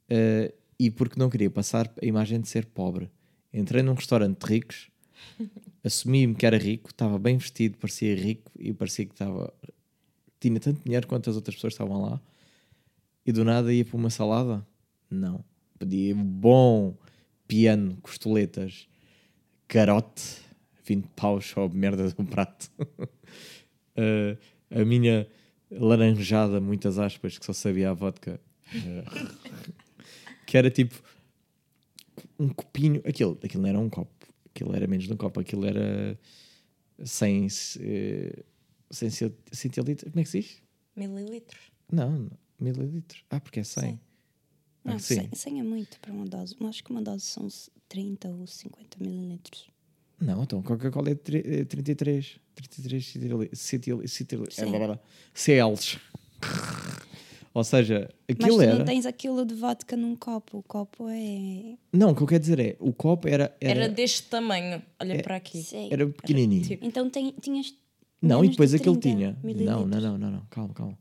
eh, 0.08 0.54
e 0.78 0.90
porque 0.90 1.18
não 1.18 1.28
queria 1.28 1.50
passar 1.50 1.92
a 2.00 2.04
imagem 2.04 2.40
de 2.40 2.48
ser 2.48 2.66
pobre. 2.66 3.10
Entrei 3.56 3.82
num 3.82 3.94
restaurante 3.94 4.38
de 4.38 4.52
ricos, 4.52 4.90
assumi-me 5.82 6.34
que 6.34 6.44
era 6.44 6.58
rico, 6.58 6.90
estava 6.90 7.18
bem 7.18 7.38
vestido, 7.38 7.78
parecia 7.78 8.14
rico 8.14 8.52
e 8.58 8.72
parecia 8.74 9.06
que 9.06 9.12
estava 9.12 9.52
tinha 10.38 10.60
tanto 10.60 10.82
dinheiro 10.84 11.06
quanto 11.06 11.30
as 11.30 11.36
outras 11.36 11.54
pessoas 11.54 11.72
estavam 11.72 12.02
lá 12.02 12.20
e 13.24 13.32
do 13.32 13.44
nada 13.44 13.72
ia 13.72 13.84
para 13.84 13.96
uma 13.96 14.10
salada? 14.10 14.64
Não. 15.10 15.44
Pedia 15.78 16.14
bom 16.14 16.94
piano, 17.48 17.96
costoletas, 18.02 18.86
carote, 19.66 20.38
20 20.84 21.08
paus 21.16 21.46
só 21.46 21.68
merda 21.68 22.08
do 22.10 22.24
prato. 22.24 22.70
Uh, 22.78 24.36
a 24.70 24.84
minha 24.84 25.26
laranjada, 25.70 26.60
muitas 26.60 26.98
aspas, 26.98 27.38
que 27.38 27.44
só 27.44 27.52
sabia 27.52 27.90
a 27.90 27.94
vodka, 27.94 28.40
uh, 28.74 29.72
que 30.46 30.56
era 30.56 30.70
tipo 30.70 30.94
um 32.38 32.48
copinho. 32.48 33.00
Aquilo, 33.06 33.38
aquilo 33.42 33.62
não 33.62 33.68
era 33.68 33.78
um 33.78 33.88
copo, 33.90 34.26
aquilo 34.54 34.74
era 34.74 34.86
menos 34.86 35.06
de 35.06 35.12
um 35.12 35.16
copo, 35.16 35.40
aquilo 35.40 35.64
era 35.66 36.18
sem, 37.04 37.46
eh, 37.80 38.42
sem 38.90 39.10
centilitros. 39.52 40.10
Como 40.10 40.20
é 40.20 40.24
que 40.24 40.30
se 40.30 40.40
diz? 40.40 40.62
Mililitros. 40.94 41.60
Não, 41.92 42.30
mililitros. 42.58 43.22
Ah, 43.30 43.40
porque 43.40 43.60
é 43.60 43.64
100. 43.64 43.82
Sim. 43.92 44.00
Ah, 44.84 44.92
Não, 44.92 44.98
sim. 44.98 45.14
100, 45.16 45.30
100 45.34 45.60
é 45.60 45.62
muito 45.62 46.00
para 46.00 46.12
uma 46.12 46.26
dose. 46.26 46.54
Mas 46.58 46.68
acho 46.70 46.84
que 46.84 46.90
uma 46.90 47.02
dose 47.02 47.24
são 47.24 47.48
30 47.88 48.28
ou 48.28 48.46
50 48.46 48.96
mililitros. 49.00 49.68
Não, 50.18 50.42
então 50.42 50.62
Coca-Cola 50.62 51.10
é 51.10 51.14
tri- 51.14 51.42
é 51.44 51.64
33. 51.64 52.40
33 52.54 53.04
centili- 53.06 53.50
centili- 53.52 54.08
centili- 54.08 54.50
Sim. 54.50 54.62
é, 54.62 54.64
blá, 54.66 54.78
blá, 54.78 54.86
blá, 54.88 55.00
CLs. 55.34 55.98
Ou 57.56 57.64
seja, 57.64 58.10
Mas 58.28 58.36
aquilo 58.36 58.56
tu 58.58 58.62
era. 58.62 58.78
não 58.78 58.84
tens 58.84 59.06
aquilo 59.06 59.46
de 59.46 59.54
vodka 59.54 59.96
num 59.96 60.14
copo. 60.14 60.58
O 60.58 60.62
copo 60.62 61.06
é. 61.08 61.74
Não, 61.90 62.10
o 62.10 62.14
que 62.14 62.22
eu 62.22 62.26
quero 62.26 62.40
dizer 62.40 62.60
é: 62.60 62.76
o 62.78 62.92
copo 62.92 63.26
era. 63.26 63.56
Era, 63.58 63.84
Era, 63.84 63.88
deste 63.88 64.24
tamanho. 64.24 64.82
Olha 65.00 65.14
É- 65.14 65.22
para 65.22 65.36
aqui. 65.36 65.62
Sei. 65.62 65.88
era 65.90 66.06
pequenininho. 66.06 66.62
tipo- 66.62 66.84
Então 66.84 67.08
tem- 67.08 67.32
tinhas. 67.40 67.72
não, 68.20 68.38
e 68.38 68.42
menos 68.42 68.56
depois 68.56 68.70
de 68.72 68.76
aquele 68.76 68.96
30 68.98 69.16
tinha. 69.16 69.30
Não, 69.32 69.40
mililitros. 69.42 69.88
não, 69.88 70.00
não, 70.00 70.18
não, 70.18 70.30
não. 70.32 70.42
Calma, 70.50 70.74
calma. 70.74 70.98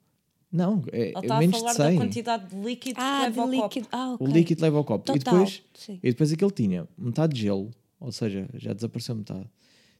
Não, 0.49 0.82
é, 0.93 0.97
Ele 1.10 1.14
é 1.18 1.20
está 1.20 1.36
a 1.36 1.39
menos 1.39 1.58
falar 1.60 1.72
de 1.74 1.78
da 1.78 1.89
100. 1.89 1.97
quantidade 1.97 2.49
de 2.56 2.62
líquido 2.62 2.95
que 2.95 3.01
Ah, 3.01 3.22
leva 3.24 3.34
de 3.34 3.39
ao 3.41 3.49
líquido. 3.49 3.86
copo. 3.88 3.97
Ah, 3.97 4.14
ok. 4.14 4.26
O 4.28 4.32
líquido 4.32 4.62
leva 4.62 4.78
ao 4.78 4.84
copo. 4.86 5.12
E 5.12 5.20
Total. 5.20 5.34
depois, 5.34 5.62
Sim. 5.74 5.99
e 6.01 6.10
depois 6.10 6.32
aquele 6.32 6.51
tinha 6.51 6.88
metade 6.97 7.34
de 7.34 7.41
gelo, 7.41 7.70
ou 7.99 8.12
seja, 8.14 8.47
já 8.53 8.72
desapareceu 8.72 9.14
metade. 9.16 9.45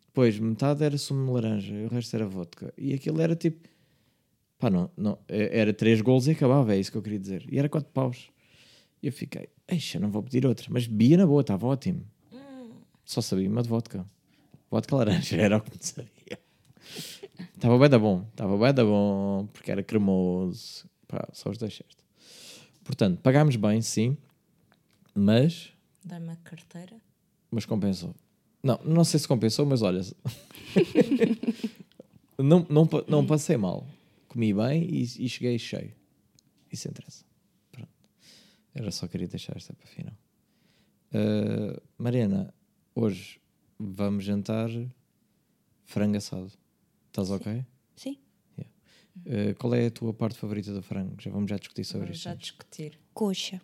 Depois 0.08 0.40
metade 0.40 0.82
era 0.86 0.98
sumo 0.98 1.26
de 1.26 1.32
laranja 1.34 1.74
e 1.76 1.84
o 1.86 1.90
resto 1.90 2.16
era 2.16 2.26
vodka. 2.26 2.74
E 2.78 2.94
aquilo 2.94 3.20
era 3.20 3.36
tipo. 3.36 3.68
Pá, 4.58 4.70
não, 4.70 4.90
não, 4.98 5.18
é- 5.28 5.60
era 5.60 5.74
três 5.74 6.02
golos 6.02 6.28
e 6.28 6.32
acabava, 6.32 6.74
é 6.76 6.80
isso 6.80 6.92
que 6.92 6.98
eu 6.98 7.02
queria 7.02 7.20
dizer. 7.20 7.46
E 7.52 7.60
era 7.60 7.70
quatro 7.70 7.90
paus. 7.92 8.30
E 9.04 9.08
eu 9.08 9.14
fiquei, 9.14 9.50
eixa, 9.68 10.00
não 10.00 10.10
vou 10.10 10.24
pedir 10.24 10.46
outra. 10.46 10.68
Mas 10.70 10.88
bebia 10.88 11.18
na 11.18 11.28
boa, 11.28 11.42
estava 11.42 11.68
ótimo. 11.68 12.06
Só 13.04 13.22
sabia 13.22 13.50
uma 13.50 13.62
de 13.62 13.70
vodka. 13.70 14.06
Vodka 14.72 14.96
laranja, 14.96 15.36
era 15.38 15.58
o 15.58 15.62
que 15.62 15.72
me 15.72 15.78
sabia. 15.84 16.40
Estava 17.54 17.78
bem 17.78 17.90
da 17.90 18.00
bom, 18.00 18.26
estava 18.32 18.58
bem 18.58 18.74
da 18.74 18.84
bom, 18.84 19.48
porque 19.54 19.72
era 19.72 19.84
cremoso. 19.84 20.90
Pá, 21.08 21.28
só 21.34 21.50
os 21.50 21.58
dois 21.58 21.76
certo. 21.76 22.04
Portanto, 22.84 23.20
pagámos 23.22 23.56
bem, 23.56 23.82
sim, 23.82 24.18
mas, 25.14 25.72
Dá-me 26.04 26.30
a 26.32 26.36
carteira. 26.38 26.96
mas 27.52 27.66
compensou. 27.66 28.14
Não, 28.64 28.80
não 28.84 29.04
sei 29.04 29.20
se 29.20 29.28
compensou, 29.28 29.66
mas 29.66 29.82
olha, 29.82 30.02
não, 32.38 32.66
não, 32.70 32.88
não 33.08 33.26
passei 33.26 33.58
mal. 33.58 33.86
Comi 34.36 34.54
bem 34.54 34.84
e, 34.84 35.04
e 35.04 35.30
cheguei 35.30 35.58
cheio. 35.58 35.94
Isso 36.70 36.90
interessa. 36.90 37.24
Pronto. 37.72 37.90
Era 38.74 38.92
só 38.92 39.08
queria 39.08 39.30
deixar 39.30 39.56
esta 39.56 39.74
para 39.74 39.88
final. 39.88 40.14
Uh, 41.14 41.82
Mariana, 41.98 42.54
hoje 42.94 43.40
vamos 43.80 44.26
jantar 44.26 44.70
frango 45.86 46.18
assado. 46.18 46.52
Estás 47.08 47.32
ok? 47.32 47.66
Sim. 47.96 48.18
Uh, 49.26 49.56
qual 49.58 49.74
é 49.74 49.86
a 49.86 49.92
tua 49.92 50.14
parte 50.14 50.38
favorita 50.38 50.74
do 50.74 50.82
frango? 50.82 51.16
Já 51.22 51.32
vamos 51.32 51.50
já 51.50 51.56
discutir 51.58 51.86
sobre 51.86 52.08
Vamos 52.08 52.18
isso. 52.18 52.26
já 52.28 52.36
discutir. 52.36 53.00
Coxa. 53.14 53.62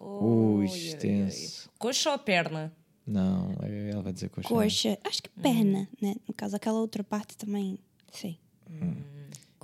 Ui, 0.00 0.60
Ui, 0.60 0.64
extenso. 0.64 1.68
Coxa 1.78 2.12
ou 2.12 2.18
perna? 2.18 2.74
Não, 3.06 3.54
é- 3.60 3.90
ela 3.90 4.00
vai 4.00 4.14
dizer 4.14 4.30
coxa. 4.30 4.48
Coxa. 4.48 4.98
Acho 5.04 5.22
que 5.22 5.28
perna, 5.28 5.86
né? 6.00 6.14
No 6.26 6.32
caso, 6.32 6.56
aquela 6.56 6.80
outra 6.80 7.04
parte 7.04 7.36
também. 7.36 7.78
Sim. 8.10 8.38
É 8.70 9.17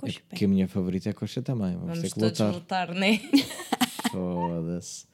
Coxa, 0.05 0.21
que 0.35 0.45
a 0.45 0.47
minha 0.47 0.67
favorita 0.67 1.09
é 1.09 1.13
coxa 1.13 1.41
também. 1.41 1.71
Vamos, 1.73 1.87
Vamos 1.87 2.01
ter 2.01 2.09
que 2.13 2.19
todos 2.19 2.39
lutar. 2.39 2.53
lutar, 2.53 2.93
né? 2.95 3.19
Foda-se. 4.11 5.07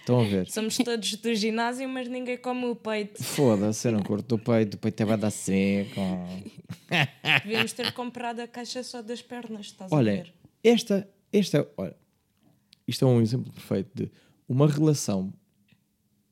Estão 0.00 0.20
a 0.20 0.24
ver? 0.24 0.50
Somos 0.50 0.76
todos 0.78 1.14
do 1.14 1.34
ginásio, 1.34 1.88
mas 1.88 2.08
ninguém 2.08 2.36
come 2.36 2.64
o 2.66 2.74
peito. 2.74 3.22
Foda-se, 3.22 3.86
eu 3.86 3.92
não 3.92 4.02
curto 4.02 4.34
o 4.34 4.38
peito. 4.38 4.74
O 4.74 4.78
peito 4.78 5.00
é 5.00 5.06
vai 5.06 5.16
dar 5.16 5.30
seco. 5.30 6.00
Devíamos 7.44 7.72
ter 7.72 7.92
comprado 7.92 8.40
a 8.40 8.48
caixa 8.48 8.82
só 8.82 9.00
das 9.00 9.22
pernas, 9.22 9.66
estás 9.66 9.92
a 9.92 9.94
Olha, 9.94 10.12
ver? 10.12 10.34
esta, 10.64 11.08
esta, 11.32 11.68
olha, 11.76 11.94
isto 12.86 13.04
é 13.04 13.08
um 13.08 13.20
exemplo 13.20 13.52
perfeito 13.52 13.90
de 13.94 14.10
uma 14.48 14.66
relação 14.66 15.32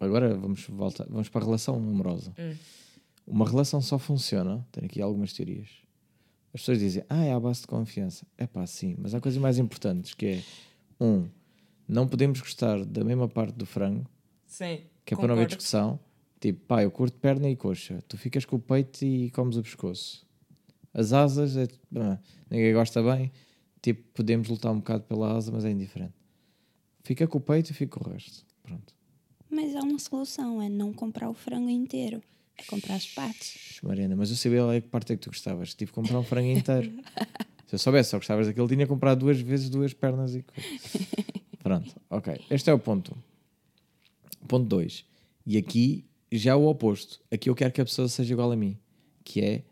agora 0.00 0.34
vamos 0.34 0.66
voltar, 0.66 1.06
vamos 1.08 1.28
para 1.28 1.42
a 1.42 1.44
relação 1.44 1.76
amorosa. 1.76 2.34
Uma 3.26 3.48
relação 3.48 3.80
só 3.80 3.98
funciona, 3.98 4.66
tenho 4.72 4.86
aqui 4.86 5.00
algumas 5.00 5.32
teorias. 5.32 5.68
As 6.52 6.60
pessoas 6.62 6.78
dizem, 6.80 7.04
ah, 7.08 7.24
é 7.24 7.32
à 7.32 7.38
base 7.38 7.60
de 7.60 7.66
confiança. 7.68 8.26
É 8.36 8.46
pá, 8.46 8.66
sim, 8.66 8.96
mas 8.98 9.14
há 9.14 9.20
coisas 9.20 9.40
mais 9.40 9.58
importantes 9.58 10.14
que 10.14 10.26
é, 10.26 10.42
um, 11.00 11.28
não 11.86 12.06
podemos 12.08 12.40
gostar 12.40 12.84
da 12.84 13.04
mesma 13.04 13.28
parte 13.28 13.54
do 13.54 13.64
frango, 13.66 14.04
Sim. 14.46 14.80
que 15.04 15.14
é 15.14 15.16
para 15.16 15.28
não 15.28 15.34
haver 15.34 15.44
concordo. 15.44 15.56
discussão. 15.56 16.00
Tipo, 16.40 16.60
pá, 16.66 16.82
eu 16.82 16.90
curto 16.90 17.18
perna 17.18 17.48
e 17.48 17.54
coxa, 17.54 18.02
tu 18.08 18.16
ficas 18.16 18.44
com 18.44 18.56
o 18.56 18.58
peito 18.58 19.04
e 19.04 19.30
comes 19.30 19.56
o 19.56 19.62
pescoço. 19.62 20.26
As 20.92 21.12
asas, 21.12 21.56
é, 21.56 21.68
ah, 21.96 22.18
ninguém 22.50 22.72
gosta 22.72 23.02
bem, 23.02 23.30
tipo, 23.82 24.02
podemos 24.14 24.48
lutar 24.48 24.72
um 24.72 24.78
bocado 24.78 25.04
pela 25.04 25.36
asa, 25.36 25.52
mas 25.52 25.64
é 25.64 25.70
indiferente. 25.70 26.14
Fica 27.04 27.26
com 27.26 27.38
o 27.38 27.40
peito 27.40 27.70
e 27.70 27.74
fica 27.74 27.98
com 27.98 28.08
o 28.08 28.12
resto. 28.12 28.44
Pronto. 28.62 28.94
Mas 29.48 29.74
há 29.76 29.80
uma 29.80 29.98
solução, 29.98 30.62
é 30.62 30.68
não 30.68 30.92
comprar 30.92 31.28
o 31.28 31.34
frango 31.34 31.68
inteiro. 31.68 32.22
Comprar 32.68 32.94
as 32.96 33.06
partes. 33.06 33.78
Mariana, 33.82 34.14
mas 34.16 34.30
eu 34.30 34.36
sabia 34.36 34.64
lá 34.64 34.80
que 34.80 34.86
parte 34.88 35.12
é 35.12 35.16
que 35.16 35.22
tu 35.22 35.30
gostavas. 35.30 35.74
Tive 35.74 35.90
que 35.90 35.94
comprar 35.94 36.18
um 36.18 36.24
frango 36.24 36.48
inteiro. 36.56 36.90
Se 37.66 37.74
eu 37.74 37.78
soubesse 37.78 38.10
só 38.10 38.18
gostavas 38.18 38.46
daquele, 38.48 38.66
tinha 38.68 38.86
comprado 38.86 39.20
duas 39.20 39.40
vezes 39.40 39.68
duas 39.70 39.92
pernas 39.94 40.34
e. 40.34 40.44
Pronto, 41.62 41.94
ok. 42.10 42.40
Este 42.50 42.68
é 42.70 42.72
o 42.74 42.78
ponto. 42.78 43.16
Ponto 44.48 44.66
2. 44.66 45.04
E 45.46 45.56
aqui 45.56 46.04
já 46.32 46.56
o 46.56 46.66
oposto. 46.66 47.20
Aqui 47.30 47.48
eu 47.48 47.54
quero 47.54 47.72
que 47.72 47.80
a 47.80 47.84
pessoa 47.84 48.08
seja 48.08 48.32
igual 48.32 48.50
a 48.50 48.56
mim. 48.56 48.76
Que 49.24 49.40
é 49.40 49.62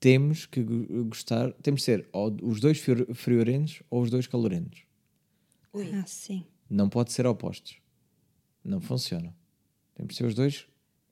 temos 0.00 0.46
que 0.46 0.62
go- 0.62 1.04
gostar, 1.04 1.52
temos 1.54 1.80
de 1.80 1.84
ser 1.86 2.08
ou 2.12 2.34
os 2.42 2.60
dois 2.60 2.78
frio- 2.78 3.14
friorentos 3.14 3.82
ou 3.90 4.02
os 4.02 4.10
dois 4.10 4.26
calorentos. 4.26 4.82
Ah, 5.74 6.04
sim. 6.06 6.44
Não 6.70 6.88
pode 6.88 7.12
ser 7.12 7.26
opostos. 7.26 7.76
Não 8.64 8.80
funciona. 8.80 9.34
Temos 9.94 10.12
de 10.14 10.18
ser 10.18 10.24
os 10.26 10.34
dois. 10.34 10.66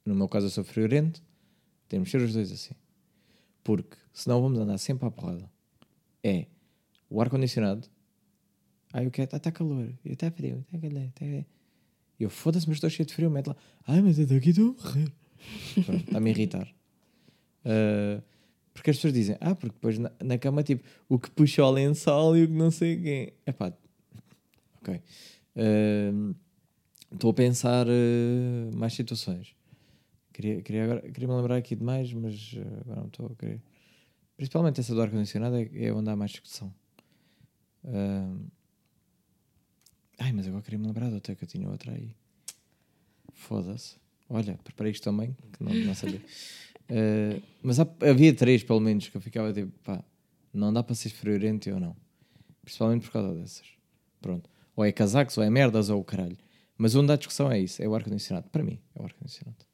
No 0.07 0.15
meu 0.15 0.29
caso, 0.29 0.47
eu 0.47 0.51
sou 0.51 0.65
friorento. 0.65 1.23
Temos 1.89 2.09
de 2.09 2.13
ser 2.13 2.23
os 2.23 2.33
dois 2.33 2.51
assim. 2.51 2.75
Porque 3.63 3.97
senão 4.13 4.41
vamos 4.41 4.59
andar 4.59 4.79
sempre 4.79 5.07
à 5.07 5.11
porrada. 5.11 5.51
É 6.23 6.47
o 7.11 7.21
ar-condicionado. 7.21 7.89
Ah, 8.93 9.03
eu 9.03 9.11
quero. 9.11 9.37
Está 9.37 9.51
calor. 9.51 9.93
Está 10.05 10.31
frio. 10.31 10.65
Está 10.73 10.79
calor. 10.79 11.11
Tá... 11.13 11.27
E 11.27 11.47
eu 12.21 12.31
foda-se, 12.31 12.67
mas 12.69 12.77
estou 12.77 12.89
cheio 12.89 13.07
de 13.07 13.13
frio. 13.15 13.31
Mete 13.31 13.49
lá. 13.49 13.57
Ai, 13.87 14.01
mas 14.01 14.19
eu 14.19 14.27
daqui 14.27 14.51
estou 14.51 14.71
a 14.71 14.83
morrer. 14.83 15.13
Está-me 15.77 16.31
a 16.31 16.33
irritar. 16.33 16.75
Ah, 17.65 18.23
porque 18.73 18.91
as 18.91 18.97
pessoas 18.97 19.13
dizem, 19.13 19.37
ah, 19.41 19.55
porque 19.55 19.75
depois 19.75 19.99
na, 19.99 20.13
na 20.23 20.39
cama, 20.39 20.63
tipo, 20.63 20.85
o 21.09 21.19
que 21.19 21.31
puxa 21.31 21.65
o 21.65 21.71
lençol 21.71 22.37
e 22.37 22.45
o 22.45 22.47
que 22.47 22.53
não 22.55 22.71
sei 22.71 23.01
quem. 23.01 23.33
É 23.45 23.53
pá, 23.53 23.73
Ok. 24.81 25.03
Ahm, 25.57 26.35
Estou 27.13 27.31
a 27.31 27.35
pensar 27.35 27.87
eh, 27.89 28.71
mais 28.75 28.93
situações. 28.93 29.55
Queria, 30.37 30.61
queria, 30.61 30.84
agora, 30.84 31.01
queria 31.01 31.26
me 31.28 31.34
lembrar 31.34 31.57
aqui 31.57 31.74
de 31.74 31.82
mais, 31.82 32.12
mas 32.12 32.53
eh, 32.55 32.80
agora 32.82 33.01
não 33.01 33.07
estou 33.07 33.26
a 33.26 33.34
querer. 33.37 33.59
Principalmente 34.37 34.78
essa 34.80 34.95
do 34.95 35.01
ar-condicionado 35.01 35.57
é, 35.57 35.66
é 35.72 35.91
onde 35.95 36.11
há 36.11 36.14
mais 36.14 36.32
discussão. 36.32 36.70
Ahm, 37.82 38.49
ai, 40.18 40.32
mas 40.32 40.47
agora 40.47 40.62
queria 40.62 40.78
me 40.78 40.87
lembrar 40.87 41.09
de 41.09 41.14
outra 41.14 41.34
que 41.34 41.43
eu 41.45 41.49
tinha 41.49 41.66
outra 41.66 41.91
aí. 41.93 42.14
Foda-se. 43.32 43.97
Olha, 44.28 44.59
preparei 44.62 44.93
isto 44.93 45.05
também, 45.05 45.34
que 45.55 45.64
não, 45.64 45.72
não 45.74 45.95
sabia. 45.95 46.20
Eh, 46.89 47.41
mas 47.64 47.80
há- 47.80 47.89
havia 48.09 48.32
três, 48.32 48.62
pelo 48.62 48.78
menos, 48.78 49.09
que 49.09 49.16
eu 49.16 49.20
ficava 49.20 49.53
tipo, 49.53 49.72
pá, 49.82 50.05
não 50.55 50.72
dá 50.72 50.84
para 50.84 50.95
ser 50.95 51.09
friorento 51.09 51.68
ou 51.70 51.80
não. 51.80 51.97
Principalmente 52.62 53.03
por 53.07 53.11
causa 53.11 53.34
dessas. 53.34 53.66
Pronto. 54.20 54.49
Ou 54.76 54.84
é 54.84 54.93
casacos, 54.93 55.37
ou 55.37 55.43
é 55.43 55.51
merdas, 55.51 55.91
ou 55.91 56.01
o 56.01 56.05
caralho. 56.05 56.37
Mas 56.78 56.95
onde 56.95 57.11
há 57.11 57.16
discussão 57.16 57.51
é 57.51 57.59
isso, 57.59 57.82
é 57.82 57.89
o 57.89 57.95
ar-condicionado. 57.97 58.49
Para 58.51 58.62
mim, 58.62 58.78
é 58.95 59.03
o 59.03 59.05
ar-condicionado. 59.05 59.66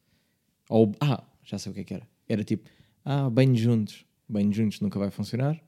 Ou, 0.69 0.91
ah, 1.01 1.23
já 1.43 1.57
sei 1.57 1.71
o 1.71 1.75
que 1.75 1.81
é 1.81 1.83
que 1.83 1.93
era. 1.93 2.07
Era 2.27 2.43
tipo, 2.43 2.69
ah, 3.05 3.29
banho 3.29 3.55
juntos. 3.55 4.05
Banho 4.27 4.51
juntos 4.53 4.79
nunca 4.79 4.97
vai 4.99 5.11
funcionar. 5.11 5.59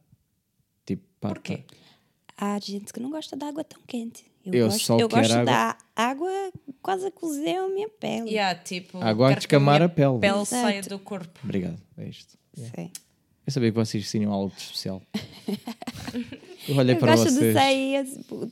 Tipo, 0.85 1.03
pá, 1.19 1.29
Porquê? 1.29 1.57
pá. 1.57 1.75
Há 2.37 2.59
gente 2.59 2.91
que 2.91 2.99
não 2.99 3.09
gosta 3.09 3.37
de 3.37 3.45
água 3.45 3.63
tão 3.63 3.81
quente. 3.87 4.25
Eu, 4.45 4.53
Eu 4.53 4.67
gosto, 4.67 4.83
só 4.85 4.97
eu 4.99 5.07
quero 5.09 5.21
gosto 5.21 5.31
água- 5.33 5.45
da 5.45 5.77
água 5.95 6.51
quase 6.81 7.07
a 7.07 7.11
cozer 7.11 7.55
a 7.55 7.67
minha 7.69 7.89
pele. 7.89 8.29
Yeah, 8.29 8.59
tipo, 8.61 8.97
água 9.01 9.31
a 9.31 9.35
descamar 9.35 9.81
a 9.81 9.89
pele. 9.89 10.19
pele 10.19 10.33
Exato. 10.41 10.47
saia 10.47 10.81
do 10.83 10.99
corpo. 10.99 11.39
Obrigado, 11.43 11.81
é 11.97 12.07
isto. 12.07 12.37
Sim. 12.53 12.91
Eu 13.47 13.51
sabia 13.53 13.71
que 13.71 13.75
vocês 13.75 14.09
tinham 14.09 14.31
algo 14.33 14.53
de 14.55 14.61
especial. 14.61 15.01
eu 16.67 16.75
olhei 16.77 16.95
Eu 16.95 16.99
para 16.99 17.15
gosto 17.15 17.29
de 17.29 17.35
vocês. 17.39 17.53
sair, 17.53 18.05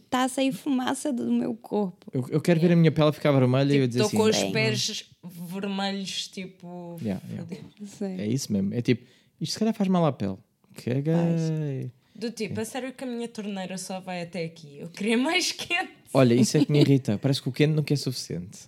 tá 0.09 0.23
a 0.23 0.29
sair 0.29 0.51
fumaça 0.51 1.11
do 1.11 1.31
meu 1.31 1.55
corpo. 1.55 2.05
Eu, 2.13 2.25
eu 2.29 2.41
quero 2.41 2.59
ver 2.59 2.71
a 2.71 2.75
minha 2.75 2.91
pele 2.91 3.11
ficar 3.11 3.31
vermelha 3.31 3.73
e 3.73 3.77
eu 3.77 3.87
dizer 3.87 4.01
Estou 4.03 4.07
assim. 4.07 4.17
com 4.17 4.23
os 4.37 4.43
Bem. 4.43 4.51
pés 4.51 5.09
vermelhos, 5.23 6.27
tipo. 6.27 6.97
Yeah, 7.01 7.21
yeah. 7.29 8.21
É 8.23 8.27
isso 8.27 8.51
mesmo. 8.51 8.73
É 8.73 8.81
tipo, 8.81 9.05
isto 9.39 9.53
se 9.53 9.59
calhar 9.59 9.73
faz 9.73 9.89
mal 9.89 10.05
à 10.05 10.11
pele. 10.11 10.37
Caguei. 10.75 11.91
Do 12.15 12.29
tipo, 12.31 12.59
a 12.59 12.65
sério 12.65 12.93
que 12.93 13.03
a 13.03 13.07
minha 13.07 13.27
torneira 13.27 13.77
só 13.77 13.99
vai 13.99 14.21
até 14.21 14.43
aqui. 14.45 14.77
Eu 14.79 14.89
queria 14.89 15.17
mais 15.17 15.51
quente. 15.53 15.91
Olha, 16.13 16.35
isso 16.35 16.57
é 16.57 16.63
que 16.65 16.71
me 16.71 16.79
irrita. 16.79 17.17
Parece 17.17 17.41
que 17.41 17.49
o 17.49 17.51
quente 17.51 17.73
nunca 17.73 17.91
é 17.93 17.97
suficiente. 17.97 18.59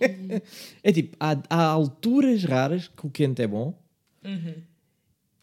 é 0.82 0.92
tipo, 0.92 1.16
há, 1.18 1.36
há 1.48 1.64
alturas 1.64 2.44
raras 2.44 2.88
que 2.88 3.06
o 3.06 3.10
quente 3.10 3.40
é 3.42 3.46
bom. 3.46 3.74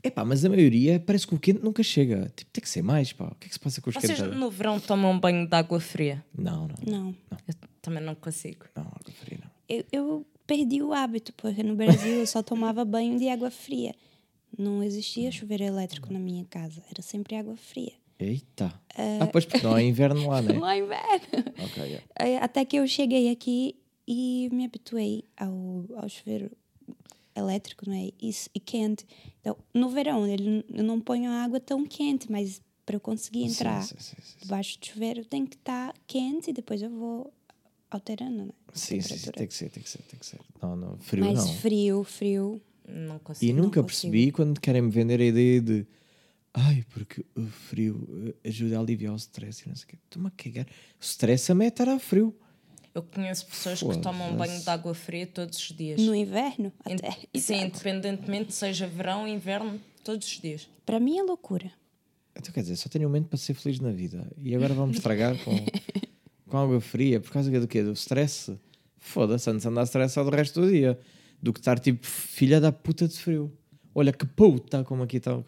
Epá, 0.03 0.25
mas 0.25 0.43
a 0.43 0.49
maioria 0.49 0.99
parece 0.99 1.25
que 1.25 1.33
o 1.33 1.39
quente 1.39 1.63
nunca 1.63 1.81
chega. 1.81 2.31
Tipo, 2.35 2.51
tem 2.51 2.61
que 2.61 2.69
ser 2.69 2.81
mais, 2.81 3.13
pá. 3.13 3.25
O 3.25 3.35
que 3.35 3.45
é 3.45 3.47
que 3.47 3.53
se 3.53 3.59
passa 3.59 3.81
com 3.81 3.89
os 3.89 3.95
Vocês 3.95 4.19
quentes? 4.19 4.37
no 4.37 4.49
verão 4.51 4.79
tomam 4.79 5.17
banho 5.17 5.47
de 5.47 5.55
água 5.55 5.79
fria? 5.79 6.23
Não, 6.37 6.67
não, 6.67 6.75
não. 6.85 7.03
Não. 7.31 7.37
Eu 7.47 7.53
também 7.81 8.03
não 8.03 8.13
consigo. 8.13 8.65
Não, 8.75 8.83
água 8.83 9.13
fria 9.23 9.39
não. 9.41 9.49
Eu, 9.69 9.85
eu 9.91 10.25
perdi 10.45 10.81
o 10.81 10.91
hábito, 10.91 11.31
porque 11.33 11.63
no 11.63 11.75
Brasil 11.75 12.15
eu 12.15 12.27
só 12.27 12.43
tomava 12.43 12.83
banho 12.83 13.17
de 13.17 13.29
água 13.29 13.49
fria. 13.49 13.95
Não 14.57 14.83
existia 14.83 15.31
chuveiro 15.31 15.63
elétrico 15.63 16.11
na 16.11 16.19
minha 16.19 16.43
casa. 16.45 16.83
Era 16.91 17.01
sempre 17.01 17.35
água 17.37 17.55
fria. 17.55 17.93
Eita. 18.19 18.73
Ah, 18.95 19.25
pois 19.31 19.45
porque 19.45 19.65
não 19.65 19.77
é 19.77 19.83
inverno 19.83 20.27
lá, 20.29 20.41
né? 20.43 20.53
Não 20.53 20.63
há 20.65 20.77
inverno. 20.77 21.27
ok, 21.59 21.83
yeah. 21.83 22.03
Aí, 22.19 22.37
Até 22.37 22.63
que 22.65 22.75
eu 22.75 22.85
cheguei 22.87 23.31
aqui 23.31 23.75
e 24.07 24.49
me 24.51 24.65
habituei 24.65 25.23
ao, 25.37 25.85
ao 25.95 26.09
chuveiro 26.09 26.51
elétrico, 27.35 27.87
não 27.89 27.95
é? 27.95 28.09
E, 28.21 28.29
s- 28.29 28.49
e 28.53 28.59
quente. 28.59 29.05
Então, 29.39 29.57
no 29.73 29.89
verão, 29.89 30.25
ele, 30.27 30.65
eu 30.73 30.83
não 30.83 30.99
ponho 30.99 31.29
a 31.31 31.43
água 31.43 31.59
tão 31.59 31.85
quente, 31.85 32.31
mas 32.31 32.61
para 32.85 32.95
eu 32.95 32.99
conseguir 32.99 33.43
entrar 33.43 33.81
Sim, 33.83 33.95
sim, 33.97 34.15
sim, 34.15 34.21
sim. 34.21 34.37
debaixo 34.41 34.79
do 34.79 34.85
chuveiro 34.85 35.23
tem 35.25 35.45
que 35.45 35.55
estar 35.55 35.93
quente 36.05 36.49
e 36.49 36.53
depois 36.53 36.81
eu 36.81 36.89
vou 36.89 37.33
alterando, 37.89 38.45
né? 38.45 38.51
Sim, 38.73 38.99
sim, 39.01 39.31
tem 39.31 39.47
que 39.47 39.53
ser, 39.53 39.69
tem 39.69 39.81
que 39.83 39.89
ser, 39.89 40.01
tem 40.03 40.19
que 40.19 40.25
ser. 40.25 40.39
Não, 40.61 40.75
não, 40.75 40.97
frio 40.97 41.23
Mas 41.25 41.35
não. 41.45 41.53
frio, 41.57 42.03
frio. 42.03 42.61
Não 42.87 43.19
consigo. 43.19 43.49
E 43.51 43.53
nunca 43.53 43.81
consigo. 43.81 43.85
percebi 43.85 44.31
quando 44.31 44.59
querem 44.59 44.81
me 44.81 44.89
vender 44.89 45.21
a 45.21 45.25
ideia 45.25 45.61
de 45.61 45.85
ai, 46.53 46.83
porque 46.89 47.25
o 47.35 47.45
frio 47.45 48.35
eh, 48.43 48.49
ajuda 48.49 48.77
a 48.77 48.81
aliviar 48.81 49.13
o 49.13 49.17
stress 49.17 49.63
e 49.65 49.69
não 49.69 49.75
sei 49.75 49.85
o 49.85 49.87
quê. 49.87 49.97
Estou-me 50.03 50.27
a 50.27 50.31
cagar. 50.31 50.65
O 50.99 51.03
stress 51.03 51.47
também 51.47 51.65
é 51.67 51.69
estar 51.69 51.87
a 51.87 51.97
frio. 51.99 52.35
Eu 52.93 53.01
conheço 53.03 53.47
pessoas 53.47 53.79
que 53.79 53.85
Foda-se. 53.85 54.01
tomam 54.01 54.35
banho 54.35 54.59
de 54.61 54.69
água 54.69 54.93
fria 54.93 55.25
todos 55.25 55.57
os 55.57 55.75
dias. 55.75 55.99
No 56.01 56.13
inverno, 56.13 56.71
In- 56.87 56.93
até. 57.01 57.17
Sim, 57.39 57.61
independentemente 57.63 58.53
seja 58.53 58.85
verão, 58.87 59.27
inverno, 59.27 59.79
todos 60.03 60.27
os 60.27 60.39
dias. 60.39 60.69
Para 60.85 60.99
mim 60.99 61.17
é 61.17 61.23
loucura. 61.23 61.71
Então 62.35 62.51
quer 62.53 62.61
dizer, 62.61 62.75
só 62.75 62.89
tenho 62.89 63.05
um 63.05 63.07
momento 63.09 63.27
para 63.29 63.37
ser 63.37 63.53
feliz 63.55 63.79
na 63.79 63.91
vida. 63.91 64.27
E 64.37 64.55
agora 64.55 64.73
vamos 64.73 64.97
estragar 64.97 65.35
com, 65.43 65.55
com 66.47 66.57
água 66.57 66.79
fria 66.81 67.19
por 67.19 67.31
causa 67.31 67.49
do 67.59 67.67
quê? 67.67 67.81
Do 67.83 67.93
stress? 67.93 68.55
Foda-se, 68.97 69.49
antes 69.49 69.65
andar 69.65 69.83
estressado 69.83 70.29
o 70.29 70.31
resto 70.31 70.61
do 70.61 70.69
dia. 70.71 70.99
Do 71.41 71.51
que 71.51 71.59
estar 71.59 71.77
tipo 71.79 72.05
filha 72.05 72.61
da 72.61 72.71
puta 72.71 73.07
de 73.07 73.17
frio. 73.19 73.51
Olha 73.95 74.13
que 74.13 74.25
puta, 74.25 74.83
como 74.83 75.03
aqui 75.03 75.17
está. 75.17 75.39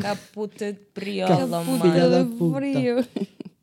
Caputa 0.00 0.72
de 0.72 0.80
briola, 0.94 1.36
Caputa 1.36 1.86
mano. 1.86 2.10
da 2.10 2.22
de 2.22 2.34
puta. 2.36 2.56
frio. 2.56 3.06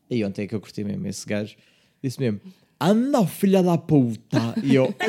E 0.10 0.24
ontem 0.24 0.44
é 0.44 0.48
que 0.48 0.56
eu 0.56 0.62
curti 0.62 0.84
mesmo. 0.84 1.08
Esse 1.08 1.26
gajo 1.26 1.56
disse 2.04 2.20
mesmo: 2.20 2.40
Anda, 2.80 3.26
filha 3.26 3.64
da 3.64 3.78
puta. 3.78 4.54
E 4.64 4.76
eu. 4.76 4.94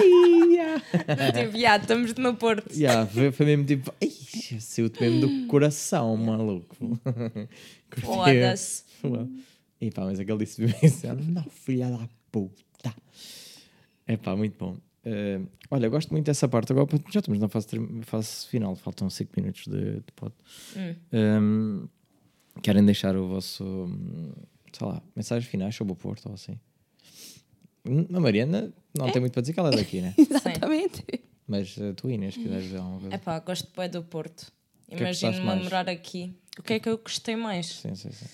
Tipo, 0.86 1.56
yeah, 1.56 1.80
estamos 1.82 2.14
no 2.14 2.34
Porto. 2.36 2.70
yeah, 2.74 3.06
foi, 3.06 3.32
foi 3.32 3.46
mesmo 3.46 3.64
tipo, 3.64 3.92
"Ei, 4.00 4.10
saiu-te 4.10 5.00
mesmo 5.00 5.20
do 5.20 5.46
coração, 5.48 6.16
maluco. 6.16 6.76
Foda-se. 8.00 8.84
E 9.80 9.90
pá, 9.90 10.04
mas 10.04 10.20
aquele 10.20 10.38
disse 10.38 10.60
mesmo 10.62 11.10
Anda, 11.10 11.44
filha 11.50 11.90
da 11.90 12.08
puta. 12.30 12.94
É 14.06 14.16
pá, 14.16 14.36
muito 14.36 14.56
bom. 14.58 14.76
Eh, 15.04 15.40
olha, 15.70 15.88
gosto 15.88 16.10
muito 16.12 16.26
dessa 16.26 16.48
parte. 16.48 16.72
Agora 16.72 16.88
já 17.10 17.20
estamos 17.20 17.38
na 17.40 17.48
fase, 17.48 17.68
fase 18.02 18.46
final, 18.48 18.74
faltam 18.76 19.08
5 19.10 19.32
minutos 19.36 19.66
de, 19.66 19.94
de 20.00 20.12
pod. 20.14 20.32
Um, 21.12 21.88
querem 22.62 22.84
deixar 22.84 23.16
o 23.16 23.28
vosso, 23.28 23.64
hum, 23.64 24.32
sei 24.72 24.86
lá, 24.86 25.02
mensagens 25.14 25.50
finais 25.50 25.74
sobre 25.74 25.92
o 25.92 25.96
Porto 25.96 26.26
ou 26.26 26.34
assim? 26.34 26.58
Hum, 27.88 28.06
A 28.14 28.20
Mariana 28.20 28.72
não 28.96 29.10
tem 29.10 29.20
muito 29.20 29.32
para 29.32 29.42
dizer 29.42 29.52
que 29.52 29.60
ela 29.60 29.70
é 29.72 29.76
daqui, 29.76 30.00
né? 30.00 30.14
Exatamente. 30.18 31.04
Mas 31.46 31.76
uh, 31.76 31.94
tu, 31.94 32.10
Inês, 32.10 32.36
quiseres 32.36 32.64
dizer 32.64 32.78
alguma 32.78 33.00
coisa? 33.00 33.14
É 33.14 33.18
pá, 33.18 33.38
gosto 33.38 33.68
bem 33.76 33.88
do 33.88 34.02
Porto. 34.02 34.50
é 34.90 34.96
Imagino-me 34.98 35.38
a 35.40 35.44
mais? 35.44 35.62
morar 35.62 35.88
aqui. 35.88 36.34
O 36.58 36.62
que 36.62 36.74
é 36.74 36.80
que 36.80 36.88
eu 36.88 36.98
gostei 36.98 37.36
mais? 37.36 37.66
Sim, 37.66 37.94
sim, 37.94 38.10
sim. 38.10 38.26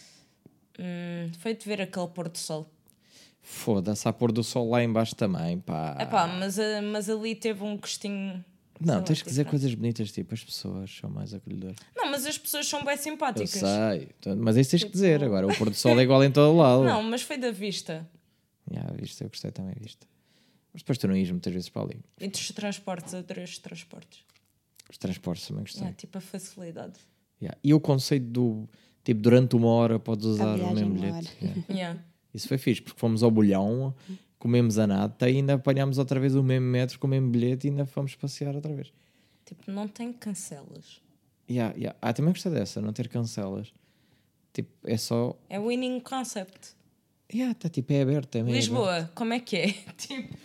Hum, 0.79 1.31
foi 1.39 1.55
de 1.55 1.65
ver 1.67 1.81
aquele 1.83 2.09
Porto 2.09 2.39
Sol. 2.39 2.71
Foda-se, 3.43 4.07
a 4.09 4.13
pôr 4.13 4.31
do 4.31 4.45
sol 4.45 4.71
lá 4.71 4.83
embaixo 4.85 5.17
também, 5.17 5.59
pá. 5.59 5.97
Epá, 6.01 6.29
mas, 6.29 6.59
ah, 6.61 6.81
mas 6.81 7.11
ali 7.11 7.35
teve 7.35 7.63
um 7.65 7.77
gostinho. 7.77 8.43
Não, 8.81 8.95
sei 8.95 9.03
tens 9.05 9.23
que 9.23 9.29
dizer 9.29 9.43
diferente. 9.45 9.51
coisas 9.51 9.75
bonitas, 9.75 10.13
tipo, 10.13 10.33
as 10.33 10.45
pessoas 10.45 10.91
são 10.97 11.11
mais 11.11 11.35
acolhedoras. 11.35 11.77
Não, 11.95 12.09
mas 12.11 12.25
as 12.25 12.39
pessoas 12.39 12.67
são 12.69 12.85
bem 12.85 12.95
Eu 12.95 12.99
simpáticas. 13.03 13.51
sei, 13.51 14.09
então, 14.19 14.37
mas 14.37 14.57
isso 14.57 14.71
tens 14.71 14.85
que 14.85 14.91
dizer. 14.91 15.23
Agora, 15.25 15.47
o 15.49 15.55
pôr 15.57 15.69
do 15.71 15.75
sol 15.77 15.99
é 15.99 16.03
igual 16.05 16.23
em 16.23 16.31
todo 16.31 16.57
lado. 16.57 16.85
Não, 16.85 17.03
mas 17.03 17.23
foi 17.23 17.37
da 17.37 17.51
vista. 17.51 18.09
Viste, 18.95 19.23
eu 19.23 19.29
gostei 19.29 19.51
também, 19.51 19.75
viste. 19.79 20.07
Mas 20.73 20.83
depois 20.83 20.99
tu 20.99 21.07
não 21.07 21.16
ias 21.16 21.31
muitas 21.31 21.53
vezes 21.53 21.68
para 21.68 21.83
ali. 21.83 22.01
E 22.20 22.29
dos 22.29 22.51
transportes, 22.53 23.14
adorei 23.14 23.45
os 23.45 23.59
transportes. 23.59 24.25
Os 24.91 24.99
transportes 24.99 25.47
também 25.47 25.64
gostei. 25.64 25.87
É, 25.87 25.93
tipo 25.93 26.18
a 26.18 26.20
facilidade. 26.20 26.99
Yeah. 27.41 27.59
E 27.62 27.75
o 27.75 27.81
conceito 27.81 28.27
do, 28.27 28.68
tipo, 29.05 29.20
durante 29.20 29.57
uma 29.57 29.68
hora 29.68 29.99
podes 29.99 30.25
usar 30.25 30.59
o 30.59 30.75
mesmo 30.75 30.95
bilhete. 30.95 31.37
Yeah. 31.41 31.64
Yeah. 31.68 32.05
Isso 32.33 32.49
foi 32.49 32.57
fixe, 32.57 32.81
porque 32.81 32.99
fomos 32.99 33.23
ao 33.23 33.31
bolhão, 33.31 33.95
comemos 34.39 34.79
a 34.79 34.87
nata 34.87 35.29
e 35.29 35.37
ainda 35.37 35.55
apanhámos 35.55 35.99
outra 35.99 36.18
vez 36.18 36.35
o 36.35 36.43
mesmo 36.43 36.66
metro 36.66 36.99
com 36.99 37.07
o 37.07 37.11
mesmo 37.11 37.31
bilhete 37.31 37.66
e 37.66 37.70
ainda 37.70 37.85
fomos 37.85 38.14
passear 38.14 38.55
outra 38.55 38.73
vez. 38.75 38.93
Tipo, 39.45 39.70
não 39.70 39.87
tem 39.87 40.12
cancelas. 40.12 41.03
Yeah, 41.51 41.75
yeah. 41.77 41.99
Ah, 42.01 42.12
também 42.12 42.33
gostei 42.33 42.53
dessa, 42.53 42.81
não 42.81 42.93
ter 42.93 43.09
cancelas. 43.09 43.73
Tipo, 44.53 44.70
é 44.85 44.97
só. 44.97 45.37
É 45.51 45.61
winning 45.61 46.01
concept. 46.01 46.75
Yeah, 47.33 47.55
tá, 47.55 47.68
tipo, 47.68 47.93
é 47.93 48.03
aberto. 48.03 48.37
É 48.37 48.43
meio 48.43 48.57
aberto. 48.57 48.70
Lisboa, 48.70 49.11
como 49.14 49.33
é 49.33 49.41
que 49.41 49.57
é? 49.57 49.72
Tipo, 49.97 50.37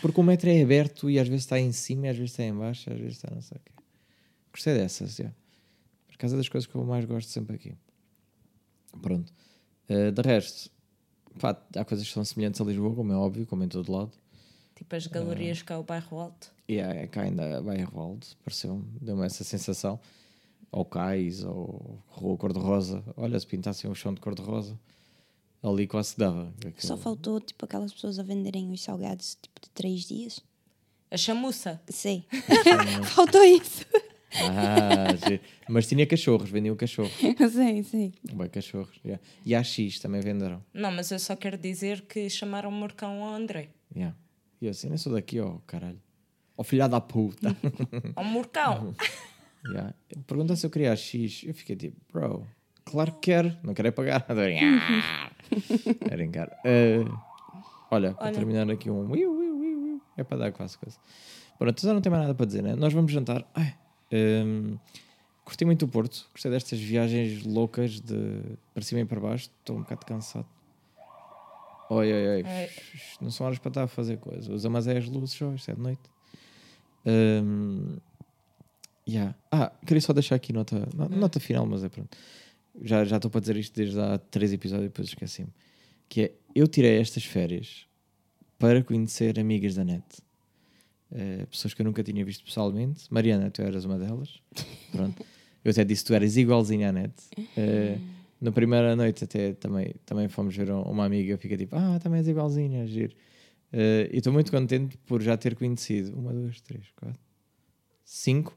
Porque 0.00 0.20
o 0.20 0.22
metro 0.22 0.48
é 0.50 0.62
aberto 0.62 1.08
e 1.10 1.18
às 1.18 1.26
vezes 1.26 1.44
está 1.44 1.58
em 1.58 1.72
cima, 1.72 2.08
às 2.10 2.16
vezes 2.16 2.32
está 2.32 2.44
em 2.44 2.54
baixo, 2.54 2.90
às 2.92 2.98
vezes 2.98 3.16
está 3.16 3.34
não 3.34 3.40
sei 3.42 3.56
o 3.56 3.60
quê. 3.64 3.72
Gostei 4.52 4.74
dessas, 4.74 5.18
yeah. 5.18 5.34
Por 6.08 6.18
causa 6.18 6.36
das 6.36 6.48
coisas 6.48 6.66
que 6.68 6.74
eu 6.74 6.84
mais 6.84 7.04
gosto 7.04 7.28
sempre 7.28 7.56
aqui. 7.56 7.74
Pronto. 9.00 9.32
Eh, 9.88 10.10
de 10.10 10.22
resto, 10.22 10.70
pá, 11.38 11.56
há 11.76 11.84
coisas 11.84 12.06
que 12.06 12.12
são 12.12 12.24
semelhantes 12.24 12.60
a 12.60 12.64
Lisboa, 12.64 12.94
como 12.94 13.12
é 13.12 13.16
óbvio, 13.16 13.46
como 13.46 13.64
em 13.64 13.68
todo 13.68 13.90
lado. 13.90 14.12
tipo 14.76 14.94
as 14.94 15.06
galerias 15.06 15.62
cá 15.62 15.74
ao 15.74 15.82
bairro 15.82 16.18
alto. 16.18 16.52
E 16.68 16.78
é 16.78 17.06
cá 17.08 17.22
ainda 17.22 17.60
vai 17.60 17.82
Roaldo, 17.82 18.26
pareceu-me, 18.44 18.84
deu-me 19.00 19.24
essa 19.26 19.42
sensação. 19.42 19.98
Ou 20.70 20.84
Cais, 20.84 21.42
ou 21.42 21.98
Rua 22.06 22.36
Cor-de-Rosa. 22.36 23.02
Olha, 23.16 23.40
se 23.40 23.46
pintassem 23.46 23.90
o 23.90 23.94
chão 23.94 24.14
de 24.14 24.20
cor-de-rosa, 24.20 24.78
ali 25.62 25.86
quase 25.86 26.16
dava. 26.16 26.52
Só 26.78 26.96
faltou, 26.96 27.40
tipo, 27.40 27.64
aquelas 27.64 27.92
pessoas 27.92 28.18
a 28.18 28.22
venderem 28.22 28.70
os 28.70 28.82
salgados, 28.82 29.36
tipo, 29.40 29.60
de 29.60 29.70
três 29.70 30.06
dias. 30.06 30.40
A 31.10 31.16
chamuça. 31.16 31.80
Sei. 31.88 32.24
faltou 33.14 33.42
isso. 33.44 33.84
Ah, 34.32 35.08
mas 35.68 35.88
tinha 35.88 36.06
cachorros, 36.06 36.50
vendiam 36.50 36.76
cachorros. 36.76 37.12
sei, 37.52 37.82
sei. 37.82 38.12
Bem, 38.32 38.48
cachorros. 38.48 39.00
yeah. 39.04 39.22
E 39.44 39.54
a 39.54 39.62
X 39.62 39.98
também 39.98 40.20
venderam. 40.20 40.64
Não, 40.72 40.92
mas 40.92 41.10
eu 41.10 41.18
só 41.18 41.34
quero 41.34 41.58
dizer 41.58 42.02
que 42.02 42.30
chamaram 42.30 42.68
o 42.68 42.72
Morcão 42.72 43.24
ao 43.24 43.34
André. 43.34 43.70
Yeah. 43.94 44.16
E 44.60 44.66
eu 44.66 44.70
assim, 44.70 44.88
nem 44.88 44.98
sou 44.98 45.12
daqui, 45.12 45.40
ó 45.40 45.58
caralho. 45.66 46.00
Ó 46.56 46.62
filha 46.62 46.86
da 46.86 47.00
puta. 47.00 47.56
Ao 48.14 48.22
Morcão. 48.22 48.94
yeah. 49.66 49.94
Pergunta 50.26 50.54
se 50.54 50.66
eu 50.66 50.70
queria 50.70 50.92
a 50.92 50.96
X. 50.96 51.42
Eu 51.44 51.54
fiquei 51.54 51.74
tipo, 51.74 51.96
bro, 52.12 52.46
claro 52.84 53.12
que 53.14 53.32
quero. 53.32 53.56
Não 53.62 53.72
quero 53.72 53.88
é 53.88 53.90
pagar. 53.90 54.26
É 56.10 56.16
brincar. 56.16 56.58
Eh, 56.64 57.04
olha, 57.90 58.14
para 58.14 58.26
Olha. 58.26 58.34
terminar 58.34 58.70
aqui 58.70 58.90
um. 58.90 60.00
É 60.16 60.24
para 60.24 60.36
dar 60.38 60.52
quase 60.52 60.76
coisa. 60.78 60.98
Pronto, 61.58 61.80
já 61.80 61.92
não 61.92 62.00
tem 62.00 62.10
mais 62.10 62.22
nada 62.22 62.34
para 62.34 62.46
dizer, 62.46 62.62
né? 62.62 62.74
Nós 62.74 62.92
vamos 62.92 63.12
jantar. 63.12 63.44
Ai, 63.54 63.74
ehm, 64.10 64.76
curti 65.44 65.64
muito 65.64 65.84
o 65.84 65.88
Porto. 65.88 66.26
Gostei 66.32 66.50
destas 66.50 66.78
viagens 66.80 67.42
loucas 67.44 68.00
de 68.00 68.42
para 68.72 68.82
cima 68.82 69.00
e 69.00 69.04
para 69.04 69.20
baixo. 69.20 69.50
Estou 69.60 69.76
um 69.76 69.80
bocado 69.80 70.06
cansado. 70.06 70.46
Oi, 71.90 72.12
oi, 72.12 72.28
oi. 72.28 72.42
É. 72.46 72.70
Não 73.20 73.30
são 73.30 73.46
horas 73.46 73.58
para 73.58 73.68
estar 73.70 73.82
a 73.82 73.88
fazer 73.88 74.18
coisas. 74.18 74.48
Usa 74.48 74.70
mais 74.70 74.86
é 74.86 74.96
as 74.96 75.06
luzes 75.08 75.34
só, 75.36 75.52
isto 75.52 75.70
é 75.70 75.74
de 75.74 75.80
noite. 75.80 76.00
Ehm, 77.04 77.96
yeah. 79.08 79.34
Ah, 79.50 79.72
queria 79.86 80.00
só 80.00 80.12
deixar 80.12 80.36
aqui 80.36 80.52
nota, 80.52 80.88
no- 80.94 81.08
nota 81.08 81.40
final, 81.40 81.66
mas 81.66 81.82
é 81.82 81.88
pronto. 81.88 82.16
Já 82.82 83.04
já 83.04 83.16
estou 83.16 83.30
para 83.30 83.40
dizer 83.40 83.56
isto 83.56 83.74
desde 83.74 84.00
há 84.00 84.18
três 84.18 84.52
episódios, 84.52 84.88
depois 84.88 85.08
esqueci-me. 85.08 85.50
Que 86.08 86.22
é, 86.22 86.32
eu 86.54 86.66
tirei 86.66 86.98
estas 86.98 87.24
férias 87.24 87.86
para 88.58 88.82
conhecer 88.82 89.38
amigas 89.38 89.74
da 89.74 89.84
net. 89.84 90.04
Eh, 91.12 91.46
pessoas 91.50 91.74
que 91.74 91.82
eu 91.82 91.84
nunca 91.84 92.02
tinha 92.02 92.24
visto 92.24 92.44
pessoalmente. 92.44 93.04
Mariana, 93.10 93.50
tu 93.50 93.62
eras 93.62 93.84
uma 93.84 93.98
delas. 93.98 94.40
Pronto. 94.92 95.24
Eu 95.64 95.70
até 95.70 95.84
disse 95.84 96.02
que 96.02 96.08
tu 96.08 96.14
eras 96.14 96.36
igualzinha 96.36 96.88
à 96.88 96.92
net. 96.92 97.14
Eh, 97.56 97.98
na 98.40 98.50
primeira 98.52 98.96
noite 98.96 99.24
até 99.24 99.52
também, 99.52 99.94
também 100.06 100.28
fomos 100.28 100.56
ver 100.56 100.70
uma 100.70 101.04
amiga, 101.04 101.36
fica 101.36 101.56
tipo, 101.56 101.76
ah, 101.76 101.98
também 102.02 102.18
és 102.18 102.28
igualzinha, 102.28 102.86
giro. 102.86 103.14
Eh, 103.72 104.10
e 104.12 104.18
estou 104.18 104.32
muito 104.32 104.50
contente 104.50 104.96
por 104.98 105.20
já 105.22 105.36
ter 105.36 105.54
conhecido 105.54 106.18
uma, 106.18 106.32
duas, 106.32 106.60
três, 106.60 106.84
quatro, 106.96 107.20
cinco. 108.04 108.56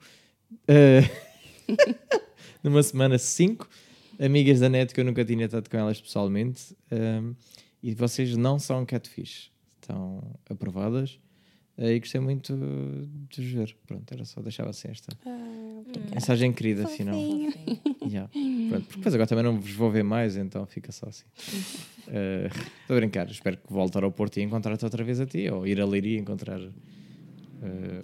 eh, 0.68 1.02
numa 2.64 2.82
semana, 2.82 3.18
cinco 3.18 3.68
amigas 4.20 4.60
da 4.60 4.70
net 4.70 4.94
que 4.94 5.00
eu 5.00 5.06
nunca 5.06 5.24
tinha 5.26 5.46
estado 5.46 5.70
com 5.70 5.78
elas 5.78 6.00
pessoalmente. 6.02 6.76
ehm, 6.92 7.34
e 7.82 7.94
vocês 7.94 8.36
não 8.38 8.58
são 8.60 8.86
catfish. 8.86 9.52
Estão 9.82 10.24
aprovadas. 10.50 11.20
eh, 11.78 11.96
e 11.96 12.00
gostei 12.00 12.22
muito 12.22 12.56
de 12.56 13.42
vos 13.42 13.52
ver. 13.52 13.76
Pronto, 13.88 14.10
era 14.14 14.24
só 14.26 14.42
deixava 14.42 14.70
assim 14.70 14.88
esta 14.90 15.12
mensagem 16.14 16.54
querida, 16.54 16.84
afinal. 16.86 17.16
Fofinho. 17.20 17.52
Yeah. 18.10 18.30
Pronto, 18.70 18.84
porque 18.86 18.98
depois 18.98 19.16
agora 19.16 19.28
também 19.28 19.44
não 19.44 19.60
vos 19.60 19.72
vou 19.72 19.90
ver 19.92 20.04
mais, 20.04 20.36
então 20.38 20.66
fica 20.66 20.92
só 20.92 21.08
assim. 21.08 21.26
Eh, 22.06 22.50
Estou 22.82 22.98
a 22.98 23.00
brincar, 23.00 23.32
espero 23.32 23.56
que 23.56 23.72
volte 23.72 23.98
ao 23.98 24.12
Porto 24.12 24.36
e 24.38 24.42
encontrar-te 24.44 24.84
outra 24.84 25.06
vez 25.06 25.22
a 25.22 25.26
ti, 25.26 25.50
ou 25.50 25.66
ir 25.66 25.80
a 25.80 25.86
Leiria 25.86 26.18
e 26.18 26.20
encontrar 26.22 26.60
eh, 26.62 28.04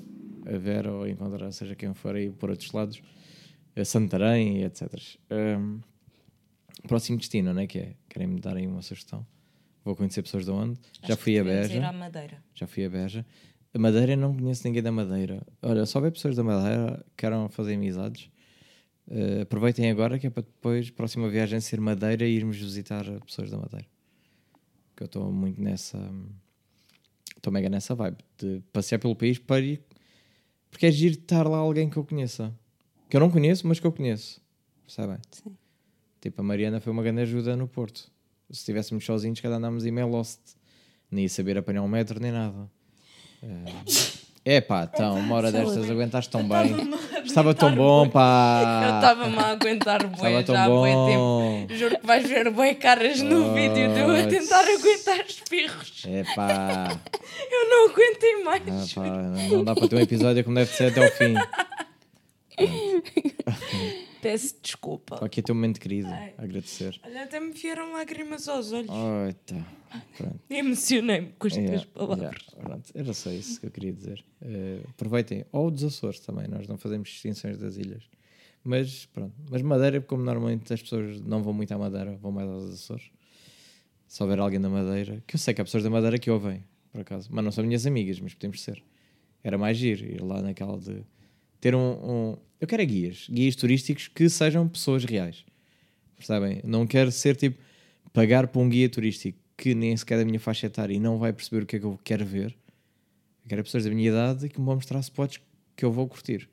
a 0.56 0.58
Vera, 0.58 0.92
ou 0.94 1.06
encontrar 1.06 1.52
seja 1.52 1.76
quem 1.76 1.94
for 1.94 2.16
aí 2.16 2.30
por 2.30 2.50
outros 2.50 2.72
lados, 2.72 3.02
a 3.76 3.84
Santarém, 3.84 4.60
e 4.62 4.64
etc. 4.64 4.88
Um, 5.30 5.80
próximo 6.88 7.18
destino, 7.18 7.54
não 7.54 7.62
é 7.62 7.68
que 7.68 7.80
é? 7.80 7.96
Querem-me 8.10 8.40
dar 8.40 8.56
aí 8.58 8.68
uma 8.68 8.82
sugestão? 8.82 9.26
Vou 9.84 9.96
conhecer 9.96 10.22
pessoas 10.22 10.46
de 10.46 10.52
onde? 10.52 10.80
Já 11.04 11.14
Acho 11.14 11.18
que 11.18 11.24
fui 11.24 11.40
a 11.40 11.44
Beja. 11.44 11.74
ir 11.74 11.84
à 11.84 11.92
Madeira. 11.92 12.44
Já 12.54 12.68
fui 12.68 12.86
a 12.86 12.90
Beja. 12.90 13.26
A 13.74 13.80
Madeira 13.80 14.16
não 14.16 14.36
conheço 14.36 14.66
ninguém 14.68 14.82
da 14.82 14.92
Madeira. 14.92 15.46
Olha, 15.62 15.86
só 15.86 16.00
ver 16.00 16.12
pessoas 16.12 16.36
da 16.36 16.44
Madeira 16.44 17.04
que 17.10 17.14
queiram 17.18 17.48
fazer 17.50 17.76
amizades. 17.76 18.30
eh, 19.12 19.42
aproveitem 19.42 19.90
agora 19.90 20.20
que 20.20 20.28
é 20.28 20.30
para 20.30 20.44
depois, 20.44 20.90
próxima 20.92 21.30
viagem, 21.30 21.60
ser 21.60 21.80
Madeira 21.80 22.26
e 22.28 22.36
irmos 22.36 22.58
visitar 22.58 23.04
pessoas 23.22 23.50
da 23.50 23.58
Madeira. 23.58 23.86
Que 24.96 25.04
eu 25.04 25.06
estou 25.06 25.32
muito 25.32 25.62
nessa. 25.62 25.98
Estou 27.36 27.54
mega 27.54 27.70
nessa 27.70 27.96
vibe 27.96 28.18
de 28.38 28.62
passear 28.74 29.00
pelo 29.00 29.16
país 29.16 29.40
para 29.40 29.62
ir. 29.62 29.82
Porque 30.70 30.86
é 30.86 30.92
giro 30.92 31.16
estar 31.16 31.48
lá 31.48 31.58
alguém 31.58 31.90
que 31.90 31.98
eu 31.98 32.04
conheça. 32.04 32.54
Que 33.10 33.16
eu 33.16 33.22
não 33.22 33.32
conheço, 33.32 33.66
mas 33.66 33.80
que 33.80 33.88
eu 33.88 33.92
conheço. 33.92 34.40
Percebem? 34.86 35.18
Sim. 35.32 35.56
Tipo, 36.22 36.42
a 36.42 36.44
Mariana 36.44 36.80
foi 36.82 36.92
uma 36.92 37.02
grande 37.04 37.22
ajuda 37.22 37.56
no 37.56 37.68
Porto. 37.68 38.02
Se 38.50 38.60
estivéssemos 38.60 39.06
sozinhos, 39.06 39.40
cada 39.40 39.56
andámos 39.56 39.86
em 39.86 39.92
meio 39.92 40.08
lost. 40.08 40.40
Nem 41.12 41.24
ia 41.24 41.30
saber 41.30 41.58
apanhar 41.58 41.82
um 41.82 41.88
metro 41.88 42.20
nem 42.20 42.32
nada. 42.32 42.70
É 44.44 44.60
pá, 44.62 44.90
então, 44.92 45.16
uma 45.18 45.36
hora 45.36 45.52
destas 45.52 45.90
aguentaste 45.90 46.30
tão 46.32 46.48
bem. 46.48 46.76
Estava 47.24 47.54
tão 47.54 47.74
bom, 47.76 48.06
Eu 48.06 48.10
pá. 48.10 48.94
estava-me 48.96 49.38
a 49.38 49.48
aguentar 49.52 50.00
tão 50.02 50.56
já 50.56 50.66
há 50.66 50.70
bué 50.70 50.90
tempo. 50.92 51.20
bom. 51.20 51.68
Juro 51.70 52.00
que 52.00 52.06
vais 52.08 52.28
ver 52.28 52.50
bué 52.52 52.74
caras 52.74 53.22
no 53.22 53.54
vídeo 53.54 53.94
de 53.94 54.00
eu 54.00 54.10
a 54.16 54.24
tentar 54.28 54.62
aguentar 54.64 55.26
espirros. 55.28 56.04
É 56.08 56.24
pá. 56.36 56.98
Eu 57.52 57.70
não 57.70 57.90
aguentei 57.92 58.34
Ah, 58.42 58.44
mais. 58.46 58.94
pá, 58.94 59.04
Não 59.52 59.64
dá 59.64 59.76
para 59.76 59.88
ter 59.88 59.96
um 59.96 60.00
episódio 60.00 60.44
como 60.44 60.56
deve 60.56 60.72
ser 60.74 60.92
até 60.92 61.06
ao 61.06 61.12
fim. 61.12 61.34
Peço 64.22 64.56
desculpa. 64.62 65.16
Estou 65.16 65.26
aqui 65.26 65.40
a 65.40 65.44
ter 65.44 65.52
um 65.52 65.56
momento 65.56 65.80
querido. 65.80 66.10
A 66.10 66.44
agradecer. 66.44 67.00
Olha, 67.04 67.24
até 67.24 67.40
me 67.40 67.52
vieram 67.52 67.94
lágrimas 67.94 68.48
aos 68.48 68.72
olhos. 68.72 68.90
Ai, 68.90 69.34
tá. 69.46 69.66
Emocionei-me 70.50 71.32
com 71.40 71.48
as 71.48 71.54
tuas 71.54 71.66
Yeah, 71.66 71.88
palavras. 71.94 72.46
yeah. 72.54 72.82
Era 72.94 73.14
só 73.14 73.32
isso 73.32 73.60
que 73.60 73.66
eu 73.68 73.72
queria 73.72 73.94
dizer. 73.94 74.24
Eh, 74.42 74.82
aproveitem. 74.90 75.46
Ou 75.52 75.72
dos 75.72 75.84
Açores 75.84 76.20
também, 76.20 76.48
nós 76.48 76.68
não 76.68 76.78
fazemos 76.78 77.10
distinções 77.10 77.58
das 77.58 77.78
ilhas. 77.78 78.04
Mas 78.64 79.06
pronto. 79.06 79.34
Mas 79.50 79.62
Madeira, 79.62 80.02
como 80.02 80.22
normalmente 80.24 80.72
as 80.74 80.82
pessoas 80.82 81.20
não 81.22 81.42
vão 81.42 81.54
muito 81.54 81.72
à 81.74 81.78
Madeira, 81.78 82.18
vão 82.18 82.32
mais 82.32 82.50
aos 82.50 82.74
Açores. 82.74 83.10
Se 84.08 84.22
houver 84.22 84.40
alguém 84.40 84.60
da 84.60 84.70
Madeira, 84.70 85.24
que 85.26 85.36
eu 85.36 85.40
sei 85.40 85.54
que 85.54 85.62
há 85.62 85.64
pessoas 85.64 85.84
da 85.84 85.90
Madeira 85.90 86.18
que 86.20 86.30
ouvem, 86.30 86.64
por 86.92 87.02
acaso. 87.02 87.30
Mas 87.32 87.44
não 87.46 87.52
são 87.52 87.64
minhas 87.64 87.86
amigas, 87.86 88.20
mas 88.20 88.34
podemos 88.34 88.62
ser. 88.62 88.84
Era 89.44 89.58
mais 89.58 89.78
giro 89.78 90.04
ir 90.06 90.22
lá 90.22 90.42
naquela 90.42 90.78
de 90.78 91.04
ter 91.60 91.76
um. 91.76 91.80
um- 92.32 92.38
eu 92.60 92.68
quero 92.68 92.82
é 92.82 92.86
guias, 92.86 93.28
guias 93.30 93.56
turísticos 93.56 94.08
que 94.08 94.28
sejam 94.30 94.68
pessoas 94.68 95.06
reais. 95.06 95.46
Percebem? 96.18 96.62
Não 96.64 96.86
quero 96.86 97.12
ser 97.12 97.36
tipo 97.36 97.58
pagar 98.12 98.48
para 98.48 98.62
um 98.62 98.68
guia 98.68 98.90
turístico 98.90 99.38
que 99.56 99.74
nem 99.76 99.96
sequer 99.96 100.16
é 100.16 100.18
da 100.20 100.26
minha 100.26 100.40
faixa 100.40 100.68
etária 100.68 100.94
e 100.94 101.00
não 101.00 101.18
vai 101.18 101.32
perceber 101.34 101.64
o 101.64 101.66
que 101.66 101.76
é 101.78 101.80
que 101.80 101.86
eu 101.86 102.00
quero 102.04 102.26
ver. 102.26 102.52
Eu 103.44 103.50
quero 103.50 103.64
pessoas 103.64 103.84
da 103.86 103.90
minha 103.90 104.10
idade 104.10 104.50
que 104.50 104.60
me 104.60 104.66
vão 104.66 104.76
mostrar 104.76 105.00
spots 105.00 105.40
que 105.76 105.86
eu 105.86 105.92
vou 105.92 106.08
curtir. 106.08 106.50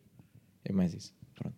É 0.64 0.72
mais 0.72 0.94
isso. 0.94 1.12
Pronto. 1.34 1.56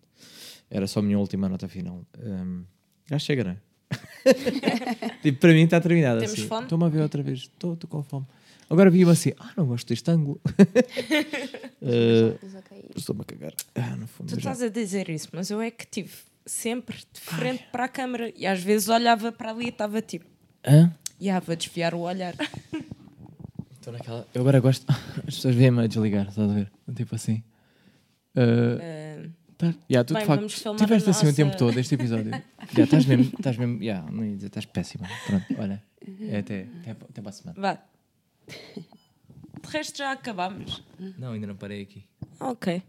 Era 0.69 0.87
só 0.87 0.99
a 0.99 1.03
minha 1.03 1.17
última 1.19 1.47
nota 1.49 1.67
final. 1.67 2.05
Hum, 2.19 2.63
já 3.09 3.17
chega, 3.19 3.43
não 3.43 3.51
é? 3.51 3.57
tipo, 5.21 5.39
para 5.39 5.53
mim 5.53 5.63
está 5.63 5.79
terminado 5.79 6.19
Temos 6.19 6.33
assim. 6.33 6.47
fome? 6.47 6.63
Estou-me 6.63 6.85
a 6.85 6.89
ver 6.89 7.01
outra 7.01 7.23
vez. 7.23 7.39
Estou 7.41 7.77
com 7.87 8.03
fome. 8.03 8.25
Agora 8.69 8.89
vi-me 8.89 9.11
assim. 9.11 9.33
Ah, 9.39 9.51
não 9.57 9.65
gosto 9.65 9.87
deste 9.87 10.09
ângulo. 10.11 10.39
Eh, 11.81 12.35
Estou-me 12.95 13.21
a 13.21 13.23
cagar. 13.23 13.53
Ah, 13.73 13.95
no 13.95 14.05
fundo. 14.05 14.27
Tu 14.27 14.39
já- 14.41 14.51
estás 14.51 14.61
a 14.61 14.67
dizer 14.69 15.09
isso, 15.09 15.29
mas 15.31 15.49
eu 15.49 15.61
é 15.61 15.71
que 15.71 15.85
estive 15.85 16.11
sempre 16.45 16.97
de 16.97 17.21
frente 17.21 17.63
para 17.71 17.85
a 17.85 17.87
câmara 17.87 18.33
e 18.35 18.45
às 18.45 18.61
vezes 18.61 18.89
olhava 18.89 19.31
para 19.31 19.51
ali 19.51 19.67
e 19.67 19.69
estava 19.69 20.01
tipo, 20.01 20.25
Hã? 20.67 20.91
e 21.19 21.29
ah, 21.29 21.39
vou 21.39 21.55
desviar 21.55 21.93
o 21.93 21.99
olhar. 21.99 22.35
Estou 23.79 23.93
naquela. 23.93 24.27
Eu 24.33 24.41
agora 24.41 24.59
gosto. 24.59 24.85
As 25.25 25.35
pessoas 25.35 25.55
vêm-me 25.55 25.83
a 25.83 25.87
desligar, 25.87 26.27
estás 26.27 26.49
a 26.49 26.53
ver? 26.53 26.69
Tipo 26.93 27.15
assim. 27.15 27.41
Uh, 28.35 28.77
Ah, 28.81 29.29
tá. 29.57 29.73
Yeah, 29.89 30.03
tu 30.05 30.13
Bem, 30.13 30.23
de 30.23 30.27
facto 30.27 30.75
tiveste 30.77 31.09
assim 31.09 31.27
o 31.27 31.33
tempo 31.33 31.57
todo 31.57 31.79
este 31.79 31.95
episódio. 31.95 32.31
yeah, 32.31 32.83
estás 32.83 33.05
mesmo. 33.05 33.31
Estás 33.37 33.57
mesmo. 33.57 33.81
Yeah, 33.81 34.11
não 34.11 34.25
ia 34.25 34.35
dizer, 34.35 34.47
estás 34.47 34.65
péssima. 34.65 35.07
Pronto, 35.25 35.45
olha. 35.57 35.81
É 36.29 36.39
até, 36.39 36.67
até, 36.81 36.91
até 36.91 37.21
para 37.21 37.29
a 37.29 37.31
semana. 37.31 37.59
vá. 37.61 37.79
De 38.49 39.69
resto 39.69 39.97
já 39.97 40.11
acabámos. 40.11 40.83
Não, 41.17 41.33
ainda 41.33 41.47
não 41.47 41.55
parei 41.55 41.81
aqui. 41.81 42.05
Ok. 42.39 42.81